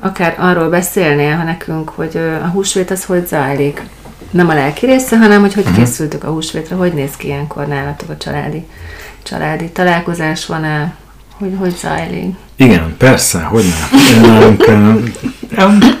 Akár 0.00 0.36
arról 0.38 0.68
beszélnél, 0.68 1.36
ha 1.36 1.42
nekünk, 1.42 1.88
hogy 1.88 2.16
a 2.42 2.46
húsvét 2.46 2.90
az 2.90 3.04
hogy 3.04 3.26
zajlik. 3.26 3.82
Nem 4.30 4.48
a 4.48 4.54
lelki 4.54 4.86
része, 4.86 5.16
hanem 5.18 5.40
hogy 5.40 5.54
hogy 5.54 5.64
Mhm. 5.64 5.74
készültök 5.74 6.24
a 6.24 6.28
húsvétre, 6.30 6.74
hogy 6.74 6.92
néz 6.92 7.16
ki 7.16 7.26
ilyenkor 7.26 7.66
nálatok 7.66 8.08
a 8.10 8.16
családi, 8.16 8.66
családi 9.22 9.70
találkozás 9.70 10.46
van-e, 10.46 10.94
hogy 11.42 11.56
hogy 11.58 11.76
zajlik. 11.76 12.34
Igen, 12.56 12.94
persze, 12.98 13.42
hogy 13.42 13.64
nem. 15.56 15.92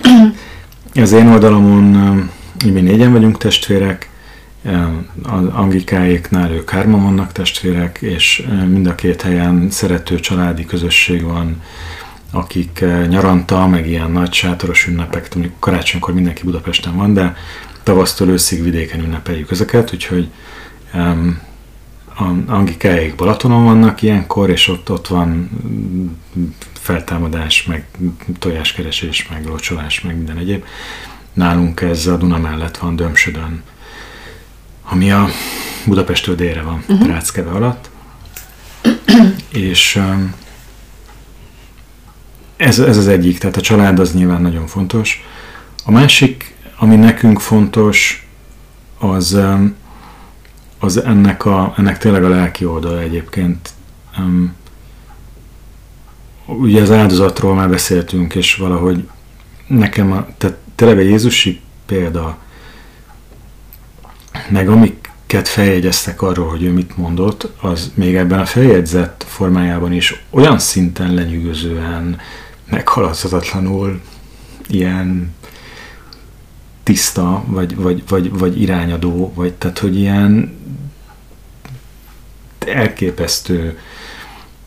Az 0.94 1.12
én 1.12 1.28
oldalamon 1.28 1.84
mi 2.64 2.80
négyen 2.80 3.12
vagyunk 3.12 3.38
testvérek, 3.38 4.10
az 5.22 5.44
Angikáéknál 5.52 6.50
ők 6.50 6.70
hárman 6.70 7.02
vannak 7.02 7.32
testvérek, 7.32 7.98
és 8.00 8.46
mind 8.68 8.86
a 8.86 8.94
két 8.94 9.22
helyen 9.22 9.70
szerető 9.70 10.20
családi 10.20 10.64
közösség 10.64 11.22
van, 11.22 11.62
akik 12.30 12.80
eh, 12.80 13.06
nyaranta, 13.06 13.66
meg 13.66 13.88
ilyen 13.88 14.10
nagy 14.10 14.32
sátoros 14.32 14.86
ünnepek, 14.86 15.34
mondjuk 15.34 15.60
karácsonykor 15.60 16.14
mindenki 16.14 16.42
Budapesten 16.42 16.96
van, 16.96 17.14
de 17.14 17.36
tavasztól 17.82 18.28
őszig 18.28 18.62
vidéken 18.62 19.00
ünnepeljük 19.00 19.50
ezeket, 19.50 19.92
úgyhogy 19.92 20.28
a 20.92 20.98
Angikáék 22.46 23.14
Balatonon 23.14 23.64
vannak 23.64 24.02
ilyenkor, 24.02 24.50
és 24.50 24.68
ott, 24.68 24.90
ott 24.90 25.06
van 25.06 25.50
feltámadás, 26.72 27.64
meg 27.64 27.86
tojáskeresés, 28.38 29.28
meg 29.28 29.46
locsolás, 29.46 30.00
meg 30.00 30.16
minden 30.16 30.38
egyéb. 30.38 30.64
Nálunk 31.32 31.80
ez 31.80 32.06
a 32.06 32.16
Duna 32.16 32.38
mellett 32.38 32.76
van 32.76 32.96
Dömsödön, 32.96 33.62
ami 34.82 35.12
a 35.12 35.28
Budapestről 35.86 36.34
délre 36.34 36.62
van, 36.62 36.84
uh-huh. 36.88 37.06
Ráckeve 37.06 37.50
alatt. 37.50 37.90
és 39.52 39.96
um, 39.96 40.34
ez, 42.56 42.78
ez 42.78 42.96
az 42.96 43.08
egyik, 43.08 43.38
tehát 43.38 43.56
a 43.56 43.60
család 43.60 43.98
az 43.98 44.14
nyilván 44.14 44.42
nagyon 44.42 44.66
fontos. 44.66 45.24
A 45.84 45.90
másik, 45.90 46.54
ami 46.76 46.96
nekünk 46.96 47.40
fontos, 47.40 48.26
az, 48.98 49.32
um, 49.32 49.80
az 50.82 51.04
ennek, 51.04 51.44
a, 51.44 51.74
ennek 51.76 51.98
tényleg 51.98 52.24
a 52.24 52.28
lelki 52.28 52.64
oldala 52.64 53.00
egyébként. 53.00 53.70
Um, 54.18 54.54
ugye 56.46 56.82
az 56.82 56.90
áldozatról 56.90 57.54
már 57.54 57.70
beszéltünk, 57.70 58.34
és 58.34 58.54
valahogy 58.54 59.08
nekem 59.66 60.12
a, 60.12 60.26
tehát 60.38 60.56
tényleg 60.74 60.98
a 60.98 61.00
Jézusi 61.00 61.60
példa, 61.86 62.38
meg 64.48 64.68
amiket 64.68 65.48
feljegyeztek 65.48 66.22
arról, 66.22 66.48
hogy 66.48 66.62
ő 66.62 66.72
mit 66.72 66.96
mondott, 66.96 67.48
az 67.60 67.92
még 67.94 68.16
ebben 68.16 68.38
a 68.38 68.46
feljegyzett 68.46 69.24
formájában 69.28 69.92
is 69.92 70.24
olyan 70.30 70.58
szinten 70.58 71.14
lenyűgözően, 71.14 72.18
meghaladhatatlanul 72.70 74.00
ilyen 74.68 75.34
tiszta, 76.82 77.44
vagy, 77.46 77.76
vagy, 77.76 78.02
vagy, 78.08 78.38
vagy 78.38 78.60
irányadó, 78.60 79.32
vagy 79.34 79.52
tehát, 79.52 79.78
hogy 79.78 79.98
ilyen 79.98 80.60
elképesztő, 82.58 83.78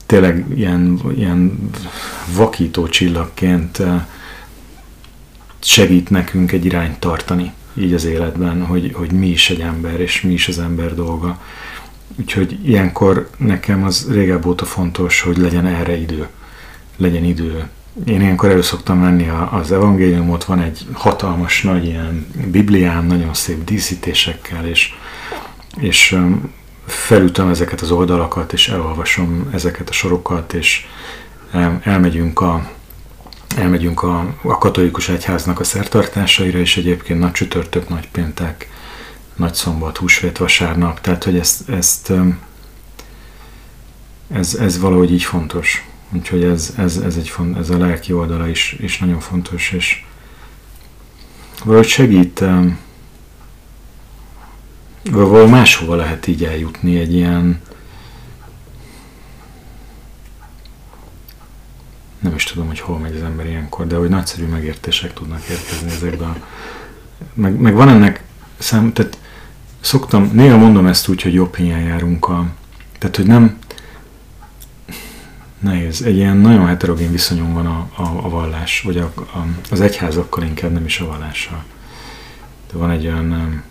tényleg 0.05 0.45
ilyen, 0.55 0.99
ilyen 1.15 1.69
vakító 2.35 2.87
csillagként 2.87 3.79
eh, 3.79 4.05
segít 5.59 6.09
nekünk 6.09 6.51
egy 6.51 6.65
irányt 6.65 6.99
tartani 6.99 7.53
így 7.77 7.93
az 7.93 8.05
életben, 8.05 8.65
hogy, 8.65 8.91
hogy 8.93 9.11
mi 9.11 9.27
is 9.27 9.49
egy 9.49 9.59
ember, 9.59 9.99
és 9.99 10.21
mi 10.21 10.33
is 10.33 10.47
az 10.47 10.59
ember 10.59 10.95
dolga. 10.95 11.41
Úgyhogy 12.19 12.59
ilyenkor 12.63 13.29
nekem 13.37 13.83
az 13.83 14.07
régebb 14.11 14.45
óta 14.45 14.65
fontos, 14.65 15.21
hogy 15.21 15.37
legyen 15.37 15.65
erre 15.65 15.97
idő. 15.97 16.27
Legyen 16.97 17.23
idő. 17.23 17.67
Én 18.03 18.21
ilyenkor 18.21 18.49
elő 18.49 18.61
szoktam 18.61 19.01
venni 19.01 19.29
az 19.51 19.71
evangéliumot, 19.71 20.43
van 20.43 20.59
egy 20.59 20.85
hatalmas 20.93 21.61
nagy 21.61 21.85
ilyen 21.85 22.27
bibliám, 22.51 23.05
nagyon 23.05 23.33
szép 23.33 23.63
díszítésekkel, 23.63 24.67
és, 24.67 24.93
és 25.79 26.11
öm, 26.11 26.53
felütöm 26.85 27.49
ezeket 27.49 27.81
az 27.81 27.91
oldalakat, 27.91 28.53
és 28.53 28.69
elolvasom 28.69 29.49
ezeket 29.53 29.89
a 29.89 29.93
sorokat, 29.93 30.53
és 30.53 30.85
elmegyünk 31.81 32.41
a 32.41 32.69
elmegyünk 33.57 34.03
a, 34.03 34.35
a 34.41 34.57
katolikus 34.57 35.09
egyháznak 35.09 35.59
a 35.59 35.63
szertartásaira, 35.63 36.59
és 36.59 36.77
egyébként 36.77 37.19
nagy 37.19 37.31
csütörtök, 37.31 37.89
nagy 37.89 38.09
péntek, 38.11 38.69
nagy 39.35 39.53
szombat, 39.53 39.97
húsvét, 39.97 40.37
vasárnap, 40.37 41.01
tehát 41.01 41.23
hogy 41.23 41.37
ezt, 41.37 41.69
ezt 41.69 42.11
ez, 44.33 44.53
ez 44.53 44.79
valahogy 44.79 45.11
így 45.11 45.23
fontos. 45.23 45.87
Úgyhogy 46.11 46.43
ez, 46.43 46.73
ez, 46.77 46.97
ez, 46.97 47.17
egy 47.17 47.29
font, 47.29 47.57
ez 47.57 47.69
a 47.69 47.77
lelki 47.77 48.13
oldala 48.13 48.47
is, 48.47 48.75
is 48.79 48.99
nagyon 48.99 49.19
fontos, 49.19 49.71
és 49.71 50.05
valahogy 51.63 51.87
segít, 51.87 52.41
öm, 52.41 52.77
valahogy 55.11 55.49
máshova 55.49 55.95
lehet 55.95 56.27
így 56.27 56.43
eljutni 56.43 56.99
egy 56.99 57.13
ilyen 57.13 57.61
nem 62.25 62.35
is 62.35 62.43
tudom, 62.43 62.67
hogy 62.67 62.79
hol 62.79 62.97
megy 62.97 63.15
az 63.15 63.21
ember 63.21 63.45
ilyenkor, 63.45 63.87
de 63.87 63.95
hogy 63.95 64.09
nagyszerű 64.09 64.45
megértések 64.45 65.13
tudnak 65.13 65.41
érkezni 65.49 65.91
ezekben. 65.91 66.43
Meg, 67.33 67.59
meg 67.59 67.73
van 67.73 67.89
ennek 67.89 68.23
szám, 68.57 68.93
tehát 68.93 69.17
szoktam, 69.79 70.29
néha 70.33 70.57
mondom 70.57 70.85
ezt 70.85 71.07
úgy, 71.07 71.21
hogy 71.21 71.33
jobb 71.33 71.55
helyen 71.55 71.79
járunk 71.79 72.27
a, 72.27 72.45
tehát 72.97 73.15
hogy 73.15 73.25
nem, 73.25 73.57
nehéz. 75.59 76.01
Egy 76.01 76.15
ilyen 76.15 76.37
nagyon 76.37 76.67
heterogén 76.67 77.11
viszonyom 77.11 77.53
van 77.53 77.65
a, 77.65 77.89
a, 77.95 78.25
a 78.25 78.29
vallás, 78.29 78.81
vagy 78.81 78.97
a, 78.97 79.11
a, 79.15 79.45
az 79.71 79.81
egyházakkal 79.81 80.43
inkább 80.43 80.71
nem 80.71 80.85
is 80.85 80.99
a 80.99 81.05
vallással. 81.05 81.63
De 82.71 82.77
van 82.77 82.91
egy 82.91 83.05
olyan 83.05 83.63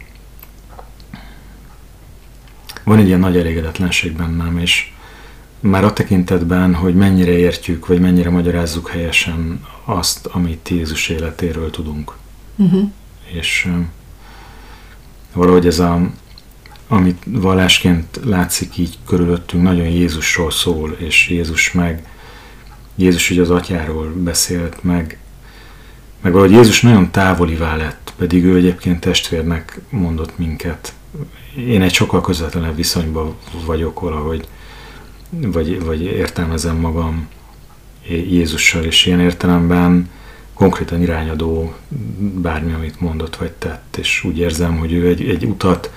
van 2.85 2.99
egy 2.99 3.07
ilyen 3.07 3.20
nagy 3.20 3.37
elégedetlenség 3.37 4.16
bennem, 4.16 4.59
és 4.59 4.93
már 5.61 5.85
a 5.85 5.93
tekintetben, 5.93 6.74
hogy 6.74 6.95
mennyire 6.95 7.30
értjük, 7.30 7.87
vagy 7.87 8.01
mennyire 8.01 8.30
magyarázzuk 8.30 8.89
helyesen 8.89 9.66
azt, 9.85 10.26
amit 10.26 10.68
Jézus 10.68 11.09
életéről 11.09 11.70
tudunk. 11.70 12.12
Uh-huh. 12.57 12.91
És 13.24 13.68
valahogy 15.32 15.66
ez 15.66 15.78
a, 15.78 16.01
amit 16.89 17.22
vallásként 17.26 18.20
látszik 18.24 18.76
így 18.76 18.99
körülöttünk, 19.07 19.62
nagyon 19.62 19.87
Jézusról 19.87 20.51
szól, 20.51 20.97
és 20.99 21.28
Jézus 21.28 21.72
meg, 21.72 22.09
Jézus 22.95 23.30
ugye 23.30 23.41
az 23.41 23.51
atyáról 23.51 24.12
beszélt, 24.16 24.82
meg, 24.82 25.18
meg 26.20 26.32
valahogy 26.32 26.55
Jézus 26.55 26.80
nagyon 26.80 27.11
távolivá 27.11 27.76
lett, 27.76 28.12
pedig 28.16 28.45
ő 28.45 28.57
egyébként 28.57 29.01
testvérnek 29.01 29.80
mondott 29.91 30.39
minket. 30.39 30.93
Én 31.57 31.82
egy 31.82 31.95
sokkal 31.95 32.20
közvetlenebb 32.20 32.76
viszonyban 32.76 33.35
vagyok 33.64 34.01
valahogy, 34.01 34.49
vagy, 35.30 35.85
vagy 35.85 36.03
értelmezem 36.03 36.76
magam 36.76 37.28
Jézussal, 38.09 38.85
és 38.85 39.07
ilyen 39.07 39.20
értelemben 39.20 40.11
konkrétan 40.55 41.03
irányadó 41.03 41.74
bármi, 42.18 42.72
amit 42.72 43.01
mondott 43.01 43.37
vagy 43.37 43.53
tett, 43.53 43.97
és 43.97 44.24
úgy 44.24 44.39
érzem, 44.39 44.78
hogy 44.78 44.93
ő 44.93 45.09
egy, 45.09 45.28
egy 45.28 45.45
utat, 45.45 45.93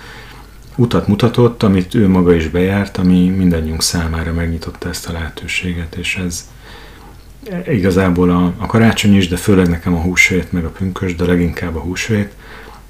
utat 0.78 1.08
mutatott, 1.08 1.64
amit 1.64 1.96
ő 1.96 2.08
maga 2.08 2.34
is 2.34 2.48
bejárt, 2.48 2.98
ami 2.98 3.30
mindannyiunk 3.30 3.82
számára 3.82 4.34
megnyitotta 4.34 4.90
ezt 4.90 5.08
a 5.08 5.12
lehetőséget, 5.12 5.96
és 5.96 6.16
ez 6.16 6.50
igazából 7.68 8.30
a, 8.30 8.54
a 8.58 8.66
karácsony 8.66 9.16
is, 9.16 9.28
de 9.28 9.38
főleg 9.38 9.70
nekem 9.70 9.94
a 9.94 10.02
húsvét, 10.02 10.52
meg 10.52 10.66
a 10.66 10.70
pünkös, 10.70 11.16
de 11.16 11.26
leginkább 11.26 11.76
a 11.76 11.80
húsvét, 11.80 12.32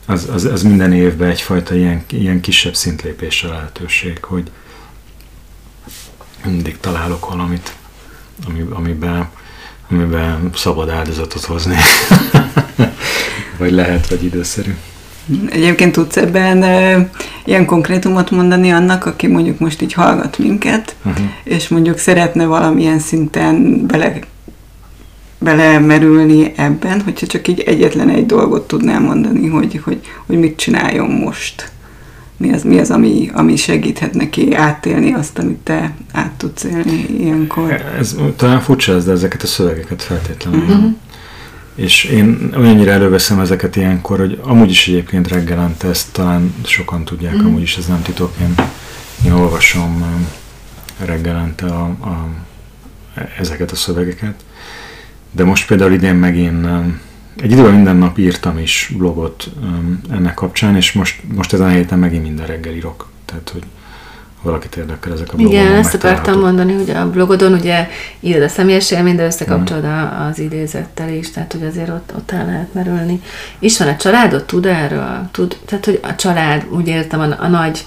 az, 0.05 0.29
az, 0.33 0.45
az 0.45 0.61
minden 0.61 0.93
évben 0.93 1.29
egyfajta 1.29 1.75
ilyen, 1.75 2.03
ilyen 2.09 2.41
kisebb 2.41 2.75
szintlépésre 2.75 3.49
lehetőség, 3.49 4.23
hogy 4.23 4.51
mindig 6.45 6.79
találok 6.79 7.29
valamit, 7.29 7.75
ami, 8.47 8.65
amiben, 8.69 9.29
amiben 9.89 10.49
szabad 10.55 10.89
áldozatot 10.89 11.43
hozni. 11.43 11.75
vagy 13.57 13.71
lehet, 13.71 14.07
vagy 14.07 14.23
időszerű. 14.23 14.75
Egyébként 15.49 15.91
tudsz 15.91 16.17
ebben 16.17 16.63
e, 16.63 17.09
ilyen 17.45 17.65
konkrétumot 17.65 18.31
mondani 18.31 18.71
annak, 18.71 19.05
aki 19.05 19.27
mondjuk 19.27 19.59
most 19.59 19.81
így 19.81 19.93
hallgat 19.93 20.37
minket, 20.37 20.95
uh-huh. 21.05 21.25
és 21.43 21.67
mondjuk 21.67 21.97
szeretne 21.97 22.45
valamilyen 22.45 22.99
szinten 22.99 23.85
bele, 23.85 24.19
belemerülni 25.39 26.53
ebben, 26.55 27.01
hogyha 27.01 27.27
csak 27.27 27.47
így 27.47 27.59
egyetlen 27.59 28.09
egy 28.09 28.25
dolgot 28.25 28.67
tudnál 28.67 28.99
mondani, 28.99 29.47
hogy, 29.47 29.81
hogy, 29.83 29.99
hogy 30.25 30.39
mit 30.39 30.57
csináljon 30.57 31.09
most. 31.09 31.71
Mi 32.37 32.53
az, 32.53 32.63
mi 32.63 32.79
az 32.79 32.91
ami, 32.91 33.29
ami 33.33 33.55
segíthet 33.55 34.13
neki 34.13 34.55
átélni 34.55 35.13
azt, 35.13 35.37
amit 35.39 35.57
te 35.57 35.93
át 36.11 36.31
tudsz 36.31 36.63
élni 36.63 37.05
ilyenkor? 37.19 37.83
Ez 37.99 38.15
talán 38.35 38.61
furcsa 38.61 38.99
de 38.99 39.11
ezeket 39.11 39.43
a 39.43 39.47
szövegeket 39.47 40.03
feltétlenül. 40.03 40.61
Uh-huh 40.61 40.93
és 41.77 42.03
én 42.03 42.53
olyannyira 42.57 42.91
előveszem 42.91 43.39
ezeket 43.39 43.75
ilyenkor, 43.75 44.19
hogy 44.19 44.39
amúgy 44.41 44.69
is 44.69 44.87
egyébként 44.87 45.27
reggelente, 45.27 45.87
ezt 45.87 46.13
talán 46.13 46.53
sokan 46.63 47.05
tudják, 47.05 47.35
mm. 47.35 47.45
amúgy 47.45 47.61
is 47.61 47.77
ez 47.77 47.85
nem 47.85 48.01
titok, 48.01 48.33
én, 48.41 48.53
én 49.25 49.31
olvasom 49.31 50.25
reggelente 51.05 51.65
a, 51.65 51.83
a, 51.83 52.27
ezeket 53.39 53.71
a 53.71 53.75
szövegeket. 53.75 54.43
De 55.31 55.43
most 55.43 55.67
például 55.67 55.93
idén 55.93 56.15
megint 56.15 56.67
egy 57.35 57.51
időben 57.51 57.73
minden 57.73 57.95
nap 57.95 58.17
írtam 58.17 58.57
is 58.57 58.93
blogot 58.97 59.49
ennek 60.09 60.33
kapcsán, 60.33 60.75
és 60.75 60.91
most, 60.91 61.21
most 61.33 61.53
ezen 61.53 61.67
a 61.67 61.71
héten 61.71 61.99
megint 61.99 62.23
minden 62.23 62.45
reggel 62.45 62.73
írok. 62.73 63.09
Tehát, 63.25 63.49
hogy 63.49 63.63
valakit 64.41 64.75
érdekel 64.75 65.13
ezek 65.13 65.33
a 65.33 65.35
blogok. 65.35 65.53
Igen, 65.53 65.73
ezt 65.73 65.93
akartam 65.93 66.39
mondani, 66.39 66.73
hogy 66.73 66.89
a 66.89 67.09
blogodon 67.09 67.53
ugye 67.53 67.87
írod 68.19 68.41
a 68.41 68.47
személyes 68.47 68.91
élményt, 68.91 69.17
de 69.17 69.25
összekapcsolod 69.25 69.85
mm. 69.85 70.27
az 70.29 70.39
idézettel 70.39 71.09
is, 71.09 71.31
tehát 71.31 71.51
hogy 71.51 71.63
azért 71.63 71.89
ott, 71.89 72.11
ott 72.15 72.31
el 72.31 72.45
lehet 72.45 72.73
merülni. 72.73 73.21
És 73.59 73.77
van 73.77 73.87
a 73.87 73.95
családot, 73.95 74.47
tud 74.47 74.65
erről? 74.65 75.27
Tud, 75.31 75.57
tehát, 75.65 75.85
hogy 75.85 75.99
a 76.03 76.15
család, 76.15 76.65
úgy 76.69 76.87
értem, 76.87 77.19
a, 77.19 77.43
a 77.43 77.47
nagy 77.47 77.85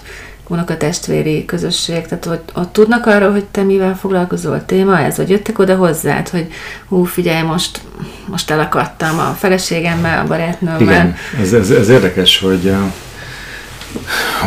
unokatestvéri 0.51 1.45
közösség, 1.45 2.07
tehát 2.07 2.27
ott, 2.27 2.51
ott 2.55 2.73
tudnak 2.73 3.07
arról, 3.07 3.31
hogy 3.31 3.45
te 3.45 3.63
mivel 3.63 3.97
foglalkozol, 3.97 4.65
téma 4.67 4.99
ez, 4.99 5.17
vagy 5.17 5.31
jöttek 5.31 5.59
oda 5.59 5.77
hozzád, 5.77 6.29
hogy 6.29 6.47
hú, 6.89 7.05
figyelj, 7.05 7.43
most, 7.43 7.81
most 8.27 8.51
elakadtam 8.51 9.19
a 9.19 9.37
feleségemmel, 9.39 10.25
a 10.25 10.27
barátnőmmel. 10.27 10.81
Igen, 10.81 11.15
ez, 11.41 11.53
ez, 11.53 11.71
ez 11.71 11.89
érdekes, 11.89 12.41
hogy 12.41 12.73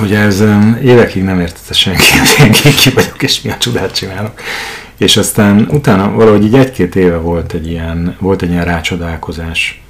Ugye 0.02 0.20
ez 0.20 0.44
évekig 0.84 1.24
nem 1.24 1.40
értette 1.40 1.74
senki, 1.74 2.04
hogy 2.38 2.62
én 2.66 2.76
ki 2.76 2.90
vagyok, 2.90 3.24
és 3.24 3.42
mi 3.42 3.50
a 3.52 3.58
csodát 3.58 3.92
csinálok. 3.96 4.42
És 4.98 5.18
aztán 5.18 5.68
utána 5.72 6.12
valahogy 6.12 6.44
így 6.44 6.56
egy-két 6.56 6.96
éve 6.96 7.18
volt 7.18 7.54
egy 7.54 7.68
ilyen, 7.68 8.16
volt 8.20 8.42
egy 8.42 8.50
ilyen 8.50 8.66
rácsodálkozás, 8.66 9.84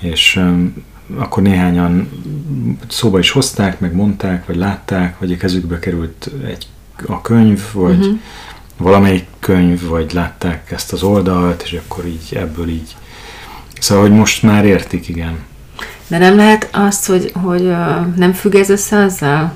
és 0.00 0.36
um, 0.36 0.84
akkor 1.16 1.42
néhányan 1.42 2.10
szóba 2.88 3.18
is 3.18 3.30
hozták, 3.30 3.80
meg 3.80 3.94
mondták, 3.94 4.46
vagy 4.46 4.56
látták, 4.56 5.18
vagy 5.18 5.32
a 5.32 5.36
kezükbe 5.36 5.78
került 5.78 6.30
egy, 6.46 6.66
a 7.06 7.20
könyv, 7.20 7.62
vagy 7.72 7.98
uh-huh. 7.98 8.18
valamelyik 8.76 9.26
könyv, 9.38 9.82
vagy 9.86 10.12
látták 10.12 10.70
ezt 10.70 10.92
az 10.92 11.02
oldalt, 11.02 11.62
és 11.62 11.80
akkor 11.84 12.06
így 12.06 12.28
ebből 12.36 12.68
így. 12.68 12.96
Szóval, 13.80 14.08
hogy 14.08 14.16
most 14.16 14.42
már 14.42 14.64
értik, 14.64 15.08
igen. 15.08 15.38
De 16.08 16.18
nem 16.18 16.36
lehet 16.36 16.68
azt, 16.72 17.06
hogy, 17.06 17.32
hogy 17.42 17.74
nem 18.16 18.32
függ 18.32 18.54
ez 18.54 18.70
össze 18.70 18.96
azzal, 18.96 19.52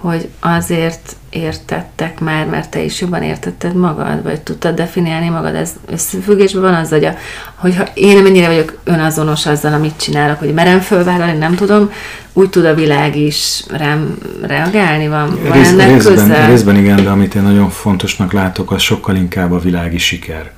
hogy 0.00 0.28
azért 0.40 1.16
értettek 1.30 2.20
már, 2.20 2.46
mert 2.46 2.70
te 2.70 2.82
is 2.82 3.00
jobban 3.00 3.22
értetted 3.22 3.74
magad, 3.74 4.22
vagy 4.22 4.40
tudtad 4.40 4.74
definiálni 4.74 5.28
magad, 5.28 5.54
ez 5.54 5.70
összefüggésben 5.92 6.62
van 6.62 6.74
az, 6.74 6.88
hogy 6.88 7.04
a, 7.04 7.14
hogyha 7.54 7.84
én 7.94 8.22
mennyire 8.22 8.46
vagyok 8.46 8.78
önazonos 8.84 9.46
azzal, 9.46 9.72
amit 9.72 10.00
csinálok, 10.00 10.38
hogy 10.38 10.54
merem 10.54 10.80
fölvállalni, 10.80 11.38
nem 11.38 11.54
tudom, 11.54 11.90
úgy 12.32 12.50
tud 12.50 12.64
a 12.64 12.74
világ 12.74 13.16
is 13.16 13.64
rám 13.70 14.18
reagálni, 14.42 15.08
van, 15.08 15.38
van 15.42 15.52
Rész, 15.52 15.70
ennek 15.70 15.88
részben, 15.88 16.14
közel? 16.14 16.46
Részben 16.46 16.76
igen, 16.76 17.04
de 17.04 17.10
amit 17.10 17.34
én 17.34 17.42
nagyon 17.42 17.70
fontosnak 17.70 18.32
látok, 18.32 18.70
az 18.70 18.82
sokkal 18.82 19.16
inkább 19.16 19.52
a 19.52 19.58
világi 19.58 19.98
siker. 19.98 20.50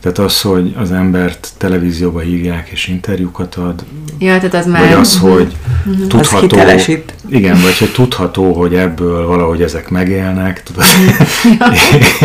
Tehát 0.00 0.18
az, 0.18 0.40
hogy 0.40 0.74
az 0.78 0.92
embert 0.92 1.48
televízióba 1.56 2.20
hívják 2.20 2.68
és 2.68 2.86
interjúkat 2.88 3.54
ad, 3.54 3.84
ja, 4.18 4.36
tehát 4.36 4.54
az 4.54 4.66
már... 4.66 4.80
vagy 4.80 4.92
az, 4.92 5.18
hogy 5.18 5.56
uh-huh. 5.86 6.06
tudható, 6.06 6.58
az 6.58 6.90
igen, 7.28 7.60
vagy 7.60 7.78
hogy 7.78 7.92
tudható, 7.92 8.52
hogy 8.52 8.74
ebből 8.74 9.26
valahogy 9.26 9.62
ezek 9.62 9.88
megélnek, 9.88 10.62
tudod. 10.62 10.84
ja. 11.58 11.66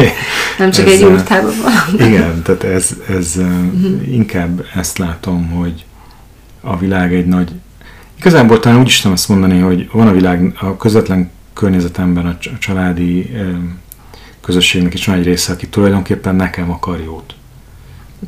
Nem 0.57 0.71
csak 0.71 0.85
ez, 0.85 0.91
egy 0.91 1.03
úrtában 1.03 1.53
van. 1.63 2.07
Igen, 2.07 2.41
tehát 2.41 2.63
ez, 2.63 2.89
ez 3.09 3.33
uh-huh. 3.35 4.13
inkább 4.13 4.65
ezt 4.75 4.97
látom, 4.97 5.49
hogy 5.49 5.85
a 6.61 6.77
világ 6.77 7.13
egy 7.13 7.25
nagy... 7.25 7.51
Igazából 8.19 8.59
talán 8.59 8.79
úgy 8.79 8.87
is 8.87 8.97
tudom 8.97 9.13
azt 9.13 9.29
mondani, 9.29 9.59
hogy 9.59 9.89
van 9.91 10.07
a 10.07 10.11
világ 10.11 10.53
a 10.59 10.77
közvetlen 10.77 11.31
környezetemben 11.53 12.25
a 12.25 12.37
családi 12.59 13.35
közösségnek 14.41 14.93
is 14.93 15.05
van 15.05 15.15
egy 15.15 15.23
része, 15.23 15.53
aki 15.53 15.67
tulajdonképpen 15.67 16.35
nekem 16.35 16.71
akar 16.71 16.99
jót 17.05 17.35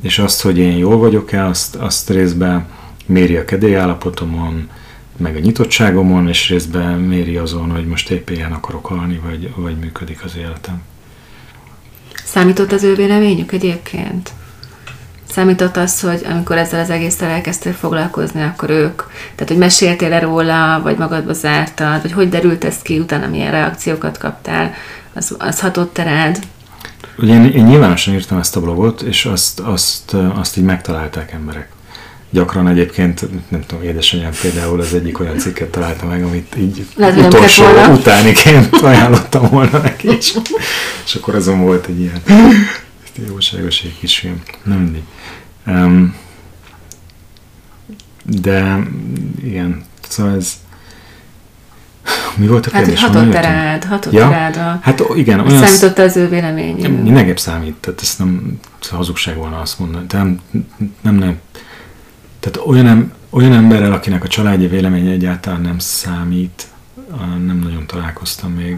és 0.01 0.19
azt, 0.19 0.41
hogy 0.41 0.57
én 0.57 0.77
jól 0.77 0.97
vagyok-e, 0.97 1.45
azt, 1.45 1.75
azt 1.75 2.09
részben 2.09 2.67
méri 3.05 3.35
a 3.35 3.45
kedélyállapotomon, 3.45 4.69
meg 5.17 5.35
a 5.35 5.39
nyitottságomon, 5.39 6.27
és 6.27 6.49
részben 6.49 6.99
méri 6.99 7.37
azon, 7.37 7.71
hogy 7.71 7.85
most 7.85 8.09
épp 8.09 8.29
ilyen 8.29 8.51
akarok 8.51 8.85
halni, 8.85 9.21
vagy, 9.25 9.53
vagy 9.55 9.77
működik 9.77 10.23
az 10.23 10.37
életem. 10.37 10.81
Számított 12.25 12.71
az 12.71 12.83
ő 12.83 12.95
véleményük 12.95 13.51
egyébként? 13.51 14.31
Számított 15.29 15.77
az, 15.77 16.01
hogy 16.01 16.21
amikor 16.29 16.57
ezzel 16.57 16.79
az 16.79 16.89
egésztel 16.89 17.29
elkezdtél 17.29 17.73
foglalkozni, 17.73 18.41
akkor 18.41 18.69
ők, 18.69 19.01
tehát 19.35 19.47
hogy 19.47 19.57
meséltél-e 19.57 20.19
róla, 20.19 20.81
vagy 20.83 20.97
magadba 20.97 21.33
zártad, 21.33 22.01
vagy 22.01 22.11
hogy 22.11 22.29
derült 22.29 22.63
ez 22.63 22.77
ki, 22.81 22.99
utána 22.99 23.27
milyen 23.27 23.51
reakciókat 23.51 24.17
kaptál, 24.17 24.73
az, 25.13 25.35
az 25.37 25.59
hatott 25.59 25.97
rád? 25.97 26.39
Ugye 27.17 27.33
én, 27.33 27.43
én 27.43 27.63
nyilvánosan 27.63 28.13
írtam 28.13 28.37
ezt 28.37 28.55
a 28.55 28.59
blogot, 28.61 29.01
és 29.01 29.25
azt, 29.25 29.59
azt, 29.59 30.13
azt 30.13 30.57
így 30.57 30.63
megtalálták 30.63 31.31
emberek. 31.31 31.69
Gyakran 32.29 32.67
egyébként, 32.67 33.49
nem 33.49 33.63
tudom, 33.65 33.83
édesanyám 33.83 34.31
például 34.41 34.79
az 34.79 34.93
egyik 34.93 35.19
olyan 35.19 35.37
cikket 35.37 35.69
találta 35.69 36.05
meg, 36.05 36.23
amit 36.23 36.55
így 36.57 36.85
Lehet, 36.95 37.25
utolsó 37.25 37.63
utániként 37.91 38.75
ajánlottam 38.81 39.49
volna 39.49 39.77
neki, 39.77 40.07
és, 40.07 40.37
és 41.05 41.15
akkor 41.15 41.35
azon 41.35 41.61
volt 41.61 41.85
egy 41.85 41.99
ilyen 41.99 42.21
jóságos 43.27 43.81
egy 43.81 43.97
kis 43.99 44.19
film. 44.19 44.41
Nem 44.63 44.79
mindig. 44.79 45.03
Um, 45.67 46.15
de 48.23 48.77
igen, 49.43 49.85
szóval 50.07 50.35
ez 50.35 50.53
mi 52.35 52.47
volt 52.47 52.65
a 52.65 52.69
Hát, 52.71 52.85
hogy 52.85 52.93
kérdés? 52.93 53.15
hatott 53.15 53.33
rád, 53.33 53.83
hatott 53.83 54.13
Ja? 54.13 54.29
rád 54.29 54.55
a... 54.57 54.79
Hát 54.81 55.03
igen, 55.15 55.39
Olyan... 55.39 55.65
Számított 55.65 55.97
az 55.97 56.17
ő 56.17 56.29
véleménye. 56.29 56.87
Mindenképp 56.87 57.37
számít, 57.37 57.75
tehát 57.75 58.01
ezt 58.01 58.19
nem 58.19 58.59
hazugság 58.89 59.35
volna 59.35 59.59
azt 59.59 59.79
mondani. 59.79 60.05
De 60.07 60.17
nem, 60.17 60.39
nem, 61.01 61.15
nem. 61.15 61.37
Tehát 62.39 62.67
olyan, 62.67 63.13
olyan 63.29 63.53
emberrel, 63.53 63.91
akinek 63.91 64.23
a 64.23 64.27
családja 64.27 64.69
véleménye 64.69 65.11
egyáltalán 65.11 65.61
nem 65.61 65.79
számít, 65.79 66.67
nem 67.45 67.59
nagyon 67.63 67.85
találkoztam 67.85 68.51
még. 68.51 68.77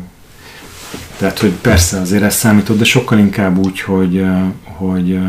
Tehát, 1.17 1.39
hogy 1.39 1.51
persze 1.51 1.99
azért 1.99 2.23
ez 2.23 2.35
számított, 2.35 2.77
de 2.77 2.83
sokkal 2.83 3.17
inkább 3.17 3.57
úgy, 3.57 3.81
hogy, 3.81 4.25
hogy, 4.63 5.19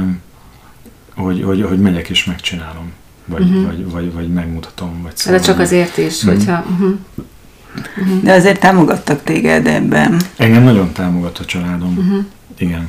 hogy, 1.15 1.43
hogy, 1.43 1.63
hogy 1.63 1.81
megyek 1.81 2.09
és 2.09 2.25
megcsinálom. 2.25 2.93
Vagy, 3.25 3.43
uh-huh. 3.43 3.65
vagy, 3.65 3.91
vagy, 3.91 4.13
vagy 4.13 4.29
megmutatom, 4.33 5.03
vagy 5.03 5.17
szóval. 5.17 5.41
De 5.41 5.47
csak 5.47 5.59
azért 5.59 5.97
is, 5.97 6.23
uh-huh. 6.23 6.37
hogyha... 6.37 6.65
Uh-huh. 6.71 6.95
Uh-huh. 7.79 8.23
De 8.23 8.33
azért 8.33 8.61
támogattak 8.61 9.23
téged 9.23 9.67
ebben. 9.67 10.21
Engem 10.37 10.63
nagyon 10.63 10.93
támogat 10.93 11.39
a 11.39 11.45
családom. 11.45 11.99
Uh-huh. 11.99 12.25
Igen. 12.57 12.89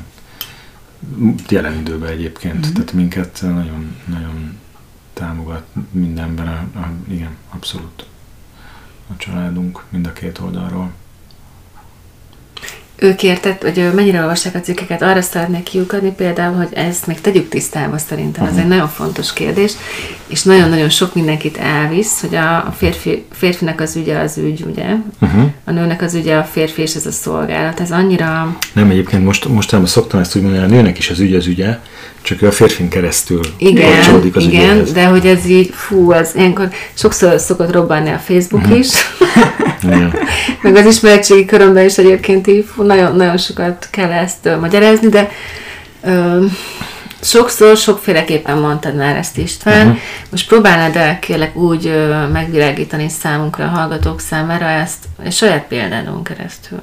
Jelen 1.50 1.80
időben 1.80 2.10
egyébként. 2.10 2.58
Uh-huh. 2.60 2.74
Tehát 2.74 2.94
minket 2.94 3.40
nagyon, 3.42 3.96
nagyon 4.06 4.58
támogat 5.14 5.64
mindenben. 5.92 6.48
A, 6.48 6.80
a, 6.80 6.92
igen, 7.08 7.36
abszolút. 7.50 8.06
A 9.12 9.18
családunk 9.18 9.84
mind 9.90 10.08
a 10.08 10.14
két 10.14 10.40
oldalról 10.40 10.92
ők 13.00 13.24
értett, 13.24 13.62
vagy 13.62 13.93
mennyire 13.93 14.20
olvasták 14.22 14.56
a 14.56 14.60
cikkeket, 14.60 15.02
arra 15.02 15.22
szeretnék 15.22 15.64
kiukadni 15.64 16.12
például, 16.12 16.56
hogy 16.56 16.70
ezt 16.74 17.08
még 17.08 17.22
tegyük 17.22 17.50
tisztába 17.50 17.97
szerintem, 17.97 18.45
ez 18.45 18.58
egy 18.58 18.68
nagyon 18.68 18.88
fontos 18.88 19.34
kérdés, 19.34 19.74
és 20.28 20.43
nagyon-nagyon 20.43 20.89
sok 20.89 21.16
mindenkit 21.16 21.58
elvisz, 21.58 22.22
hogy 22.22 22.36
a, 22.36 22.74
férfi, 22.78 23.26
férfinek 23.32 23.82
az 23.82 23.95
ügye 23.95 24.18
az 24.18 24.38
ügy, 24.38 24.66
ugye? 24.70 24.86
Uh-huh. 25.22 25.43
A 25.64 25.72
nőnek 25.72 26.02
az 26.02 26.14
ügye 26.14 26.36
a 26.36 26.43
férfi, 26.43 26.82
és 26.82 26.95
ez 26.95 27.06
a 27.06 27.12
szolgálat. 27.12 27.80
Ez 27.80 27.91
annyira... 27.91 28.58
Nem, 28.74 28.89
egyébként 28.89 29.26
most, 29.26 29.47
mostanában 29.47 29.91
szoktam 29.91 30.20
ezt 30.20 30.36
úgy 30.36 30.41
mondani, 30.41 30.64
a 30.64 30.68
nőnek 30.68 30.97
is 30.97 31.10
az 31.10 31.20
ügy 31.20 31.36
az 31.36 31.47
ügye, 31.47 31.78
csak 32.22 32.41
ő 32.41 32.47
a 32.47 32.52
férfin 32.52 32.89
keresztül 32.89 33.41
igen, 33.58 33.91
kapcsolódik 33.91 34.36
az 34.36 34.43
Igen, 34.43 34.70
ügyéhez. 34.70 34.91
de 34.91 35.06
hogy 35.06 35.26
ez 35.26 35.45
így, 35.45 35.70
fú, 35.74 36.12
az 36.12 36.36
ilyenkor 36.36 36.70
sokszor 36.93 37.39
szokott 37.39 37.72
robbanni 37.72 38.10
a 38.10 38.18
Facebook 38.18 38.64
uh-huh. 38.64 38.80
is, 38.80 38.89
meg 40.61 40.75
az 40.75 40.86
ismeretségi 40.86 41.45
körömben 41.45 41.86
is 41.86 41.97
egyébként 41.97 42.47
így, 42.47 42.65
nagyon, 42.75 43.15
nagyon 43.15 43.38
sokat 43.38 43.88
kell 43.91 44.11
ezt 44.11 44.45
uh, 44.45 44.59
magyarázni, 44.59 45.09
de 45.09 45.32
ö, 46.03 46.45
sokszor, 47.21 47.77
sokféleképpen 47.77 48.57
mondtad 48.57 48.95
már 48.95 49.15
ezt 49.15 49.38
István. 49.38 49.88
Uh-huh. 49.88 50.01
Most 50.32 50.47
próbálnád 50.47 50.95
el 50.95 51.19
kérlek 51.19 51.55
úgy 51.55 51.88
ö, 51.88 52.27
megvilágítani 52.27 53.09
számunkra, 53.09 53.63
a 53.63 53.67
hallgatók 53.67 54.19
számára 54.19 54.65
ezt, 54.65 54.97
egy 55.23 55.34
saját 55.34 55.63
példádon 55.67 56.23
keresztül. 56.23 56.80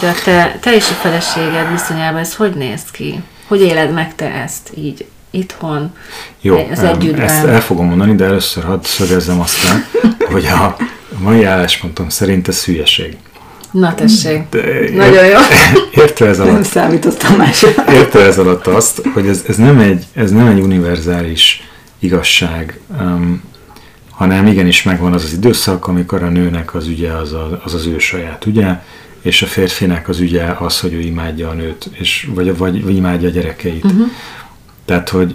De 0.00 0.08
a 0.08 0.14
te, 0.24 0.58
te 0.60 0.74
és 0.74 0.90
a 0.90 0.94
feleséged 0.94 1.70
viszonyában 1.70 2.20
ez 2.20 2.34
hogy 2.34 2.54
néz 2.54 2.82
ki? 2.90 3.22
Hogy 3.48 3.60
éled 3.60 3.92
meg 3.92 4.14
te 4.14 4.32
ezt 4.32 4.70
így 4.74 5.06
itthon, 5.30 5.94
Jó, 6.40 6.68
az 6.70 6.78
együttben? 6.78 7.20
ezt 7.20 7.44
el 7.44 7.60
fogom 7.60 7.86
mondani, 7.86 8.14
de 8.14 8.24
először 8.24 8.64
hadd 8.64 8.82
szögezzem 8.82 9.40
azt 9.40 9.56
hogy 10.32 10.46
a 10.46 10.76
mai 11.18 11.44
álláspontom 11.44 12.08
szerint 12.08 12.48
ez 12.48 12.64
hülyeség. 12.64 13.16
Na 13.70 13.94
tessék, 13.94 14.42
de, 14.50 14.60
nagyon 14.94 15.24
jó. 15.24 15.38
Értve 16.02 16.26
ez 16.26 16.40
alatt, 16.40 16.52
nem 16.52 16.62
számítottam 16.62 17.36
másra. 17.36 17.68
Értve 17.92 18.20
ez 18.20 18.38
alatt 18.38 18.66
azt, 18.66 19.02
hogy 19.14 19.26
ez, 19.26 19.44
ez, 19.48 19.56
nem, 19.56 19.78
egy, 19.78 20.04
ez 20.12 20.30
nem 20.30 20.46
egy 20.46 20.60
univerzális 20.60 21.68
igazság, 21.98 22.80
um, 23.00 23.42
hanem 24.10 24.46
igenis 24.46 24.82
megvan 24.82 25.12
az 25.12 25.24
az 25.24 25.32
időszak, 25.32 25.86
amikor 25.86 26.22
a 26.22 26.28
nőnek 26.28 26.74
az 26.74 26.86
ügye 26.86 27.12
az 27.12 27.32
a, 27.32 27.60
az, 27.64 27.74
az 27.74 27.86
ő 27.86 27.98
saját 27.98 28.46
ügye, 28.46 28.82
és 29.22 29.42
a 29.42 29.46
férfinek 29.46 30.08
az 30.08 30.20
ügye 30.20 30.44
az, 30.58 30.80
hogy 30.80 30.92
ő 30.92 31.00
imádja 31.00 31.48
a 31.48 31.52
nőt, 31.52 31.90
és, 31.92 32.28
vagy, 32.34 32.56
vagy, 32.56 32.84
vagy 32.84 32.96
imádja 32.96 33.28
a 33.28 33.32
gyerekeit. 33.32 33.84
Uh-huh. 33.84 34.06
Tehát, 34.84 35.08
hogy 35.08 35.34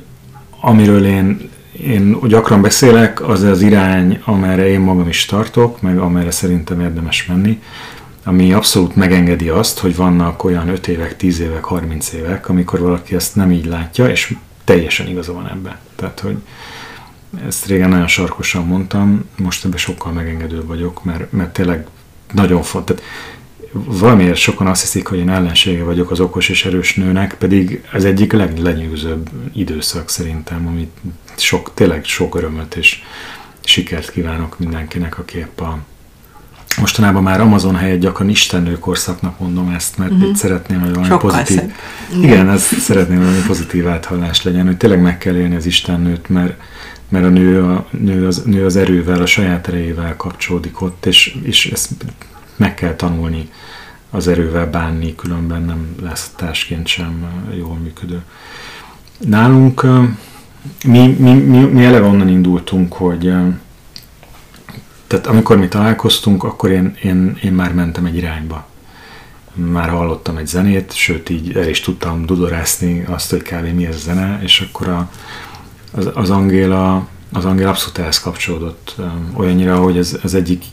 amiről 0.61 1.05
én, 1.05 1.49
én 1.82 2.17
gyakran 2.28 2.61
beszélek, 2.61 3.28
az 3.28 3.41
az 3.41 3.61
irány, 3.61 4.21
amerre 4.25 4.67
én 4.67 4.80
magam 4.80 5.07
is 5.07 5.25
tartok, 5.25 5.82
meg 5.82 5.97
amerre 5.97 6.32
szerintem 6.32 6.82
érdemes 6.82 7.25
menni, 7.25 7.61
ami 8.23 8.53
abszolút 8.53 8.95
megengedi 8.95 9.49
azt, 9.49 9.80
hogy 9.80 9.95
vannak 9.95 10.43
olyan 10.43 10.67
5 10.67 10.88
évek, 10.88 11.15
10 11.15 11.39
évek, 11.39 11.63
30 11.63 12.13
évek, 12.13 12.49
amikor 12.49 12.80
valaki 12.80 13.15
ezt 13.15 13.36
nem 13.36 13.51
így 13.51 13.65
látja, 13.65 14.09
és 14.09 14.36
teljesen 14.63 15.07
igaza 15.07 15.34
van 15.34 15.49
ebbe. 15.49 15.80
Tehát, 15.95 16.19
hogy 16.19 16.38
ezt 17.47 17.65
régen 17.65 17.89
nagyon 17.89 18.07
sarkosan 18.07 18.65
mondtam, 18.65 19.23
most 19.38 19.65
ebben 19.65 19.78
sokkal 19.78 20.11
megengedőbb 20.11 20.67
vagyok, 20.67 21.03
mert, 21.03 21.32
mert 21.32 21.53
tényleg 21.53 21.88
nagyon 22.34 22.61
fontos 22.61 22.97
valamiért 23.86 24.36
sokan 24.36 24.67
azt 24.67 24.82
hiszik, 24.82 25.07
hogy 25.07 25.17
én 25.17 25.30
ellensége 25.30 25.84
vagyok 25.84 26.11
az 26.11 26.19
okos 26.19 26.49
és 26.49 26.65
erős 26.65 26.95
nőnek, 26.95 27.36
pedig 27.38 27.84
ez 27.93 28.03
egyik 28.03 28.32
leglenyűgözőbb 28.32 29.30
időszak 29.53 30.09
szerintem, 30.09 30.67
amit 30.67 30.91
sok, 31.36 31.71
tényleg 31.73 32.05
sok 32.05 32.36
örömöt 32.36 32.75
és 32.75 33.01
sikert 33.63 34.11
kívánok 34.11 34.59
mindenkinek, 34.59 35.19
aki 35.19 35.38
épp 35.38 35.59
a 35.59 35.80
Mostanában 36.80 37.23
már 37.23 37.41
Amazon 37.41 37.75
helyett 37.75 37.99
gyakran 37.99 38.30
istennő 38.30 38.80
korszaknak 38.80 39.39
mondom 39.39 39.69
ezt, 39.69 39.97
mert 39.97 40.11
uh-huh. 40.11 40.30
itt 40.30 40.36
szeretném, 40.36 40.80
hogy 40.80 40.89
valami 40.89 41.07
Sokkal 41.07 41.30
pozitív... 41.30 41.57
Szebb. 41.57 41.71
Igen, 42.23 42.49
ez 42.49 42.61
szeretném, 42.61 43.17
hogy 43.17 43.25
valami 43.25 43.43
pozitív 43.47 43.88
áthallás 43.88 44.43
legyen, 44.43 44.65
hogy 44.65 44.78
tényleg 44.78 45.01
meg 45.01 45.17
kell 45.17 45.36
élni 45.36 45.55
az 45.55 45.65
istennőt, 45.65 46.30
mert, 46.30 46.61
mert 47.09 47.25
a 47.25 47.30
nő, 47.30 47.63
a 47.63 47.88
nő, 47.91 48.28
az, 48.28 48.41
nő 48.45 48.65
az 48.65 48.75
erővel, 48.75 49.21
a 49.21 49.25
saját 49.25 49.67
erejével 49.67 50.15
kapcsolódik 50.15 50.82
ott, 50.82 51.05
és, 51.05 51.38
és 51.43 51.65
ezt 51.65 51.91
meg 52.58 52.74
kell 52.74 52.95
tanulni 52.95 53.49
az 54.10 54.28
erővel 54.28 54.70
bánni, 54.70 55.16
különben 55.16 55.62
nem 55.62 55.95
lesz 56.01 56.32
társként 56.36 56.88
sem 56.88 57.26
jól 57.58 57.76
működő. 57.76 58.22
Nálunk 59.18 59.86
mi, 60.86 61.08
mi, 61.08 61.34
mi, 61.34 61.60
mi 61.60 61.86
eleve 61.86 62.08
onnan 62.08 62.28
indultunk, 62.28 62.93
hogy 62.93 63.34
tehát 65.08 65.28
amikor 65.28 65.58
mi 65.58 65.68
találkoztunk, 65.68 66.43
akkor 66.43 66.72
én, 66.72 66.97
én, 67.03 67.38
én 67.43 67.53
már 67.53 67.74
mentem 67.74 68.05
egy 68.05 68.16
irányba. 68.16 68.68
Már 69.53 69.89
hallottam 69.89 70.38
egy 70.38 70.47
zenét, 70.47 70.93
sőt 70.93 71.30
így 71.30 71.55
el 71.55 71.70
is 71.70 71.80
tudtam 71.80 72.26
dudorászni 72.26 73.03
azt, 73.08 73.30
hogy 73.30 73.41
kb. 73.41 73.76
mi 73.76 73.86
ez 73.86 73.95
a 73.95 73.99
zene, 73.99 74.39
és 74.43 74.62
akkor 74.62 74.88
a, 74.88 75.10
az, 75.91 76.10
az 76.14 76.30
Angéla 76.30 77.08
az 77.32 77.45
Angéla 77.45 77.69
abszolút 77.69 77.97
ehhez 77.97 78.19
kapcsolódott. 78.19 78.95
Olyannyira, 79.34 79.78
hogy 79.78 79.97
ez, 79.97 80.17
ez 80.23 80.34
egyik, 80.34 80.63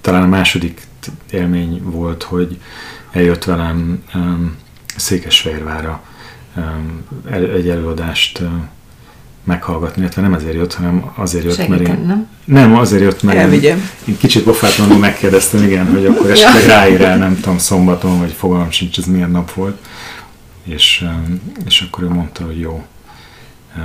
talán 0.00 0.22
a 0.22 0.26
második 0.26 0.86
élmény 1.30 1.80
volt, 1.82 2.22
hogy 2.22 2.60
eljött 3.12 3.44
velem 3.44 4.02
Székesfehérvára 4.96 6.02
egy 7.30 7.68
előadást 7.68 8.42
meghallgatni, 9.44 10.00
illetve 10.00 10.22
nem 10.22 10.34
ezért 10.34 10.54
jött, 10.54 10.74
hanem 10.74 11.12
azért 11.14 11.44
jött, 11.44 11.54
Segítem, 11.54 11.78
mert 11.78 11.98
én, 11.98 12.06
nem? 12.06 12.28
nem, 12.44 12.76
azért 12.76 13.02
jött, 13.02 13.22
mert 13.22 13.38
Elvigyem. 13.38 13.78
én, 13.78 13.84
én 14.04 14.16
kicsit 14.16 14.42
pofátlanul 14.42 14.98
megkérdeztem, 14.98 15.62
igen, 15.62 15.86
hogy 15.86 16.06
akkor 16.06 16.30
esetleg 16.30 16.64
ráír 16.64 17.00
el, 17.00 17.16
nem 17.16 17.34
tudom, 17.34 17.58
szombaton, 17.58 18.18
vagy 18.18 18.32
fogalmam 18.32 18.70
sincs, 18.70 18.98
ez 18.98 19.04
milyen 19.04 19.30
nap 19.30 19.52
volt. 19.52 19.78
És, 20.64 21.04
és 21.66 21.80
akkor 21.80 22.04
ő 22.04 22.08
mondta, 22.08 22.44
hogy 22.44 22.60
jó, 22.60 22.84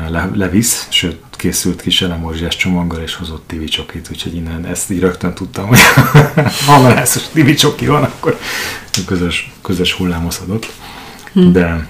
le, 0.10 0.30
levisz, 0.34 0.88
sőt 0.90 1.20
készült 1.32 1.82
kis 1.82 2.02
elemorzsiás 2.02 2.56
csomaggal, 2.56 3.02
és 3.02 3.16
hozott 3.16 3.44
tivi 3.48 3.66
csokit, 3.66 4.08
úgyhogy 4.12 4.36
innen 4.36 4.66
ezt 4.66 4.92
így 4.92 5.00
rögtön 5.00 5.34
tudtam, 5.34 5.68
hogy 5.68 5.80
ha 6.66 6.80
malászos 6.80 7.24
tivi 7.34 7.54
csoki 7.54 7.86
van, 7.86 8.04
akkor 8.04 8.40
közös, 9.06 9.52
közös 9.62 9.94
hullámhoz 9.94 10.42
adott. 10.44 10.72
Hm. 11.34 11.52
De, 11.52 11.86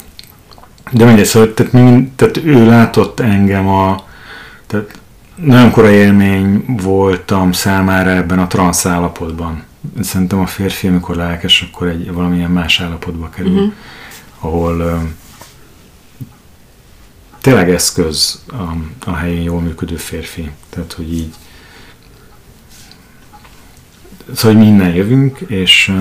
de 0.91 1.05
mindegy, 1.05 1.25
szóval 1.25 1.53
tehát, 1.53 1.71
mi, 1.71 2.11
tehát 2.15 2.37
ő 2.37 2.65
látott 2.65 3.19
engem 3.19 3.67
a, 3.67 4.05
tehát 4.67 4.99
nagyon 5.35 5.71
korai 5.71 5.95
élmény 5.95 6.65
voltam 6.67 7.51
számára 7.51 8.09
ebben 8.09 8.39
a 8.39 8.47
transz 8.47 8.85
állapotban. 8.85 9.63
Szerintem 10.01 10.39
a 10.39 10.45
férfi, 10.45 10.87
amikor 10.87 11.15
lelkes, 11.15 11.69
akkor 11.71 11.87
egy 11.87 12.11
valamilyen 12.11 12.51
más 12.51 12.81
állapotba 12.81 13.29
kerül, 13.29 13.51
uh-huh. 13.51 13.73
ahol 14.39 15.01
tényleg 17.45 17.69
eszköz 17.69 18.43
a, 18.47 18.61
a 19.09 19.15
helyén 19.15 19.41
jól 19.41 19.61
működő 19.61 19.95
férfi. 19.95 20.51
Tehát, 20.69 20.93
hogy 20.93 21.13
így 21.13 21.33
szóval, 24.33 24.55
hogy 24.55 24.65
mi 24.65 24.71
innen 24.71 24.93
jövünk, 24.93 25.39
és, 25.47 25.91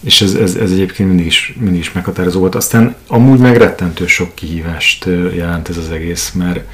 és 0.00 0.20
ez, 0.20 0.34
ez, 0.34 0.54
ez 0.54 0.70
egyébként 0.70 1.08
mindig 1.08 1.26
is, 1.26 1.56
mindig 1.58 1.80
is 1.80 1.92
meghatározó 1.92 2.40
volt. 2.40 2.54
Aztán 2.54 2.94
amúgy 3.06 3.38
megrettentő 3.38 4.06
sok 4.06 4.34
kihívást 4.34 5.04
jelent 5.34 5.68
ez 5.68 5.76
az 5.76 5.90
egész, 5.90 6.32
mert 6.32 6.68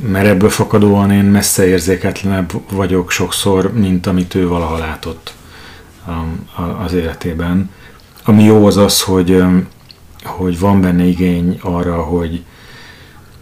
mert 0.00 0.26
ebből 0.26 0.50
fakadóan 0.50 1.10
én 1.10 1.24
messze 1.24 1.66
érzéketlenebb 1.66 2.52
vagyok 2.70 3.10
sokszor, 3.10 3.72
mint 3.72 4.06
amit 4.06 4.34
ő 4.34 4.48
valaha 4.48 4.78
látott 4.78 5.34
az 6.84 6.92
életében. 6.92 7.70
Ami 8.24 8.42
jó 8.42 8.66
az 8.66 8.76
az, 8.76 9.02
hogy 9.02 9.42
hogy 10.22 10.58
van 10.58 10.80
benne 10.80 11.04
igény 11.04 11.58
arra, 11.60 12.02
hogy 12.02 12.44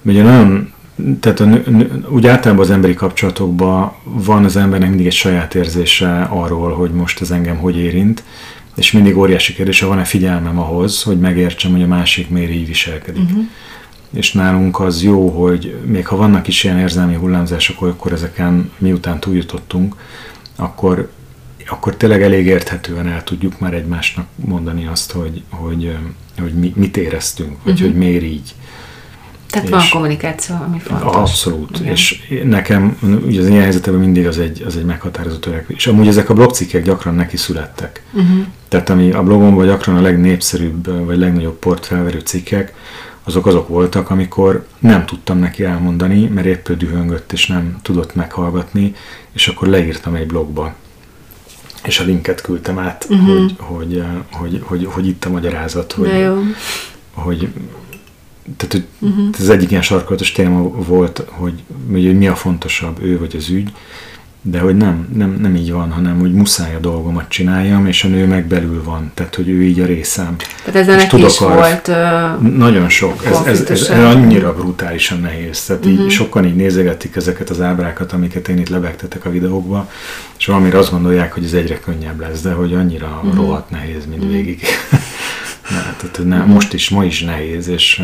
ugye 0.02 0.22
nagyon 0.22 0.74
tehát 1.20 1.40
a 1.40 1.44
nő, 1.44 2.04
úgy 2.08 2.26
általában 2.26 2.64
az 2.64 2.70
emberi 2.70 2.94
kapcsolatokban 2.94 3.92
van 4.02 4.44
az 4.44 4.56
embernek 4.56 4.88
mindig 4.88 5.06
egy 5.06 5.12
saját 5.12 5.54
érzése 5.54 6.22
arról, 6.22 6.74
hogy 6.74 6.90
most 6.90 7.20
ez 7.20 7.30
engem 7.30 7.56
hogy 7.56 7.76
érint, 7.76 8.22
és 8.76 8.92
mindig 8.92 9.16
óriási 9.16 9.54
kérdés, 9.54 9.80
van-e 9.80 10.04
figyelmem 10.04 10.58
ahhoz, 10.58 11.02
hogy 11.02 11.20
megértsem, 11.20 11.72
hogy 11.72 11.82
a 11.82 11.86
másik 11.86 12.28
miért 12.28 12.50
így 12.50 12.66
viselkedik. 12.66 13.22
Uh-huh. 13.22 13.44
És 14.12 14.32
nálunk 14.32 14.80
az 14.80 15.02
jó, 15.02 15.28
hogy 15.28 15.76
még 15.84 16.06
ha 16.06 16.16
vannak 16.16 16.48
is 16.48 16.64
ilyen 16.64 16.78
érzelmi 16.78 17.14
hullámzások, 17.14 17.82
akkor 17.82 18.12
ezeken 18.12 18.70
miután 18.78 19.20
túljutottunk, 19.20 19.96
akkor, 20.56 21.10
akkor 21.68 21.96
tényleg 21.96 22.22
elég 22.22 22.46
érthetően 22.46 23.06
el 23.06 23.24
tudjuk 23.24 23.58
már 23.58 23.74
egymásnak 23.74 24.26
mondani 24.34 24.86
azt, 24.86 25.12
hogy, 25.12 25.42
hogy, 25.48 25.96
hogy 26.42 26.54
mi, 26.54 26.72
mit 26.76 26.96
éreztünk, 26.96 27.56
vagy 27.62 27.72
uh-huh. 27.72 27.88
hogy 27.88 27.98
miért 27.98 28.22
így. 28.22 28.54
Tehát 29.50 29.66
és 29.66 29.74
van 29.74 29.88
kommunikáció, 29.90 30.54
ami 30.66 30.78
fontos. 30.78 31.14
Abszolút. 31.14 31.78
Igen. 31.80 31.92
És 31.92 32.22
nekem 32.44 32.98
ugye 33.26 33.40
az 33.40 33.48
ilyen 33.48 33.62
helyzetben 33.62 33.94
mindig 33.94 34.26
az 34.26 34.38
egy, 34.38 34.62
az 34.66 34.76
egy 34.76 34.84
meghatározó 34.84 35.36
törekvés. 35.36 35.76
És 35.76 35.86
amúgy 35.86 36.06
ezek 36.06 36.30
a 36.30 36.34
blogcikkek 36.34 36.84
gyakran 36.84 37.14
neki 37.14 37.36
születtek. 37.36 38.02
Uh-huh. 38.12 38.44
Tehát 38.68 38.90
ami 38.90 39.12
a 39.12 39.22
blogomban 39.22 39.66
gyakran 39.66 39.96
a 39.96 40.00
legnépszerűbb, 40.00 41.04
vagy 41.04 41.18
legnagyobb 41.18 41.58
port 41.58 41.86
felverő 41.86 42.18
cikkek, 42.18 42.74
azok 43.24 43.46
azok 43.46 43.68
voltak, 43.68 44.10
amikor 44.10 44.66
nem 44.78 45.06
tudtam 45.06 45.38
neki 45.38 45.64
elmondani, 45.64 46.26
mert 46.26 46.46
épp 46.46 46.70
dühöngött 46.70 47.32
és 47.32 47.46
nem 47.46 47.78
tudott 47.82 48.14
meghallgatni, 48.14 48.94
és 49.32 49.48
akkor 49.48 49.68
leírtam 49.68 50.14
egy 50.14 50.26
blogba. 50.26 50.74
És 51.86 52.00
a 52.00 52.04
linket 52.04 52.40
küldtem 52.40 52.78
át, 52.78 53.06
uh-huh. 53.10 53.36
hogy, 53.36 53.54
hogy, 53.58 54.02
hogy, 54.32 54.60
hogy, 54.62 54.86
hogy 54.90 55.06
itt 55.06 55.24
a 55.24 55.30
magyarázat, 55.30 55.92
hogy, 55.92 56.28
hogy 57.14 57.48
tehát 58.56 58.72
hogy 58.72 58.84
uh-huh. 58.98 59.28
ez 59.38 59.48
egyik 59.48 59.70
ilyen 59.70 59.82
sarkolatos 59.82 60.32
téma 60.32 60.62
volt, 60.68 61.22
hogy, 61.30 61.62
hogy 61.90 62.18
mi 62.18 62.28
a 62.28 62.34
fontosabb, 62.34 63.02
ő 63.02 63.18
vagy 63.18 63.36
az 63.36 63.48
ügy, 63.48 63.72
de 64.48 64.58
hogy 64.58 64.76
nem, 64.76 65.08
nem, 65.14 65.36
nem 65.40 65.54
így 65.54 65.72
van, 65.72 65.90
hanem 65.90 66.18
hogy 66.18 66.32
muszáj 66.32 66.74
a 66.74 66.78
dolgomat 66.78 67.28
csináljam, 67.28 67.86
és 67.86 68.04
a 68.04 68.08
nő 68.08 68.26
meg 68.26 68.46
belül 68.46 68.82
van, 68.84 69.10
tehát 69.14 69.34
hogy 69.34 69.48
ő 69.48 69.62
így 69.62 69.80
a 69.80 69.86
részem. 69.86 70.36
Tehát 70.64 70.88
ez 70.88 70.96
neki 70.96 71.24
is 71.24 71.38
arra, 71.38 71.54
volt 71.54 71.86
Nagyon 72.56 72.88
sok, 72.88 73.24
ez, 73.24 73.38
ez, 73.46 73.70
ez, 73.70 73.88
ez 73.88 74.04
annyira 74.04 74.54
brutálisan 74.54 75.20
nehéz, 75.20 75.64
tehát 75.64 75.84
uh-huh. 75.84 75.98
így 75.98 76.04
mhm. 76.04 76.14
sokan 76.14 76.44
így 76.44 76.56
nézegetik 76.56 77.16
ezeket 77.16 77.50
az 77.50 77.60
ábrákat, 77.60 78.12
amiket 78.12 78.48
én 78.48 78.58
itt 78.58 78.68
lebegtetek 78.68 79.24
a 79.24 79.30
videókba, 79.30 79.90
és 80.38 80.46
valamire 80.46 80.78
azt 80.78 80.90
gondolják, 80.90 81.32
hogy 81.32 81.44
ez 81.44 81.52
egyre 81.52 81.78
könnyebb 81.78 82.20
lesz, 82.20 82.40
de 82.40 82.52
hogy 82.52 82.74
annyira 82.74 83.20
uh-huh. 83.22 83.34
rohadt 83.34 83.70
nehéz 83.70 84.06
mind 84.06 84.22
uh-huh. 84.22 84.36
végig. 84.36 84.60
tehát 85.98 86.20
ne, 86.24 86.44
most 86.44 86.72
is, 86.72 86.88
ma 86.88 87.04
is 87.04 87.22
nehéz, 87.22 87.68
és 87.68 88.02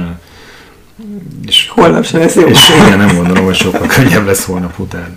és 1.46 1.68
holnap 1.68 2.04
sem 2.04 2.20
lesz 2.20 2.34
jó. 2.34 2.46
És 2.46 2.68
igen, 2.68 2.98
nem 2.98 3.16
gondolom, 3.16 3.44
hogy 3.44 3.54
sokkal 3.54 3.86
könnyebb 3.86 4.26
lesz 4.26 4.44
holnap 4.44 4.78
után. 4.78 5.16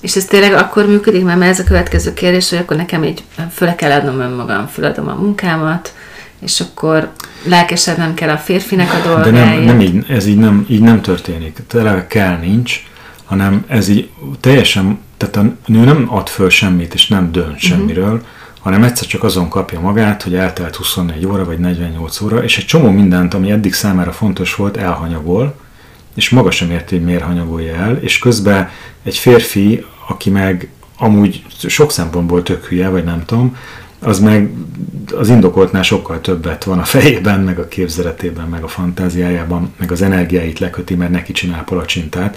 És 0.00 0.16
ez 0.16 0.24
tényleg 0.24 0.52
akkor 0.52 0.86
működik, 0.86 1.24
mert 1.24 1.42
ez 1.42 1.58
a 1.58 1.64
következő 1.64 2.14
kérdés, 2.14 2.48
hogy 2.50 2.58
akkor 2.58 2.76
nekem 2.76 3.04
így 3.04 3.24
föl 3.52 3.74
kell 3.74 3.90
adnom 3.90 4.20
önmagam, 4.20 4.66
föladom 4.66 5.08
a 5.08 5.14
munkámat, 5.14 5.94
és 6.40 6.60
akkor 6.60 7.10
lelkesebb 7.42 7.96
nem 7.96 8.14
kell 8.14 8.28
a 8.28 8.36
férfinek 8.36 8.92
a 8.92 9.08
dolgáért. 9.08 9.34
De 9.34 9.44
nem, 9.44 9.64
nem 9.64 9.80
így, 9.80 10.04
ez 10.08 10.26
így 10.26 10.36
nem, 10.36 10.66
így 10.68 10.80
nem 10.80 11.00
történik. 11.00 11.58
Tényleg 11.68 12.06
kell 12.06 12.36
nincs, 12.36 12.82
hanem 13.24 13.64
ez 13.66 13.88
így 13.88 14.10
teljesen, 14.40 14.98
tehát 15.16 15.36
a 15.36 15.54
nő 15.66 15.84
nem 15.84 16.06
ad 16.10 16.28
föl 16.28 16.50
semmit, 16.50 16.94
és 16.94 17.08
nem 17.08 17.32
dönt 17.32 17.46
uh-huh. 17.46 17.60
semmiről, 17.60 18.22
hanem 18.60 18.82
egyszer 18.82 19.06
csak 19.06 19.22
azon 19.22 19.48
kapja 19.48 19.80
magát, 19.80 20.22
hogy 20.22 20.34
eltelt 20.34 20.76
24 20.76 21.26
óra 21.26 21.44
vagy 21.44 21.58
48 21.58 22.20
óra, 22.20 22.42
és 22.42 22.58
egy 22.58 22.64
csomó 22.64 22.90
mindent, 22.90 23.34
ami 23.34 23.50
eddig 23.50 23.72
számára 23.72 24.12
fontos 24.12 24.54
volt, 24.54 24.76
elhanyagol, 24.76 25.54
és 26.16 26.30
maga 26.30 26.50
sem 26.50 26.70
érti, 26.70 26.96
hogy 26.96 27.04
miért 27.04 27.22
hanyagolja 27.22 27.74
el, 27.74 27.96
és 27.96 28.18
közben 28.18 28.70
egy 29.02 29.16
férfi, 29.16 29.84
aki 30.08 30.30
meg 30.30 30.68
amúgy 30.98 31.44
sok 31.58 31.92
szempontból 31.92 32.42
tök 32.42 32.64
hülye, 32.64 32.88
vagy 32.88 33.04
nem 33.04 33.24
tudom, 33.24 33.56
az 33.98 34.18
meg 34.18 34.50
az 35.14 35.28
indokoltnál 35.28 35.82
sokkal 35.82 36.20
többet 36.20 36.64
van 36.64 36.78
a 36.78 36.84
fejében, 36.84 37.40
meg 37.40 37.58
a 37.58 37.68
képzeletében, 37.68 38.48
meg 38.48 38.62
a 38.62 38.68
fantáziájában, 38.68 39.74
meg 39.78 39.92
az 39.92 40.02
energiáit 40.02 40.58
leköti, 40.58 40.94
mert 40.94 41.10
neki 41.10 41.32
csinál 41.32 41.64
palacsintát, 41.64 42.36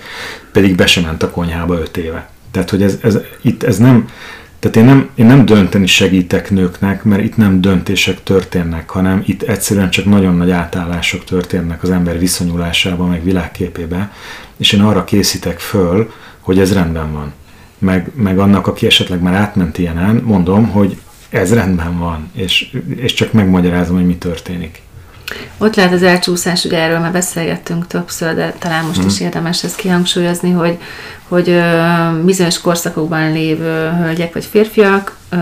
pedig 0.52 0.76
be 0.76 0.88
sem 0.88 1.04
ment 1.04 1.24
a 1.24 1.30
konyhába 1.30 1.80
öt 1.80 1.98
éve. 1.98 2.30
Tehát, 2.52 2.70
hogy 2.70 2.84
ez, 2.84 2.98
ez, 3.02 3.18
itt 3.42 3.64
ez 3.64 3.78
nem, 3.78 4.10
tehát 4.60 4.78
én 4.78 4.86
nem, 4.86 5.10
én 5.16 5.26
nem 5.26 5.45
dönteni 5.45 5.86
segítek 5.86 6.49
nőknek, 6.51 7.03
mert 7.03 7.24
itt 7.24 7.38
nem 7.38 7.62
döntések 7.62 8.24
történnek, 8.24 8.89
hanem 8.89 9.24
itt 9.26 9.41
egyszerűen 9.41 9.89
csak 9.89 10.05
nagyon 10.05 10.36
nagy 10.36 10.51
átállások 10.51 11.24
történnek 11.24 11.84
az 11.84 11.89
ember 11.89 12.20
viszonyulásában, 12.20 13.10
meg 13.10 13.24
világképében, 13.24 14.12
és 14.57 14.72
én 14.72 14.82
arra 14.82 15.03
készítek 15.03 15.60
föl, 15.60 16.12
hogy 16.39 16.60
ez 16.60 16.74
rendben 16.74 17.14
van. 17.14 17.34
Meg, 17.78 18.12
meg 18.16 18.39
annak, 18.39 18.68
aki 18.68 18.86
esetleg 18.86 19.22
már 19.22 19.34
átment 19.34 19.78
ilyenen, 19.78 20.22
mondom, 20.26 20.68
hogy 20.70 20.97
ez 21.30 21.53
rendben 21.53 21.97
van, 21.97 22.30
és, 22.34 22.78
és 22.95 23.14
csak 23.14 23.34
megmagyarázom, 23.34 23.95
hogy 23.95 24.05
mi 24.05 24.16
történik. 24.16 24.82
Ott 25.58 25.76
lehet 25.76 25.94
az 25.94 26.04
elcsúszás, 26.04 26.64
ugye 26.64 26.78
erről 26.78 27.00
már 27.00 27.12
beszélgettünk 27.12 27.88
többször, 27.88 28.36
de 28.36 28.54
talán 28.60 28.86
most 28.86 29.04
mm. 29.04 29.08
is 29.08 29.16
mhm. 29.16 29.24
érdemes 29.24 29.64
ezt 29.64 29.76
kihangsúlyozni, 29.76 30.52
hogy, 30.52 30.78
hogy 31.28 31.50
ö, 31.50 31.82
bizonyos 32.24 32.62
korszakokban 32.62 33.32
lévő 33.32 33.90
hölgyek 34.02 34.34
vagy 34.34 34.46
férfiak 34.46 35.18
ö, 35.30 35.38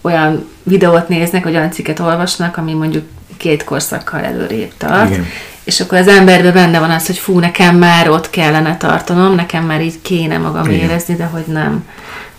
olyan 0.00 0.48
videót 0.62 1.08
néznek, 1.08 1.44
vagy 1.44 1.54
olyan 1.54 1.70
cikket 1.70 1.98
olvasnak, 1.98 2.56
ami 2.56 2.72
mondjuk 2.72 3.04
két 3.36 3.64
korszakkal 3.64 4.20
előrébb 4.20 4.72
tart. 4.78 5.10
Igen. 5.10 5.26
És 5.64 5.80
akkor 5.80 5.98
az 5.98 6.08
emberben 6.08 6.52
benne 6.52 6.78
van 6.78 6.90
az, 6.90 7.06
hogy 7.06 7.16
fú, 7.16 7.38
nekem 7.38 7.76
már 7.76 8.08
ott 8.10 8.30
kellene 8.30 8.76
tartanom, 8.76 9.34
nekem 9.34 9.64
már 9.64 9.82
így 9.82 10.02
kéne 10.02 10.38
magam 10.38 10.64
Igen. 10.64 10.80
érezni, 10.80 11.14
de 11.14 11.24
hogy 11.24 11.44
nem. 11.46 11.84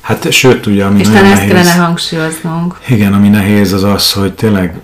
Hát 0.01 0.32
sőt, 0.32 0.65
ugye, 0.65 0.86
ami 0.86 0.99
És 0.99 1.07
talán 1.07 1.25
ezt 1.25 1.47
kellene 1.47 1.71
hangsúlyoznunk. 1.71 2.80
Igen, 2.88 3.13
ami 3.13 3.30
nehéz 3.30 3.73
az 3.73 3.84
az, 3.84 4.11
hogy 4.11 4.34
tényleg 4.34 4.80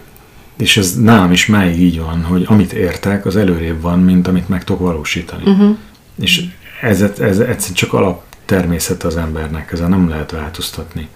és 0.57 0.77
ez 0.77 1.01
nálam 1.01 1.31
is 1.31 1.45
máig 1.45 1.81
így 1.81 1.99
van, 1.99 2.23
hogy 2.23 2.45
amit 2.47 2.73
értek, 2.73 3.25
az 3.25 3.35
előrébb 3.35 3.81
van, 3.81 3.99
mint 3.99 4.27
amit 4.27 4.49
meg 4.49 4.63
tudok 4.63 4.81
valósítani. 4.81 5.43
Uh-huh. 5.51 5.77
És 6.19 6.45
ez, 6.81 7.01
ez, 7.01 7.39
egyszerűen 7.39 7.73
csak 7.73 7.93
alap 7.93 8.23
természet 8.45 9.03
az 9.03 9.17
embernek, 9.17 9.71
ezzel 9.71 9.87
nem 9.87 10.09
lehet 10.09 10.31
változtatni. 10.31 11.07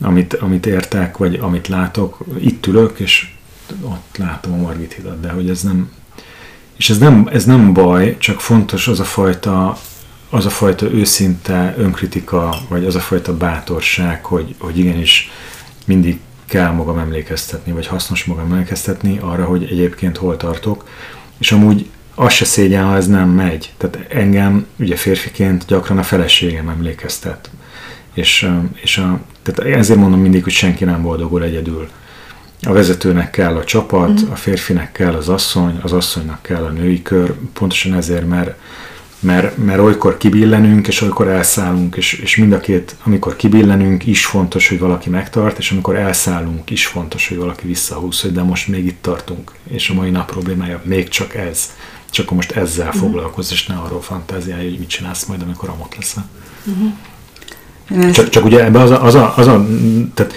Amit, 0.00 0.34
amit 0.34 0.66
értek, 0.66 1.16
vagy 1.16 1.34
amit 1.34 1.68
látok, 1.68 2.18
itt 2.38 2.66
ülök, 2.66 2.98
és 2.98 3.28
ott 3.82 4.16
látom 4.16 4.52
a 4.52 4.56
Margit 4.56 4.92
hidat, 4.92 5.20
de 5.20 5.30
hogy 5.30 5.50
ez 5.50 5.62
nem, 5.62 5.90
és 6.76 6.90
ez 6.90 6.98
nem, 6.98 7.28
ez 7.32 7.44
nem 7.44 7.72
baj, 7.72 8.16
csak 8.18 8.40
fontos 8.40 8.88
az 8.88 9.00
a 9.00 9.04
fajta 9.04 9.78
az 10.30 10.46
a 10.46 10.50
fajta 10.50 10.92
őszinte 10.92 11.74
önkritika, 11.78 12.54
vagy 12.68 12.84
az 12.84 12.94
a 12.94 13.00
fajta 13.00 13.36
bátorság, 13.36 14.24
hogy, 14.24 14.54
hogy 14.58 14.78
igenis 14.78 15.30
mindig 15.84 16.18
kell 16.46 16.70
magam 16.70 16.98
emlékeztetni, 16.98 17.72
vagy 17.72 17.86
hasznos 17.86 18.24
magam 18.24 18.52
emlékeztetni 18.52 19.18
arra, 19.18 19.44
hogy 19.44 19.62
egyébként 19.62 20.16
hol 20.16 20.36
tartok, 20.36 20.88
és 21.38 21.52
amúgy 21.52 21.90
az 22.14 22.32
se 22.32 22.44
szégyen, 22.44 22.84
ha 22.84 22.96
ez 22.96 23.06
nem 23.06 23.28
megy. 23.28 23.72
Tehát 23.76 23.98
engem 24.08 24.66
ugye 24.78 24.96
férfiként 24.96 25.64
gyakran 25.66 25.98
a 25.98 26.02
feleségem 26.02 26.68
emlékeztet. 26.68 27.50
És, 28.14 28.50
és 28.74 28.98
a, 28.98 29.20
tehát 29.42 29.76
ezért 29.76 29.98
mondom 29.98 30.20
mindig, 30.20 30.42
hogy 30.42 30.52
senki 30.52 30.84
nem 30.84 31.02
boldogul 31.02 31.42
egyedül. 31.42 31.88
A 32.62 32.72
vezetőnek 32.72 33.30
kell 33.30 33.56
a 33.56 33.64
csapat, 33.64 34.22
mm. 34.22 34.30
a 34.30 34.36
férfinek 34.36 34.92
kell 34.92 35.14
az 35.14 35.28
asszony, 35.28 35.78
az 35.82 35.92
asszonynak 35.92 36.42
kell 36.42 36.64
a 36.64 36.70
női 36.70 37.02
kör, 37.02 37.34
pontosan 37.52 37.94
ezért, 37.94 38.28
mert 38.28 38.58
mert, 39.24 39.56
mert 39.56 39.80
olykor 39.80 40.16
kibillenünk, 40.16 40.88
és 40.88 41.00
olykor 41.00 41.28
elszállunk, 41.28 41.96
és, 41.96 42.12
és 42.12 42.36
mind 42.36 42.52
a 42.52 42.60
két, 42.60 42.96
amikor 43.02 43.36
kibillenünk, 43.36 44.06
is 44.06 44.26
fontos, 44.26 44.68
hogy 44.68 44.78
valaki 44.78 45.10
megtart, 45.10 45.58
és 45.58 45.70
amikor 45.70 45.96
elszállunk, 45.96 46.70
is 46.70 46.86
fontos, 46.86 47.28
hogy 47.28 47.36
valaki 47.36 47.66
visszahúz, 47.66 48.20
hogy 48.20 48.32
de 48.32 48.42
most 48.42 48.68
még 48.68 48.86
itt 48.86 49.02
tartunk, 49.02 49.52
és 49.68 49.88
a 49.88 49.94
mai 49.94 50.10
nap 50.10 50.30
problémája 50.30 50.80
még 50.84 51.08
csak 51.08 51.34
ez. 51.34 51.72
Csak 52.10 52.30
most 52.30 52.50
ezzel 52.50 52.86
uh-huh. 52.86 53.02
foglalkozz, 53.02 53.52
és 53.52 53.66
ne 53.66 53.74
arról 53.74 54.02
fantáziálj, 54.02 54.68
hogy 54.68 54.78
mit 54.78 54.88
csinálsz 54.88 55.24
majd, 55.24 55.42
amikor 55.42 55.68
amott 55.68 55.96
leszel. 55.96 56.28
Uh-huh. 56.64 56.92
Csak, 58.12 58.28
csak 58.28 58.44
ugye 58.44 58.64
ebbe 58.64 58.80
az 58.80 58.90
a, 58.90 59.04
az 59.04 59.14
a, 59.14 59.34
az 59.36 59.46
a 59.46 59.66
tehát 60.14 60.34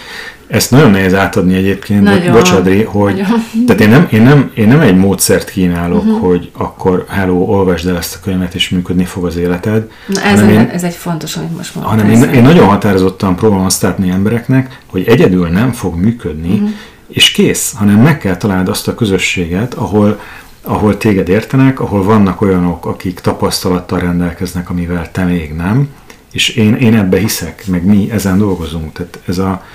ezt 0.47 0.71
nagyon 0.71 0.91
nehéz 0.91 1.13
átadni 1.13 1.55
egyébként, 1.55 2.01
nagyon, 2.01 2.31
bocsadri, 2.31 2.83
hogy 2.83 3.13
nagyon. 3.13 3.65
tehát 3.65 3.81
én 3.81 3.89
nem, 3.89 4.07
én, 4.11 4.21
nem, 4.21 4.51
én 4.53 4.67
nem 4.67 4.79
egy 4.79 4.95
módszert 4.95 5.49
kínálok, 5.49 6.03
uh-huh. 6.03 6.27
hogy 6.27 6.51
akkor 6.57 7.05
hello, 7.09 7.35
olvasd 7.35 7.87
el 7.87 7.97
ezt 7.97 8.15
a 8.15 8.19
könyvet, 8.23 8.55
és 8.55 8.69
működni 8.69 9.05
fog 9.05 9.25
az 9.25 9.37
életed. 9.37 9.89
Na 10.07 10.21
ez, 10.21 10.39
egy, 10.39 10.49
én, 10.49 10.69
ez 10.73 10.83
egy 10.83 10.93
fontos, 10.93 11.35
amit 11.35 11.57
most 11.57 11.75
mondtam. 11.75 11.97
Hanem 11.97 12.11
én, 12.11 12.33
én 12.33 12.41
nagyon 12.41 12.67
határozottan 12.67 13.35
próbálom 13.35 13.65
azt 13.65 13.81
látni 13.81 14.09
embereknek, 14.09 14.79
hogy 14.85 15.07
egyedül 15.07 15.47
nem 15.47 15.71
fog 15.71 15.95
működni, 15.95 16.53
uh-huh. 16.53 16.69
és 17.07 17.31
kész, 17.31 17.73
hanem 17.75 18.01
meg 18.01 18.17
kell 18.17 18.37
találnod 18.37 18.69
azt 18.69 18.87
a 18.87 18.95
közösséget, 18.95 19.73
ahol 19.73 20.19
ahol 20.61 20.97
téged 20.97 21.29
értenek, 21.29 21.79
ahol 21.79 22.03
vannak 22.03 22.41
olyanok, 22.41 22.85
akik 22.85 23.19
tapasztalattal 23.19 23.99
rendelkeznek, 23.99 24.69
amivel 24.69 25.11
te 25.11 25.23
még 25.23 25.53
nem, 25.53 25.89
és 26.31 26.49
én, 26.49 26.75
én 26.75 26.95
ebbe 26.95 27.17
hiszek, 27.17 27.67
meg 27.67 27.85
mi 27.85 28.11
ezen 28.11 28.37
dolgozunk. 28.37 28.93
Tehát 28.93 29.19
ez 29.25 29.37
a, 29.37 29.65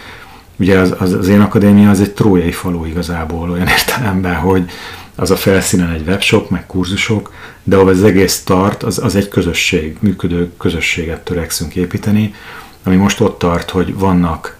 ugye 0.56 0.78
az, 0.78 0.94
az, 0.98 1.12
az 1.12 1.28
én 1.28 1.40
akadémia 1.40 1.90
az 1.90 2.00
egy 2.00 2.12
trójai 2.12 2.52
falu 2.52 2.84
igazából 2.84 3.50
olyan 3.50 3.68
értelemben, 3.78 4.34
hogy, 4.34 4.70
az 5.14 5.30
a 5.30 5.36
felszínen 5.36 5.90
egy 5.90 6.06
webshop, 6.06 6.50
meg 6.50 6.66
kurzusok, 6.66 7.32
de 7.62 7.76
ahol 7.76 7.88
az 7.88 8.02
egész 8.02 8.42
tart, 8.42 8.82
az, 8.82 8.98
az 8.98 9.14
egy 9.14 9.28
közösség, 9.28 9.96
működő 10.00 10.52
közösséget 10.58 11.20
törekszünk 11.20 11.76
építeni, 11.76 12.34
ami 12.82 12.96
most 12.96 13.20
ott 13.20 13.38
tart, 13.38 13.70
hogy 13.70 13.94
vannak 13.94 14.56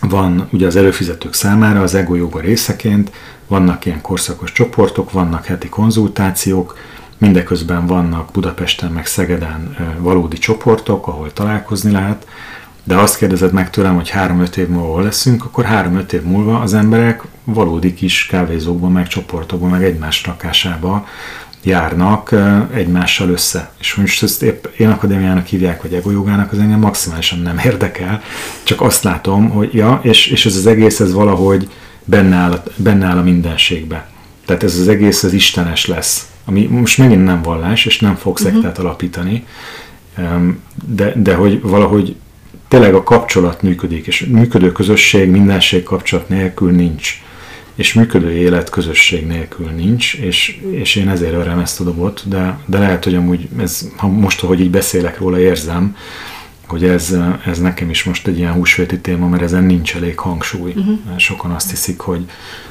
van 0.00 0.48
ugye 0.52 0.66
az 0.66 0.76
előfizetők 0.76 1.34
számára 1.34 1.82
az 1.82 1.94
ego 1.94 2.14
joga 2.14 2.40
részeként, 2.40 3.10
vannak 3.46 3.84
ilyen 3.86 4.00
korszakos 4.00 4.52
csoportok, 4.52 5.12
vannak 5.12 5.44
heti 5.44 5.68
konzultációk, 5.68 6.76
mindeközben 7.18 7.86
vannak 7.86 8.30
Budapesten 8.32 8.92
meg 8.92 9.06
Szegeden 9.06 9.76
valódi 9.98 10.38
csoportok, 10.38 11.06
ahol 11.06 11.32
találkozni 11.32 11.90
lehet, 11.90 12.26
de 12.84 12.96
azt 12.96 13.16
kérdezed 13.16 13.52
meg 13.52 13.70
tőlem, 13.70 13.94
hogy 13.94 14.12
3-5 14.14 14.56
év 14.56 14.68
múlva 14.68 14.92
hol 14.92 15.02
leszünk, 15.02 15.44
akkor 15.44 15.66
3-5 15.70 16.12
év 16.12 16.22
múlva 16.22 16.60
az 16.60 16.74
emberek 16.74 17.22
valódi 17.44 17.94
kis 17.94 18.26
kávézókban, 18.26 18.92
meg 18.92 19.06
csoportokban, 19.06 19.70
meg 19.70 19.84
egymás 19.84 20.26
lakásába 20.26 21.06
járnak 21.62 22.34
egymással 22.74 23.28
össze. 23.28 23.70
És 23.80 23.94
most 23.94 24.22
ezt 24.22 24.42
épp 24.42 24.64
én 24.76 24.90
akadémiának 24.90 25.46
hívják, 25.46 25.82
vagy 25.82 25.94
egojogának, 25.94 26.52
az 26.52 26.58
engem 26.58 26.78
maximálisan 26.78 27.38
nem 27.38 27.58
érdekel, 27.58 28.22
csak 28.62 28.80
azt 28.80 29.02
látom, 29.02 29.48
hogy 29.50 29.74
ja, 29.74 30.00
és, 30.02 30.26
és 30.26 30.46
ez 30.46 30.56
az 30.56 30.66
egész, 30.66 31.00
ez 31.00 31.12
valahogy 31.12 31.68
benne 32.04 32.36
áll, 32.36 32.62
benne 32.76 33.06
áll 33.06 33.18
a 33.18 33.22
mindenségbe. 33.22 34.08
Tehát 34.46 34.62
ez 34.62 34.78
az 34.78 34.88
egész, 34.88 35.22
az 35.22 35.32
istenes 35.32 35.86
lesz. 35.86 36.27
Ami 36.48 36.66
most 36.66 36.98
megint 36.98 37.24
nem 37.24 37.42
vallás, 37.42 37.86
és 37.86 37.98
nem 37.98 38.14
fog 38.14 38.38
szektát 38.38 38.64
uh-huh. 38.64 38.84
alapítani, 38.84 39.44
de, 40.86 41.12
de 41.16 41.34
hogy 41.34 41.60
valahogy 41.62 42.16
tényleg 42.68 42.94
a 42.94 43.02
kapcsolat 43.02 43.62
működik, 43.62 44.06
és 44.06 44.20
működő 44.20 44.72
közösség 44.72 45.30
mindenség 45.30 45.82
kapcsolat 45.82 46.28
nélkül 46.28 46.70
nincs, 46.70 47.22
és 47.74 47.92
működő 47.92 48.30
élet 48.30 48.70
közösség 48.70 49.26
nélkül 49.26 49.66
nincs, 49.66 50.14
és, 50.14 50.60
és 50.70 50.96
én 50.96 51.08
ezért 51.08 51.34
örem 51.34 51.58
ezt 51.58 51.80
a 51.80 51.84
dobot, 51.84 52.22
de, 52.28 52.58
de 52.66 52.78
lehet, 52.78 53.04
hogy 53.04 53.14
amúgy 53.14 53.48
ez, 53.58 53.88
ha 53.96 54.06
most, 54.06 54.42
ahogy 54.42 54.60
így 54.60 54.70
beszélek 54.70 55.18
róla, 55.18 55.38
érzem, 55.38 55.96
hogy 56.70 56.84
ez, 56.84 57.16
ez 57.46 57.58
nekem 57.58 57.90
is 57.90 58.04
most 58.04 58.26
egy 58.26 58.38
ilyen 58.38 58.52
húsvéti 58.52 58.98
téma, 58.98 59.28
mert 59.28 59.42
ezen 59.42 59.64
nincs 59.64 59.96
elég 59.96 60.18
hangsúly. 60.18 60.72
Uh-huh. 60.76 60.98
Sokan 61.16 61.50
azt 61.50 61.70
hiszik, 61.70 62.00
hogy 62.00 62.24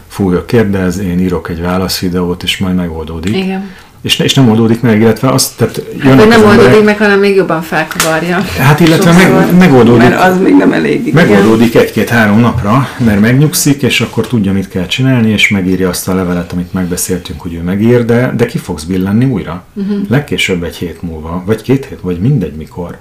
fújja 0.07 0.45
kérdez, 0.45 0.97
én 0.97 1.19
írok 1.19 1.49
egy 1.49 1.61
válaszvideót, 1.61 2.43
és 2.43 2.57
majd 2.57 2.75
megoldódik. 2.75 3.35
Igen 3.35 3.69
és, 4.01 4.19
és 4.19 4.33
nem 4.33 4.49
oldódik 4.49 4.81
meg, 4.81 5.01
illetve 5.01 5.29
azt, 5.29 5.57
tehát 5.57 5.81
hát, 5.99 6.15
nem 6.15 6.43
oldódik 6.43 6.65
emberek, 6.65 6.83
meg, 6.83 6.97
hanem 6.97 7.19
még 7.19 7.35
jobban 7.35 7.61
felkavarja. 7.61 8.37
Hát 8.57 8.79
illetve 8.79 9.11
meg, 9.11 9.57
megoldódik. 9.57 10.09
Mert 10.09 10.21
az 10.21 10.37
még 10.37 10.55
nem 10.55 10.73
elég. 10.73 11.13
Megoldódik 11.13 11.75
egy-két-három 11.75 12.39
napra, 12.39 12.87
mert 13.05 13.19
megnyugszik, 13.19 13.81
és 13.81 14.01
akkor 14.01 14.27
tudja, 14.27 14.53
mit 14.53 14.69
kell 14.69 14.85
csinálni, 14.85 15.29
és 15.29 15.49
megírja 15.49 15.89
azt 15.89 16.07
a 16.07 16.15
levelet, 16.15 16.51
amit 16.51 16.73
megbeszéltünk, 16.73 17.41
hogy 17.41 17.53
ő 17.53 17.61
megír, 17.61 18.05
de, 18.05 18.33
de 18.37 18.45
ki 18.45 18.57
fogsz 18.57 18.83
billenni 18.83 19.25
újra. 19.25 19.63
Uh-huh. 19.73 19.97
Legkésőbb 20.09 20.63
egy 20.63 20.75
hét 20.75 21.01
múlva, 21.01 21.43
vagy 21.45 21.61
két 21.61 21.85
hét, 21.85 21.99
vagy 22.01 22.19
mindegy 22.19 22.55
mikor. 22.55 22.97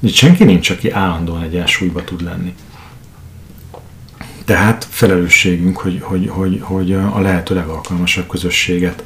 Így 0.00 0.14
senki 0.14 0.44
nincs, 0.44 0.70
aki 0.70 0.90
állandóan 0.90 1.42
egy 1.42 1.56
elsúlyba 1.56 2.04
tud 2.04 2.22
lenni. 2.22 2.54
Tehát 4.44 4.86
felelősségünk, 4.90 5.76
hogy, 5.76 5.98
hogy, 6.02 6.28
hogy, 6.28 6.60
hogy 6.62 6.92
a 6.92 7.20
lehető 7.20 7.54
legalkalmasabb 7.54 8.28
közösséget 8.28 9.04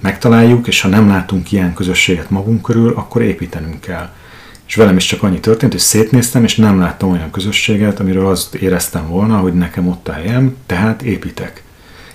megtaláljuk, 0.00 0.66
és 0.66 0.80
ha 0.80 0.88
nem 0.88 1.08
látunk 1.08 1.52
ilyen 1.52 1.74
közösséget 1.74 2.30
magunk 2.30 2.62
körül, 2.62 2.92
akkor 2.96 3.22
építenünk 3.22 3.80
kell. 3.80 4.12
És 4.66 4.74
velem 4.74 4.96
is 4.96 5.06
csak 5.06 5.22
annyi 5.22 5.40
történt, 5.40 5.72
hogy 5.72 5.80
szétnéztem, 5.80 6.44
és 6.44 6.56
nem 6.56 6.78
láttam 6.78 7.10
olyan 7.10 7.30
közösséget, 7.30 8.00
amiről 8.00 8.26
azt 8.26 8.54
éreztem 8.54 9.08
volna, 9.08 9.38
hogy 9.38 9.54
nekem 9.54 9.88
ott 9.88 10.08
a 10.08 10.12
helyem, 10.12 10.56
tehát 10.66 11.02
építek. 11.02 11.62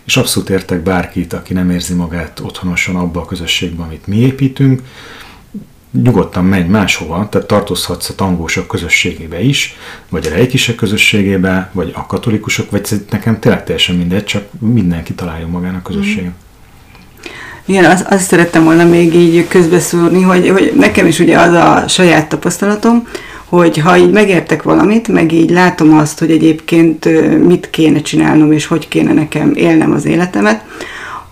És 0.04 0.18
abszolút 0.18 0.50
értek 0.50 0.80
bárkit, 0.84 1.34
aki 1.34 1.54
nem 1.54 1.70
érzi 1.70 1.94
magát 1.94 2.40
otthonosan 2.40 2.96
abba 2.96 3.22
a 3.22 3.26
közösségben, 3.26 3.86
amit 3.86 4.08
mi 4.08 4.18
építünk, 4.18 4.82
nyugodtan 6.02 6.46
menj 6.46 6.68
máshova, 6.68 7.28
tehát 7.30 7.48
tartozhatsz 7.48 8.10
a 8.10 8.16
tangósok 8.16 8.68
közösségébe 8.68 9.42
is, 9.42 9.78
vagy 10.10 10.28
a 10.28 10.30
rejkisek 10.30 10.76
közösségébe, 10.76 11.70
vagy 11.72 11.92
a 11.96 12.06
katolikusok, 12.06 12.72
vagy 12.72 12.88
nekem 13.10 13.40
tényleg 13.40 13.64
teljesen 13.64 13.96
mindegy, 13.96 14.24
csak 14.24 14.44
mindenki 14.60 15.14
találjon 15.14 15.50
magának 15.50 15.84
közösséget. 15.84 16.24
Mm. 16.24 16.52
Igen, 17.66 17.86
azt, 17.86 18.08
azt 18.10 18.28
szerettem 18.28 18.64
volna 18.64 18.86
még 18.86 19.16
így 19.16 19.48
közbeszúrni, 19.48 20.22
hogy, 20.22 20.50
hogy 20.50 20.74
nekem 20.76 21.06
is 21.06 21.20
ugye 21.20 21.40
az 21.40 21.54
a 21.54 21.88
saját 21.88 22.30
tapasztalatom, 22.30 23.08
hogy 23.46 23.78
ha 23.78 23.98
így 23.98 24.12
megértek 24.12 24.64
valamit, 24.64 25.08
meg 25.08 25.32
így 25.32 25.50
látom 25.50 25.98
azt, 25.98 26.20
hogy 26.20 26.32
egyébként 26.32 27.06
mit 27.48 27.70
kéne 27.70 28.02
csinálnom, 28.02 28.52
és 28.52 28.66
hogy 28.66 28.88
kéne 28.88 29.14
nekem 29.14 29.52
élnem 29.56 29.92
az 29.92 30.06
életemet, 30.06 30.64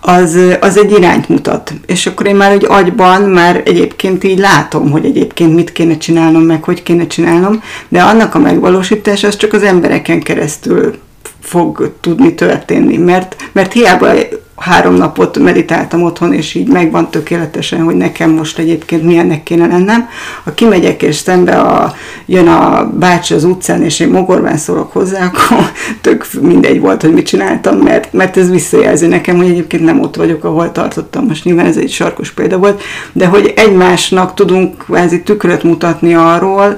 az, 0.01 0.37
az 0.59 0.77
egy 0.77 0.91
irányt 0.91 1.29
mutat. 1.29 1.73
És 1.85 2.05
akkor 2.05 2.25
én 2.25 2.35
már 2.35 2.51
egy 2.51 2.65
agyban 2.67 3.21
már 3.21 3.61
egyébként 3.65 4.23
így 4.23 4.39
látom, 4.39 4.91
hogy 4.91 5.05
egyébként 5.05 5.55
mit 5.55 5.71
kéne 5.71 5.97
csinálnom, 5.97 6.41
meg 6.41 6.63
hogy 6.63 6.83
kéne 6.83 7.07
csinálnom, 7.07 7.63
de 7.87 8.01
annak 8.01 8.35
a 8.35 8.39
megvalósítása 8.39 9.27
az 9.27 9.35
csak 9.35 9.53
az 9.53 9.63
embereken 9.63 10.21
keresztül 10.21 10.95
fog 11.41 11.93
tudni 12.01 12.35
történni, 12.35 12.97
mert, 12.97 13.35
mert 13.51 13.73
hiába 13.73 14.13
három 14.61 14.93
napot 14.93 15.39
meditáltam 15.39 16.03
otthon, 16.03 16.33
és 16.33 16.53
így 16.53 16.67
megvan 16.67 17.09
tökéletesen, 17.09 17.83
hogy 17.83 17.95
nekem 17.95 18.29
most 18.29 18.57
egyébként 18.57 19.03
milyennek 19.03 19.43
kéne 19.43 19.67
lennem. 19.67 20.09
Ha 20.43 20.53
kimegyek, 20.53 21.01
és 21.01 21.15
szembe 21.15 21.59
a, 21.59 21.93
jön 22.25 22.47
a 22.47 22.91
bácsi 22.99 23.33
az 23.33 23.43
utcán, 23.43 23.83
és 23.83 23.99
én 23.99 24.09
mogorván 24.09 24.57
szólok 24.57 24.91
hozzá, 24.91 25.25
akkor 25.33 25.71
tök 26.01 26.25
mindegy 26.41 26.79
volt, 26.79 27.01
hogy 27.01 27.13
mit 27.13 27.25
csináltam, 27.25 27.77
mert, 27.77 28.13
mert 28.13 28.37
ez 28.37 28.49
visszajelzi 28.49 29.07
nekem, 29.07 29.37
hogy 29.37 29.49
egyébként 29.49 29.83
nem 29.83 29.99
ott 29.99 30.15
vagyok, 30.15 30.43
ahol 30.43 30.71
tartottam. 30.71 31.25
Most 31.25 31.43
nyilván 31.43 31.65
ez 31.65 31.77
egy 31.77 31.91
sarkos 31.91 32.31
példa 32.31 32.57
volt, 32.57 32.81
de 33.13 33.25
hogy 33.25 33.53
egymásnak 33.55 34.33
tudunk 34.33 34.77
kvázi 34.77 35.21
tükröt 35.21 35.63
mutatni 35.63 36.13
arról, 36.13 36.77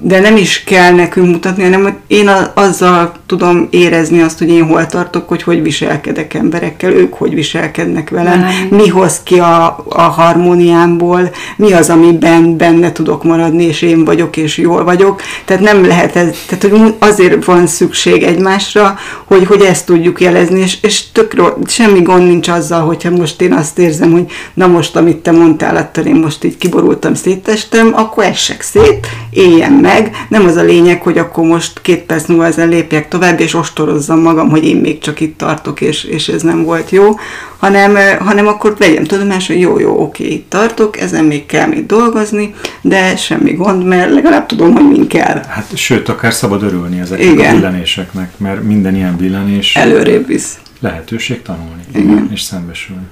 de 0.00 0.20
nem 0.20 0.36
is 0.36 0.64
kell 0.64 0.92
nekünk 0.92 1.26
mutatni, 1.26 1.62
hanem 1.62 1.96
én 2.06 2.30
azzal 2.54 3.12
tudom 3.26 3.66
érezni 3.70 4.20
azt, 4.20 4.38
hogy 4.38 4.48
én 4.48 4.64
hol 4.64 4.86
tartok, 4.86 5.28
hogy 5.28 5.42
hogy 5.42 5.62
viselkedek 5.62 6.34
emberekkel, 6.34 6.92
ők 6.92 7.14
hogy 7.14 7.34
viselkednek 7.34 8.10
velem, 8.10 8.40
nem. 8.40 8.52
mi 8.70 8.88
hoz 8.88 9.20
ki 9.22 9.38
a, 9.38 9.84
a 9.88 10.02
harmóniámból, 10.02 11.30
mi 11.56 11.72
az, 11.72 11.90
amiben 11.90 12.56
benne 12.56 12.92
tudok 12.92 13.24
maradni, 13.24 13.64
és 13.64 13.82
én 13.82 14.04
vagyok, 14.04 14.36
és 14.36 14.58
jól 14.58 14.84
vagyok. 14.84 15.22
Tehát 15.44 15.62
nem 15.62 15.86
lehet 15.86 16.16
ez, 16.16 16.36
tehát 16.46 16.78
hogy 16.78 16.94
azért 16.98 17.44
van 17.44 17.66
szükség 17.66 18.22
egymásra, 18.22 18.98
hogy, 19.24 19.46
hogy 19.46 19.60
ezt 19.60 19.86
tudjuk 19.86 20.20
jelezni, 20.20 20.60
és, 20.60 20.78
és 20.82 21.12
tök 21.12 21.54
semmi 21.66 22.02
gond 22.02 22.26
nincs 22.26 22.48
azzal, 22.48 22.80
hogyha 22.80 23.10
most 23.10 23.40
én 23.40 23.52
azt 23.52 23.78
érzem, 23.78 24.12
hogy 24.12 24.26
na 24.54 24.66
most, 24.66 24.96
amit 24.96 25.16
te 25.16 25.30
mondtál, 25.30 25.76
attól 25.76 26.04
én 26.04 26.14
most 26.14 26.44
így 26.44 26.56
kiborultam, 26.56 27.14
széttestem, 27.14 27.92
akkor 27.94 28.24
essek 28.24 28.62
szét, 28.62 29.06
éljen 29.30 29.85
meg. 29.86 30.10
Nem 30.28 30.44
az 30.44 30.56
a 30.56 30.62
lényeg, 30.62 31.02
hogy 31.02 31.18
akkor 31.18 31.44
most 31.44 31.80
két 31.82 32.00
perc 32.00 32.26
múlva 32.26 32.46
ezen 32.46 32.68
lépjek 32.68 33.08
tovább, 33.08 33.40
és 33.40 33.54
ostorozzam 33.54 34.20
magam, 34.20 34.48
hogy 34.48 34.64
én 34.64 34.76
még 34.76 34.98
csak 34.98 35.20
itt 35.20 35.38
tartok, 35.38 35.80
és, 35.80 36.04
és 36.04 36.28
ez 36.28 36.42
nem 36.42 36.64
volt 36.64 36.90
jó, 36.90 37.14
hanem, 37.56 38.18
hanem 38.18 38.46
akkor 38.46 38.74
vegyem 38.78 39.04
tudomásul, 39.04 39.54
hogy 39.54 39.64
jó, 39.64 39.78
jó, 39.78 40.00
oké, 40.02 40.24
itt 40.24 40.50
tartok, 40.50 41.00
ezen 41.00 41.24
még 41.24 41.46
kell 41.46 41.66
még 41.66 41.86
dolgozni, 41.86 42.54
de 42.80 43.16
semmi 43.16 43.52
gond, 43.52 43.84
mert 43.84 44.12
legalább 44.12 44.46
tudom, 44.46 44.72
hogy 44.72 44.88
min 44.88 45.06
kell. 45.06 45.42
Hát 45.48 45.76
sőt, 45.76 46.08
akár 46.08 46.32
szabad 46.34 46.62
örülni 46.62 47.00
ezeknek 47.00 47.28
Igen. 47.28 47.50
a 47.50 47.58
billanéseknek, 47.58 48.38
mert 48.38 48.62
minden 48.62 48.94
ilyen 48.94 49.16
billenés 49.16 49.76
előrébb 49.76 50.26
visz. 50.26 50.58
Lehetőség 50.80 51.42
tanulni 51.42 51.82
Igen. 51.94 52.28
és 52.32 52.40
szembesülni. 52.40 53.06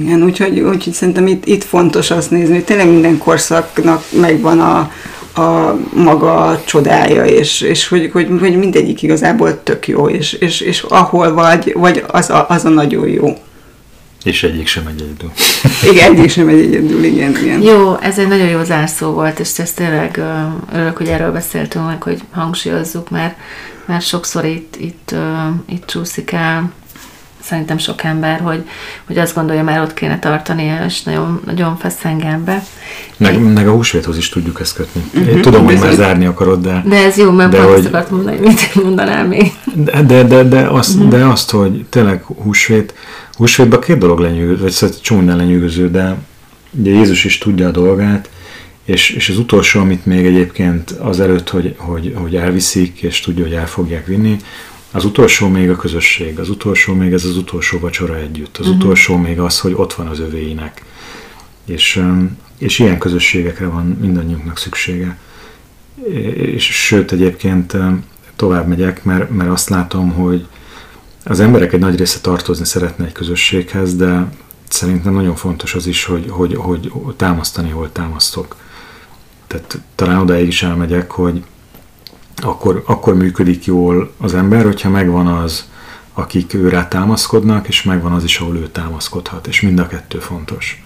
Igen, 0.00 0.22
úgyhogy, 0.22 0.60
úgyhogy 0.60 0.92
szerintem 0.92 1.26
itt, 1.26 1.46
itt 1.46 1.64
fontos 1.64 2.10
azt 2.10 2.30
nézni, 2.30 2.54
hogy 2.54 2.64
tényleg 2.64 2.88
minden 2.88 3.18
korszaknak 3.18 4.04
megvan 4.20 4.60
a, 4.60 4.90
a 5.34 5.74
maga 5.94 6.60
csodája, 6.64 7.24
és, 7.24 7.60
és 7.60 7.88
hogy, 7.88 8.10
hogy, 8.12 8.28
hogy 8.40 8.58
mindegyik 8.58 9.02
igazából 9.02 9.62
tök 9.62 9.88
jó, 9.88 10.08
és, 10.08 10.32
és, 10.32 10.60
és 10.60 10.82
ahol 10.82 11.32
vagy, 11.32 11.72
vagy 11.74 12.04
az 12.06 12.30
a, 12.30 12.46
az 12.48 12.64
a 12.64 12.68
nagyon 12.68 13.08
jó. 13.08 13.38
És 14.24 14.42
egyik 14.42 14.66
sem 14.66 14.86
egy 14.86 15.02
egyedül. 15.02 15.30
Igen, 15.92 16.14
egyik 16.14 16.30
sem 16.30 16.48
egy 16.48 16.58
egyedül, 16.58 17.04
igen, 17.04 17.36
igen. 17.42 17.62
Jó, 17.62 17.96
ez 18.00 18.18
egy 18.18 18.28
nagyon 18.28 18.48
jó 18.48 18.62
zárszó 18.62 19.10
volt, 19.10 19.38
és 19.38 19.58
ez 19.58 19.72
tényleg 19.72 20.22
örülök, 20.72 20.96
hogy 20.96 21.08
erről 21.08 21.32
beszéltünk 21.32 21.86
meg, 21.86 22.02
hogy 22.02 22.20
hangsúlyozzuk, 22.30 23.10
mert, 23.10 23.36
mert 23.86 24.06
sokszor 24.06 24.44
itt, 24.44 24.76
itt, 24.76 25.14
itt 25.68 25.86
csúszik 25.86 26.32
el 26.32 26.72
szerintem 27.44 27.78
sok 27.78 28.02
ember, 28.02 28.40
hogy, 28.40 28.64
hogy 29.06 29.18
azt 29.18 29.34
gondolja, 29.34 29.62
már 29.62 29.80
ott 29.80 29.94
kéne 29.94 30.18
tartani, 30.18 30.78
és 30.86 31.02
nagyon, 31.02 31.40
nagyon 31.46 31.76
feszengem 31.76 32.44
be. 32.44 32.64
Meg, 33.16 33.52
meg 33.52 33.68
a 33.68 33.72
húsvéthoz 33.72 34.16
is 34.16 34.28
tudjuk 34.28 34.60
ezt 34.60 34.74
kötni. 34.74 35.02
Uh-huh. 35.14 35.34
Én 35.34 35.42
tudom, 35.42 35.64
hogy 35.64 35.78
már 35.78 35.92
zárni 35.92 36.26
akarod, 36.26 36.62
de... 36.62 36.82
De 36.86 36.96
ez 36.96 37.16
jó, 37.16 37.30
mert 37.30 37.50
de 37.50 37.62
pont 37.62 37.72
hogy, 37.72 37.94
azt 37.94 38.10
mondani, 38.10 38.38
mit 38.38 38.74
mondanál 38.74 39.26
még. 39.26 39.52
De, 39.74 40.02
de, 40.02 40.22
de, 40.22 40.42
de, 40.42 40.66
azt, 40.66 40.94
uh-huh. 40.94 41.10
de 41.10 41.24
azt, 41.24 41.50
hogy 41.50 41.84
tényleg 41.88 42.22
húsvét, 42.22 42.94
húsvétben 43.32 43.80
két 43.80 43.98
dolog 43.98 44.18
lenyűgöző, 44.18 44.62
vagy 44.62 44.70
szóval 44.70 44.96
csúnya 45.00 45.36
lenyűgöző, 45.36 45.90
de 45.90 46.16
ugye 46.70 46.90
Jézus 46.90 47.24
is 47.24 47.38
tudja 47.38 47.68
a 47.68 47.70
dolgát, 47.70 48.28
és, 48.84 49.10
és 49.10 49.28
az 49.28 49.38
utolsó, 49.38 49.80
amit 49.80 50.06
még 50.06 50.26
egyébként 50.26 50.90
az 50.90 51.20
előtt, 51.20 51.48
hogy, 51.48 51.74
hogy, 51.78 52.14
hogy 52.16 52.36
elviszik, 52.36 53.02
és 53.02 53.20
tudja, 53.20 53.44
hogy 53.44 53.52
el 53.52 53.66
fogják 53.66 54.06
vinni, 54.06 54.36
Az 54.94 55.04
utolsó 55.04 55.48
még 55.48 55.70
a 55.70 55.76
közösség, 55.76 56.38
az 56.38 56.48
utolsó 56.48 56.94
még 56.94 57.12
ez 57.12 57.24
az 57.24 57.36
utolsó 57.36 57.78
vacsora 57.78 58.16
együtt, 58.16 58.56
az 58.56 58.66
uh-huh. 58.66 58.82
utolsó 58.82 59.16
még 59.16 59.40
az, 59.40 59.60
hogy 59.60 59.72
ott 59.76 59.92
van 59.92 60.06
az 60.06 60.18
övéinek. 60.20 60.82
És, 61.64 62.02
és 62.58 62.78
ilyen 62.78 62.98
közösségekre 62.98 63.66
van 63.66 63.86
mindannyiunknak 63.86 64.58
szüksége. 64.58 65.18
És 66.34 66.64
sőt, 66.64 67.12
egyébként 67.12 67.76
tovább 68.36 68.68
megyek, 68.68 69.04
mert, 69.04 69.30
mert 69.30 69.50
azt 69.50 69.68
látom, 69.68 70.12
hogy 70.12 70.46
az 71.24 71.40
emberek 71.40 71.72
egy 71.72 71.80
nagy 71.80 71.96
része 71.96 72.20
tartozni 72.20 72.64
szeretne 72.64 73.04
egy 73.04 73.12
közösséghez, 73.12 73.96
de 73.96 74.28
szerintem 74.68 75.12
nagyon 75.14 75.36
fontos 75.36 75.74
az 75.74 75.86
is, 75.86 76.04
hogy, 76.04 76.24
hogy, 76.28 76.56
hogy 76.56 76.90
támasztani, 77.16 77.70
hol 77.70 77.92
támasztok. 77.92 78.56
Tehát 79.46 79.78
talán 79.94 80.20
odáig 80.20 80.46
is 80.46 80.62
elmegyek, 80.62 81.10
hogy 81.10 81.42
akkor, 82.36 82.82
akkor 82.86 83.14
működik 83.14 83.64
jól 83.64 84.12
az 84.18 84.34
ember, 84.34 84.64
hogyha 84.64 84.90
megvan 84.90 85.26
az, 85.26 85.68
akik 86.14 86.54
őrá 86.54 86.88
támaszkodnak, 86.88 87.68
és 87.68 87.82
megvan 87.82 88.12
az 88.12 88.24
is, 88.24 88.38
ahol 88.38 88.56
ő 88.56 88.68
támaszkodhat, 88.68 89.46
és 89.46 89.60
mind 89.60 89.78
a 89.78 89.86
kettő 89.86 90.18
fontos. 90.18 90.84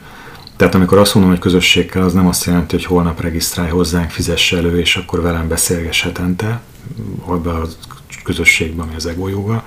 Tehát 0.57 0.75
amikor 0.75 0.99
azt 0.99 1.15
mondom, 1.15 1.33
hogy 1.33 1.43
közösségkel, 1.43 2.03
az 2.03 2.13
nem 2.13 2.27
azt 2.27 2.45
jelenti, 2.45 2.75
hogy 2.77 2.85
holnap 2.85 3.21
regisztrálj 3.21 3.69
hozzánk, 3.69 4.11
fizess 4.11 4.53
elő, 4.53 4.79
és 4.79 4.97
akkor 4.97 5.23
velem 5.23 5.49
beszélgess 5.49 6.03
hetente, 6.03 6.61
be 7.43 7.51
a 7.51 7.67
közösségben, 8.25 8.87
ami 8.87 8.95
az 8.95 9.07
ego 9.07 9.29
joga, 9.29 9.65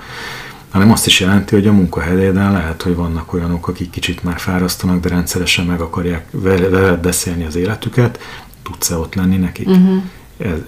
hanem 0.71 0.91
azt 0.91 1.05
is 1.05 1.19
jelenti, 1.19 1.55
hogy 1.55 1.67
a 1.67 1.71
munkahelyeden 1.71 2.51
lehet, 2.51 2.82
hogy 2.82 2.95
vannak 2.95 3.34
olyanok, 3.34 3.67
akik 3.67 3.89
kicsit 3.89 4.23
már 4.23 4.39
fárasztanak, 4.39 4.99
de 4.99 5.09
rendszeresen 5.09 5.65
meg 5.65 5.82
akarják 5.82 6.27
veled 6.32 6.99
beszélni 6.99 7.45
az 7.45 7.55
életüket, 7.55 8.19
tudsz-e 8.63 8.97
ott 8.97 9.15
lenni 9.15 9.38
nekik? 9.38 9.67
Uh-huh. 9.67 10.03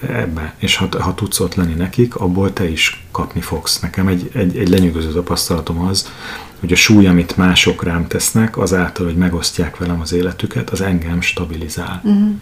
Ebbe. 0.08 0.56
És 0.58 0.76
ha, 0.76 0.88
ha 1.00 1.14
tudsz 1.14 1.40
ott 1.40 1.56
lenni 1.56 1.74
nekik, 1.74 2.16
abból 2.16 2.54
te 2.54 2.70
is 2.70 3.06
kapni 3.12 3.42
fogsz. 3.42 3.80
Nekem 3.80 4.08
egy, 4.08 4.30
egy, 4.34 4.58
egy 4.58 4.70
lenyűgöző 4.70 5.12
tapasztalatom 5.12 5.80
az, 5.80 6.12
hogy 6.60 6.72
a 6.72 6.76
súly, 6.76 7.08
amit 7.08 7.38
mások 7.38 7.84
rám 7.84 8.08
tesznek, 8.08 8.58
azáltal, 8.58 9.06
hogy 9.06 9.16
megosztják 9.16 9.78
velem 9.78 10.02
az 10.02 10.14
életüket, 10.14 10.70
az 10.70 10.82
engem 10.82 11.22
stabilizál. 11.22 12.02
Uh-huh 12.04 12.36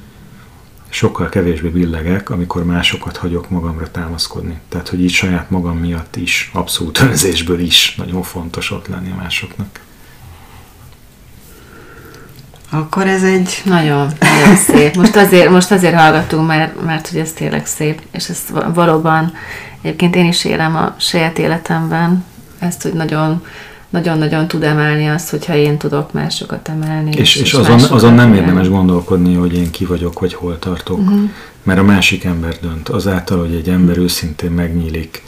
sokkal 0.91 1.29
kevésbé 1.29 1.67
billegek, 1.69 2.29
amikor 2.29 2.65
másokat 2.65 3.17
hagyok 3.17 3.49
magamra 3.49 3.91
támaszkodni. 3.91 4.59
Tehát, 4.69 4.89
hogy 4.89 5.01
így 5.01 5.11
saját 5.11 5.49
magam 5.49 5.77
miatt 5.77 6.15
is, 6.15 6.49
abszolút 6.53 6.99
önzésből 7.09 7.59
is 7.59 7.95
nagyon 7.95 8.23
fontos 8.23 8.71
ott 8.71 8.87
lenni 8.87 9.13
másoknak. 9.17 9.79
Akkor 12.73 13.07
ez 13.07 13.23
egy... 13.23 13.61
Nagyon, 13.65 14.07
nagyon 14.19 14.55
szép. 14.55 14.95
Most 14.95 15.15
azért, 15.15 15.49
most 15.49 15.71
azért 15.71 15.95
hallgatunk, 15.95 16.47
mert, 16.47 16.85
mert 16.85 17.07
hogy 17.07 17.19
ez 17.19 17.31
tényleg 17.31 17.65
szép, 17.65 18.01
és 18.11 18.29
ezt 18.29 18.53
valóban 18.73 19.33
egyébként 19.81 20.15
én 20.15 20.25
is 20.25 20.45
élem 20.45 20.75
a 20.75 20.95
saját 20.97 21.37
életemben, 21.37 22.25
ezt, 22.59 22.81
hogy 22.81 22.93
nagyon 22.93 23.41
nagyon-nagyon 23.91 24.47
tud 24.47 24.63
emelni 24.63 25.09
azt, 25.09 25.29
hogyha 25.29 25.55
én 25.55 25.77
tudok 25.77 26.13
másokat 26.13 26.69
emelni. 26.69 27.11
És, 27.11 27.35
és, 27.35 27.41
és 27.41 27.53
azon, 27.53 27.79
azon 27.89 28.13
nem 28.13 28.33
érdemes 28.33 28.69
gondolkodni, 28.69 29.35
hogy 29.35 29.53
én 29.53 29.71
ki 29.71 29.85
vagyok, 29.85 30.19
vagy 30.19 30.33
hol 30.33 30.59
tartok, 30.59 30.97
uh-huh. 30.97 31.29
mert 31.63 31.79
a 31.79 31.83
másik 31.83 32.23
ember 32.23 32.55
dönt. 32.61 32.89
Azáltal, 32.89 33.39
hogy 33.39 33.53
egy 33.53 33.69
ember 33.69 33.89
uh-huh. 33.89 34.03
őszintén 34.03 34.51
megnyílik 34.51 35.23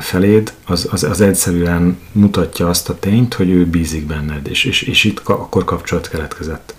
feléd, 0.00 0.52
az, 0.66 0.88
az, 0.90 1.02
az 1.02 1.20
egyszerűen 1.20 1.98
mutatja 2.12 2.68
azt 2.68 2.88
a 2.88 2.98
tényt, 2.98 3.34
hogy 3.34 3.50
ő 3.50 3.66
bízik 3.66 4.06
benned, 4.06 4.48
és, 4.48 4.64
és, 4.64 4.82
és 4.82 5.04
itt 5.04 5.22
ka, 5.22 5.34
akkor 5.34 5.64
kapcsolat 5.64 6.08
keletkezett. 6.08 6.74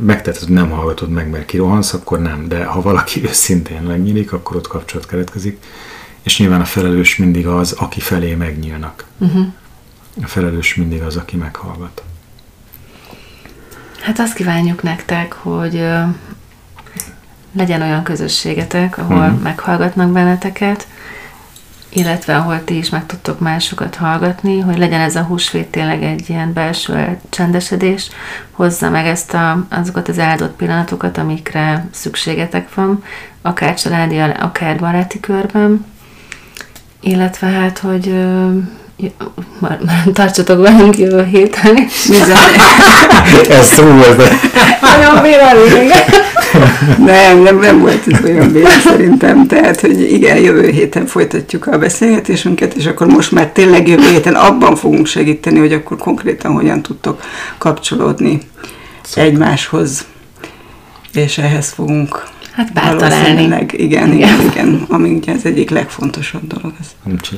Megteheted, 0.00 0.46
hogy 0.46 0.54
nem 0.54 0.70
hallgatod 0.70 1.10
meg, 1.10 1.30
mert 1.30 1.46
kirohansz, 1.46 1.92
akkor 1.92 2.20
nem, 2.20 2.48
de 2.48 2.64
ha 2.64 2.82
valaki 2.82 3.22
őszintén 3.28 3.82
megnyílik, 3.82 4.32
akkor 4.32 4.56
ott 4.56 4.66
kapcsolat 4.66 5.06
keletkezik, 5.06 5.64
és 6.22 6.38
nyilván 6.38 6.60
a 6.60 6.64
felelős 6.64 7.16
mindig 7.16 7.46
az, 7.46 7.72
aki 7.72 8.00
felé 8.00 8.34
megnyílnak. 8.34 9.04
Uh-huh. 9.18 9.46
A 10.22 10.26
felelős 10.26 10.74
mindig 10.74 11.02
az, 11.02 11.16
aki 11.16 11.36
meghallgat. 11.36 12.02
Hát 14.00 14.18
azt 14.18 14.34
kívánjuk 14.34 14.82
nektek, 14.82 15.32
hogy 15.32 15.84
legyen 17.52 17.82
olyan 17.82 18.02
közösségetek, 18.02 18.98
ahol 18.98 19.16
uh-huh. 19.16 19.40
meghallgatnak 19.40 20.12
benneteket, 20.12 20.86
illetve 21.92 22.36
ahol 22.36 22.64
ti 22.64 22.76
is 22.76 22.88
meg 22.88 23.06
tudtok 23.06 23.40
másokat 23.40 23.94
hallgatni, 23.94 24.60
hogy 24.60 24.78
legyen 24.78 25.00
ez 25.00 25.16
a 25.16 25.22
húsvét 25.22 25.70
tényleg 25.70 26.02
egy 26.02 26.28
ilyen 26.28 26.52
belső 26.52 27.18
csendesedés, 27.30 28.10
hozza 28.50 28.90
meg 28.90 29.06
ezt 29.06 29.34
a, 29.34 29.66
azokat 29.70 30.08
az 30.08 30.18
áldott 30.18 30.56
pillanatokat, 30.56 31.18
amikre 31.18 31.88
szükségetek 31.90 32.74
van, 32.74 33.04
akár 33.42 33.74
családi, 33.74 34.18
akár 34.18 34.78
baráti 34.78 35.20
körben, 35.20 35.84
illetve 37.00 37.46
hát, 37.46 37.78
hogy 37.78 38.14
már, 39.58 39.78
már 39.84 40.04
tartsatok 40.12 40.62
velünk 40.62 40.98
jövő 40.98 41.24
héten 41.24 41.76
is. 41.76 42.08
ez 43.58 43.66
szó 43.66 43.84
volt. 43.84 44.22
Nagyon 44.80 45.22
vélemény. 45.22 45.90
Nem, 46.98 47.42
nem, 47.42 47.58
nem 47.58 47.80
volt 47.80 48.06
ez 48.06 48.24
olyan 48.24 48.52
béna 48.52 48.68
szerintem. 48.84 49.46
Tehát, 49.46 49.80
hogy 49.80 50.12
igen, 50.12 50.36
jövő 50.36 50.68
héten 50.68 51.06
folytatjuk 51.06 51.66
a 51.66 51.78
beszélgetésünket, 51.78 52.74
és 52.74 52.86
akkor 52.86 53.06
most 53.06 53.32
már 53.32 53.46
tényleg 53.46 53.88
jövő 53.88 54.08
héten 54.08 54.34
abban 54.34 54.76
fogunk 54.76 55.06
segíteni, 55.06 55.58
hogy 55.58 55.72
akkor 55.72 55.96
konkrétan 55.96 56.52
hogyan 56.52 56.82
tudtok 56.82 57.20
kapcsolódni 57.58 58.40
szóval. 59.02 59.30
egymáshoz. 59.30 60.04
És 61.12 61.38
ehhez 61.38 61.72
fogunk 61.72 62.22
Hát 62.52 62.72
bártalálni. 62.72 63.42
Igen, 63.42 63.68
igen, 63.72 64.12
igen, 64.12 64.40
igen, 64.50 64.86
ami 64.88 65.10
ugye 65.10 65.32
az 65.32 65.44
egyik 65.44 65.70
legfontosabb 65.70 66.46
dolog. 66.46 66.72
Ez. 66.80 66.86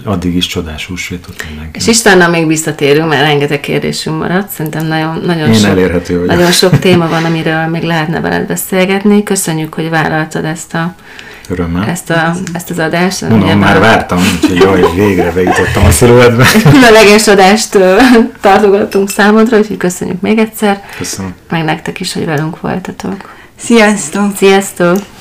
Addig 0.04 0.34
is 0.36 0.46
csodás 0.46 0.86
húsvétot 0.86 1.44
mindenki. 1.48 1.78
És 1.78 1.86
Istennel 1.86 2.30
még 2.30 2.46
visszatérünk, 2.46 3.08
mert 3.08 3.22
rengeteg 3.22 3.60
kérdésünk 3.60 4.18
maradt. 4.18 4.50
Szerintem 4.50 4.86
nagyon, 4.86 5.20
nagyon, 5.24 5.48
Én 5.48 5.54
sok, 5.54 5.70
elérhető 5.70 6.14
vagyok. 6.14 6.36
nagyon 6.36 6.52
sok 6.52 6.78
téma 6.84 7.08
van, 7.08 7.24
amiről 7.24 7.66
még 7.66 7.82
lehetne 7.82 8.20
veled 8.20 8.46
beszélgetni. 8.46 9.22
Köszönjük, 9.22 9.74
hogy 9.74 9.90
vállaltad 9.90 10.44
ezt 10.44 10.74
a 10.74 10.94
Örömmel. 11.48 11.88
Ezt, 11.88 12.10
a, 12.10 12.34
ezt 12.52 12.70
az 12.70 12.78
adást. 12.78 13.28
Mondom, 13.28 13.58
már 13.58 13.78
vártam, 13.78 14.18
úgyhogy 14.18 14.56
jaj, 14.56 14.82
végre 14.94 15.30
bejutottam 15.30 15.84
a 15.84 15.90
sziluetbe. 15.90 16.46
Különleges 16.70 17.28
adást 17.34 17.78
tartogattunk 18.40 19.10
számodra, 19.10 19.58
úgyhogy 19.58 19.76
köszönjük 19.76 20.20
még 20.20 20.38
egyszer. 20.38 20.82
Köszönöm. 20.98 21.34
Meg 21.50 21.64
nektek 21.64 22.00
is, 22.00 22.12
hogy 22.12 22.24
velünk 22.24 22.60
voltatok. 22.60 23.32
Sziasztok! 23.57 24.36
Sziasztok! 24.36 25.13